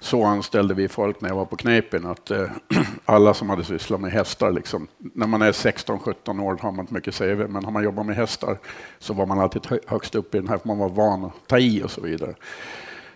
så 0.00 0.24
anställde 0.24 0.74
vi 0.74 0.88
folk 0.88 1.20
när 1.20 1.28
jag 1.28 1.36
var 1.36 1.44
på 1.44 1.56
Knepen, 1.56 2.06
att 2.06 2.30
eh, 2.30 2.50
alla 3.04 3.34
som 3.34 3.50
hade 3.50 3.64
sysslat 3.64 4.00
med 4.00 4.12
hästar, 4.12 4.52
liksom, 4.52 4.88
när 4.98 5.26
man 5.26 5.42
är 5.42 5.52
16-17 5.52 6.42
år 6.42 6.58
har 6.60 6.72
man 6.72 6.80
inte 6.80 6.94
mycket 6.94 7.14
CV, 7.18 7.48
men 7.48 7.64
har 7.64 7.72
man 7.72 7.84
jobbat 7.84 8.06
med 8.06 8.16
hästar 8.16 8.58
så 8.98 9.14
var 9.14 9.26
man 9.26 9.38
alltid 9.38 9.80
högst 9.86 10.14
upp 10.14 10.34
i 10.34 10.38
den 10.38 10.48
här, 10.48 10.58
för 10.58 10.68
man 10.68 10.78
var 10.78 10.88
van 10.88 11.24
att 11.24 11.32
ta 11.46 11.58
i 11.58 11.82
och 11.82 11.90
så 11.90 12.00
vidare. 12.00 12.34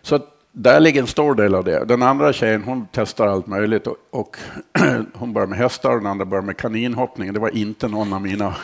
Så 0.03 0.19
där 0.53 0.81
ligger 0.81 1.01
en 1.01 1.07
stor 1.07 1.35
del 1.35 1.55
av 1.55 1.65
det. 1.65 1.85
Den 1.85 2.03
andra 2.03 2.33
tjejen 2.33 2.63
hon 2.63 2.87
testar 2.93 3.27
allt 3.27 3.47
möjligt 3.47 3.87
och, 3.87 3.97
och 4.11 4.37
hon 5.15 5.33
börjar 5.33 5.47
med 5.47 5.59
hästar 5.59 5.91
och 5.91 5.97
den 5.97 6.07
andra 6.07 6.25
börjar 6.25 6.43
med 6.43 6.57
kaninhoppning. 6.57 7.33
Det 7.33 7.41
var 7.41 7.57
inte 7.57 7.89
någon 7.89 8.13
av 8.13 8.23
mina. 8.23 8.55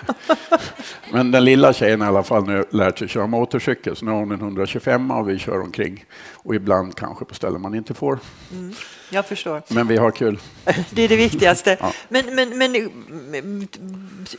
Men 1.13 1.31
den 1.31 1.45
lilla 1.45 1.73
tjejen 1.73 2.01
har 2.01 2.09
i 2.09 2.11
alla 2.11 2.23
fall 2.23 2.47
nu 2.47 2.65
lärt 2.71 2.99
sig 2.99 3.09
köra 3.09 3.27
motorcykel 3.27 3.97
så 3.97 4.05
nu 4.05 4.11
har 4.11 4.19
hon 4.19 4.33
en 4.33 4.41
125 4.41 5.11
och 5.11 5.29
vi 5.29 5.39
kör 5.39 5.61
omkring 5.61 6.05
och 6.33 6.55
ibland 6.55 6.95
kanske 6.95 7.25
på 7.25 7.35
ställen 7.35 7.61
man 7.61 7.75
inte 7.75 7.95
får. 7.95 8.19
Mm. 8.53 8.75
Jag 9.11 9.27
förstår. 9.27 9.63
Men 9.69 9.87
vi 9.87 9.97
har 9.97 10.11
kul. 10.11 10.39
Det 10.91 11.03
är 11.03 11.09
det 11.09 11.17
viktigaste. 11.17 11.77
Ja. 11.81 11.93
Men, 12.09 12.35
men, 12.35 12.59
men 12.59 13.69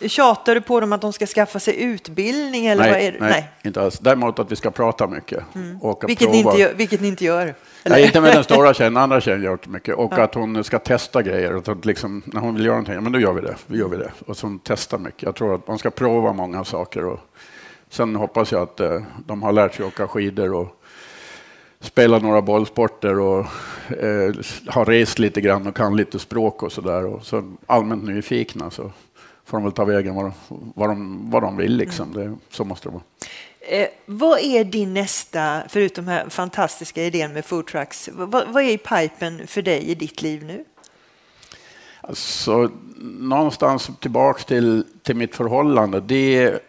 tjatar 0.07 0.55
du 0.55 0.61
på 0.61 0.79
dem 0.79 0.93
att 0.93 1.01
de 1.01 1.13
ska 1.13 1.25
skaffa 1.25 1.59
sig 1.59 1.83
utbildning? 1.83 2.65
Eller 2.65 2.83
nej, 2.83 2.91
vad 2.91 3.01
är 3.01 3.11
det? 3.11 3.17
nej, 3.19 3.31
nej, 3.31 3.49
inte 3.63 3.81
alls. 3.81 3.99
Däremot 3.99 4.39
att 4.39 4.51
vi 4.51 4.55
ska 4.55 4.71
prata 4.71 5.07
mycket. 5.07 5.43
Mm. 5.55 5.81
Och 5.81 6.03
vilket, 6.09 6.31
ni 6.31 6.37
inte 6.37 6.57
gör, 6.57 6.73
vilket 6.73 7.01
ni 7.01 7.07
inte 7.07 7.25
gör. 7.25 7.55
Nej, 7.83 8.05
inte 8.05 8.21
med 8.21 8.35
den 8.35 8.43
stora 8.43 8.73
tjejen, 8.73 8.97
andra 8.97 9.21
tjejen 9.21 9.43
gör 9.43 9.59
mycket. 9.67 9.95
Och 9.95 10.13
ja. 10.17 10.23
att 10.23 10.35
hon 10.35 10.63
ska 10.63 10.79
testa 10.79 11.21
grejer. 11.21 11.55
Och 11.55 11.67
att 11.67 11.85
liksom, 11.85 12.21
när 12.25 12.41
hon 12.41 12.55
vill 12.55 12.65
göra 12.65 12.75
någonting, 12.75 13.03
men 13.03 13.11
då 13.11 13.19
gör 13.19 13.33
vi 13.33 13.41
det. 13.41 13.55
Vi 13.67 13.77
gör 13.77 13.87
vi 13.87 13.97
det. 13.97 14.11
Och 14.25 14.37
så 14.37 14.47
hon 14.47 14.59
testar 14.63 14.97
mycket. 14.97 15.23
Jag 15.23 15.35
tror 15.35 15.55
att 15.55 15.67
man 15.67 15.79
ska 15.79 15.89
prova 15.89 16.33
många 16.33 16.63
saker. 16.63 17.05
Och 17.05 17.19
sen 17.89 18.15
hoppas 18.15 18.51
jag 18.51 18.61
att 18.61 18.79
eh, 18.79 19.01
de 19.25 19.43
har 19.43 19.51
lärt 19.51 19.75
sig 19.75 19.85
åka 19.85 20.07
skidor 20.07 20.53
och 20.53 20.78
spelat 21.81 22.23
några 22.23 22.41
bollsporter 22.41 23.19
och 23.19 23.39
eh, 23.89 24.33
har 24.67 24.85
rest 24.85 25.19
lite 25.19 25.41
grann 25.41 25.67
och 25.67 25.75
kan 25.75 25.95
lite 25.95 26.19
språk 26.19 26.63
och 26.63 26.71
så 26.71 26.81
där. 26.81 27.05
Och 27.05 27.25
så 27.25 27.53
allmänt 27.65 28.03
nyfikna 28.03 28.71
så 28.71 28.91
får 29.45 29.57
de 29.57 29.63
väl 29.63 29.73
ta 29.73 29.85
vägen 29.85 30.15
vad 30.15 30.25
de, 30.25 30.33
vad 30.75 30.89
de, 30.89 31.31
vad 31.31 31.43
de 31.43 31.57
vill. 31.57 31.77
Liksom. 31.77 32.13
Det, 32.13 32.35
så 32.49 32.63
måste 32.63 32.89
det 32.89 32.93
vara. 32.93 33.03
Eh, 33.59 33.87
vad 34.05 34.39
är 34.39 34.63
din 34.63 34.93
nästa, 34.93 35.63
förutom 35.69 36.05
den 36.05 36.13
här 36.13 36.29
fantastiska 36.29 37.03
idén 37.03 37.33
med 37.33 37.45
food 37.45 37.67
trucks, 37.67 38.09
vad, 38.13 38.47
vad 38.47 38.63
är 38.63 38.69
i 38.69 38.77
pipen 38.77 39.47
för 39.47 39.61
dig 39.61 39.83
i 39.83 39.95
ditt 39.95 40.21
liv 40.21 40.43
nu? 40.43 40.65
Alltså, 42.01 42.71
någonstans 43.19 43.89
tillbaks 43.99 44.45
till, 44.45 44.85
till 45.03 45.15
mitt 45.15 45.35
förhållande. 45.35 45.99
Det 45.99 46.59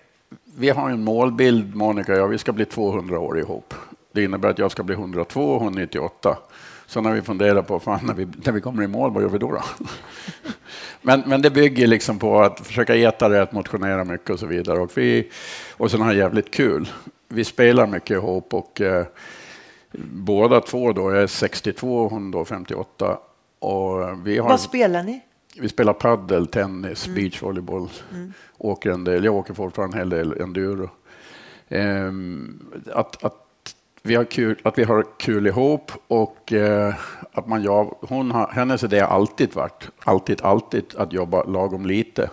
vi 0.57 0.71
har 0.71 0.91
en 0.91 1.05
målbild, 1.05 1.75
Monica 1.75 2.13
och 2.13 2.19
jag, 2.19 2.29
vi 2.29 2.39
ska 2.39 2.53
bli 2.53 2.65
200 2.65 3.19
år 3.19 3.39
ihop. 3.39 3.75
Det 4.13 4.25
innebär 4.25 4.49
att 4.49 4.59
jag 4.59 4.71
ska 4.71 4.83
bli 4.83 4.95
102 4.95 5.41
och 5.41 5.61
hon 5.61 5.73
98. 5.73 6.39
Så 6.87 7.01
när 7.01 7.13
vi 7.13 7.23
funderar 7.23 7.63
på, 7.63 7.81
fan, 7.81 8.01
när 8.03 8.15
vi, 8.15 8.29
när 8.45 8.53
vi 8.53 8.61
kommer 8.61 8.83
i 8.83 8.87
mål, 8.87 9.13
vad 9.13 9.23
gör 9.23 9.31
vi 9.31 9.39
då? 9.39 9.53
då? 9.53 9.63
men, 11.03 11.23
men 11.27 11.43
det 11.43 11.51
bygger 11.51 11.87
liksom 11.87 12.19
på 12.19 12.43
att 12.43 12.67
försöka 12.67 12.95
äta 12.95 13.31
rätt, 13.31 13.53
motionera 13.53 14.05
mycket 14.05 14.31
och 14.31 14.39
så 14.39 14.47
vidare. 14.47 14.81
Och, 14.81 14.91
vi, 14.99 15.31
och 15.77 15.91
sen 15.91 16.01
ha 16.01 16.13
jävligt 16.13 16.51
kul. 16.51 16.89
Vi 17.29 17.45
spelar 17.45 17.87
mycket 17.87 18.11
ihop 18.11 18.55
och 18.55 18.81
eh, 18.81 19.07
båda 20.13 20.61
två 20.61 20.93
då, 20.93 21.11
jag 21.11 21.23
är 21.23 21.27
62 21.27 21.99
och 21.99 22.11
hon 22.11 22.31
då 22.31 22.45
58. 22.45 23.19
Och 23.59 24.27
vi 24.27 24.39
har, 24.39 24.49
Vad 24.49 24.61
spelar 24.61 25.03
ni? 25.03 25.21
Vi 25.57 25.69
spelar 25.69 25.93
paddel, 25.93 26.47
tennis, 26.47 27.07
mm. 27.07 27.15
beachvolleyboll. 27.15 27.89
Mm. 28.13 28.33
Åker 28.59 28.91
en 28.91 29.05
del. 29.05 29.25
Jag 29.25 29.35
åker 29.35 29.55
fortfarande 29.55 29.97
en 29.97 29.99
hel 29.99 30.11
del 30.11 30.41
enduro. 30.41 30.91
Um, 31.69 32.73
att, 32.93 33.25
att, 33.25 33.50
vi 34.03 34.15
har 34.15 34.25
kul, 34.25 34.61
att 34.63 34.79
vi 34.79 34.85
har 34.85 35.05
kul 35.19 35.47
ihop 35.47 35.93
och 36.09 36.53
uh, 36.53 36.95
att 37.33 37.49
man 37.49 37.63
jobb, 37.63 37.97
hon 38.01 38.31
har, 38.31 38.49
hennes 38.49 38.85
idé 38.85 39.01
har 39.01 39.09
alltid 39.09 39.55
varit, 39.55 39.89
alltid, 40.05 40.43
alltid 40.43 40.85
att 40.97 41.13
jobba 41.13 41.45
lagom 41.45 41.87
lite. 41.87 42.31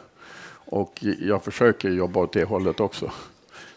Och 0.70 1.04
jag 1.20 1.44
försöker 1.44 1.90
jobba 1.90 2.20
åt 2.20 2.34
det 2.34 2.44
hållet 2.44 2.80
också. 2.80 3.12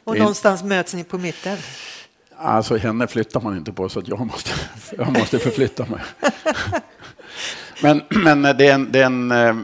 Och 0.05 0.19
någonstans 0.19 0.63
möts 0.63 0.95
ni 0.95 1.05
på 1.05 1.19
mitten? 1.19 1.57
Alltså 2.37 2.77
henne 2.77 3.07
flyttar 3.07 3.41
man 3.41 3.57
inte 3.57 3.73
på 3.73 3.89
så 3.89 3.99
att 3.99 4.09
jag 4.09 4.27
måste, 4.27 4.51
jag 4.99 5.19
måste 5.19 5.39
förflytta 5.39 5.87
mig. 5.87 6.01
men, 7.83 8.03
men 8.09 8.43
det 8.43 8.67
är 8.69 8.75
en, 8.75 8.93
det 8.93 9.01
är 9.01 9.07
en 9.07 9.31
eh, 9.31 9.57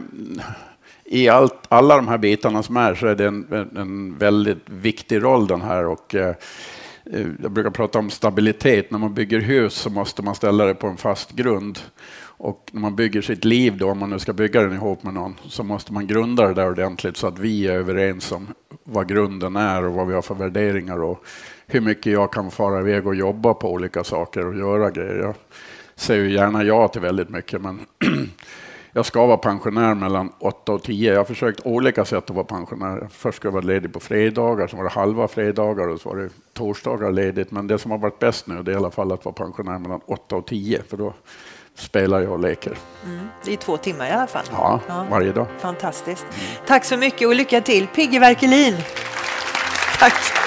i 1.05 1.29
allt, 1.29 1.55
alla 1.67 1.95
de 1.95 2.07
här 2.07 2.17
bitarna 2.17 2.63
som 2.63 2.77
är 2.77 2.95
så 2.95 3.07
är 3.07 3.15
det 3.15 3.25
en, 3.25 3.69
en 3.77 4.17
väldigt 4.17 4.69
viktig 4.69 5.23
roll 5.23 5.47
den 5.47 5.61
här. 5.61 5.85
Och, 5.85 6.15
eh, 6.15 6.35
Eh, 7.13 7.27
jag 7.41 7.51
brukar 7.51 7.71
prata 7.71 7.99
om 7.99 8.09
stabilitet. 8.09 8.91
När 8.91 8.99
man 8.99 9.13
bygger 9.13 9.39
hus 9.39 9.73
så 9.73 9.89
måste 9.89 10.21
man 10.21 10.35
ställa 10.35 10.65
det 10.65 10.75
på 10.75 10.87
en 10.87 10.97
fast 10.97 11.31
grund. 11.31 11.79
Och 12.39 12.69
när 12.71 12.81
man 12.81 12.95
bygger 12.95 13.21
sitt 13.21 13.45
liv, 13.45 13.77
då, 13.77 13.91
om 13.91 13.99
man 13.99 14.09
nu 14.09 14.19
ska 14.19 14.33
bygga 14.33 14.61
den 14.61 14.73
ihop 14.73 15.03
med 15.03 15.13
någon, 15.13 15.35
så 15.43 15.63
måste 15.63 15.93
man 15.93 16.07
grunda 16.07 16.47
det 16.47 16.53
där 16.53 16.69
ordentligt 16.69 17.17
så 17.17 17.27
att 17.27 17.39
vi 17.39 17.67
är 17.67 17.73
överens 17.73 18.31
om 18.31 18.47
vad 18.83 19.07
grunden 19.07 19.55
är 19.55 19.85
och 19.85 19.93
vad 19.93 20.07
vi 20.07 20.13
har 20.13 20.21
för 20.21 20.35
värderingar 20.35 21.03
och 21.03 21.23
hur 21.67 21.81
mycket 21.81 22.13
jag 22.13 22.33
kan 22.33 22.51
fara 22.51 22.79
iväg 22.79 23.07
och 23.07 23.15
jobba 23.15 23.53
på 23.53 23.71
olika 23.71 24.03
saker 24.03 24.45
och 24.45 24.57
göra 24.57 24.91
grejer. 24.91 25.17
Jag 25.17 25.35
säger 25.95 26.23
ju 26.23 26.31
gärna 26.31 26.63
ja 26.63 26.87
till 26.87 27.01
väldigt 27.01 27.29
mycket, 27.29 27.61
men 27.61 27.79
jag 28.97 29.05
ska 29.05 29.25
vara 29.25 29.37
pensionär 29.37 29.95
mellan 29.95 30.33
8 30.39 30.71
och 30.71 30.83
10. 30.83 31.11
Jag 31.11 31.19
har 31.19 31.25
försökt 31.25 31.65
olika 31.65 32.05
sätt 32.05 32.29
att 32.29 32.35
vara 32.35 32.45
pensionär. 32.45 33.07
Först 33.11 33.37
ska 33.37 33.47
jag 33.47 33.53
vara 33.53 33.63
ledig 33.63 33.93
på 33.93 33.99
fredagar, 33.99 34.67
så 34.67 34.77
var 34.77 34.83
det 34.83 34.89
halva 34.89 35.27
fredagar 35.27 35.87
och 35.87 36.01
så 36.01 36.09
var 36.09 36.15
det 36.15 36.29
torsdagar 36.53 37.11
ledigt. 37.11 37.51
Men 37.51 37.67
det 37.67 37.79
som 37.79 37.91
har 37.91 37.97
varit 37.97 38.19
bäst 38.19 38.47
nu 38.47 38.63
det 38.63 38.71
är 38.71 38.73
i 38.73 38.77
alla 38.77 38.91
fall 38.91 39.11
att 39.11 39.25
vara 39.25 39.33
pensionär 39.33 39.79
mellan 39.79 40.01
8 40.05 40.35
och 40.35 40.47
10, 40.47 40.81
för 40.89 40.97
då 40.97 41.13
spelar 41.75 42.21
jag 42.21 42.31
och 42.31 42.39
leker. 42.39 42.77
Mm, 43.05 43.27
det 43.45 43.53
är 43.53 43.57
två 43.57 43.77
timmar 43.77 44.07
i 44.07 44.11
alla 44.11 44.27
fall. 44.27 44.45
Ja, 44.51 44.79
ja. 44.87 45.05
varje 45.11 45.31
dag. 45.31 45.47
Fantastiskt. 45.57 46.25
Tack 46.67 46.85
så 46.85 46.97
mycket 46.97 47.27
och 47.27 47.35
lycka 47.35 47.61
till. 47.61 47.87
Pigge 47.87 48.19
Werkelin. 48.19 48.75
Tack. 49.99 50.46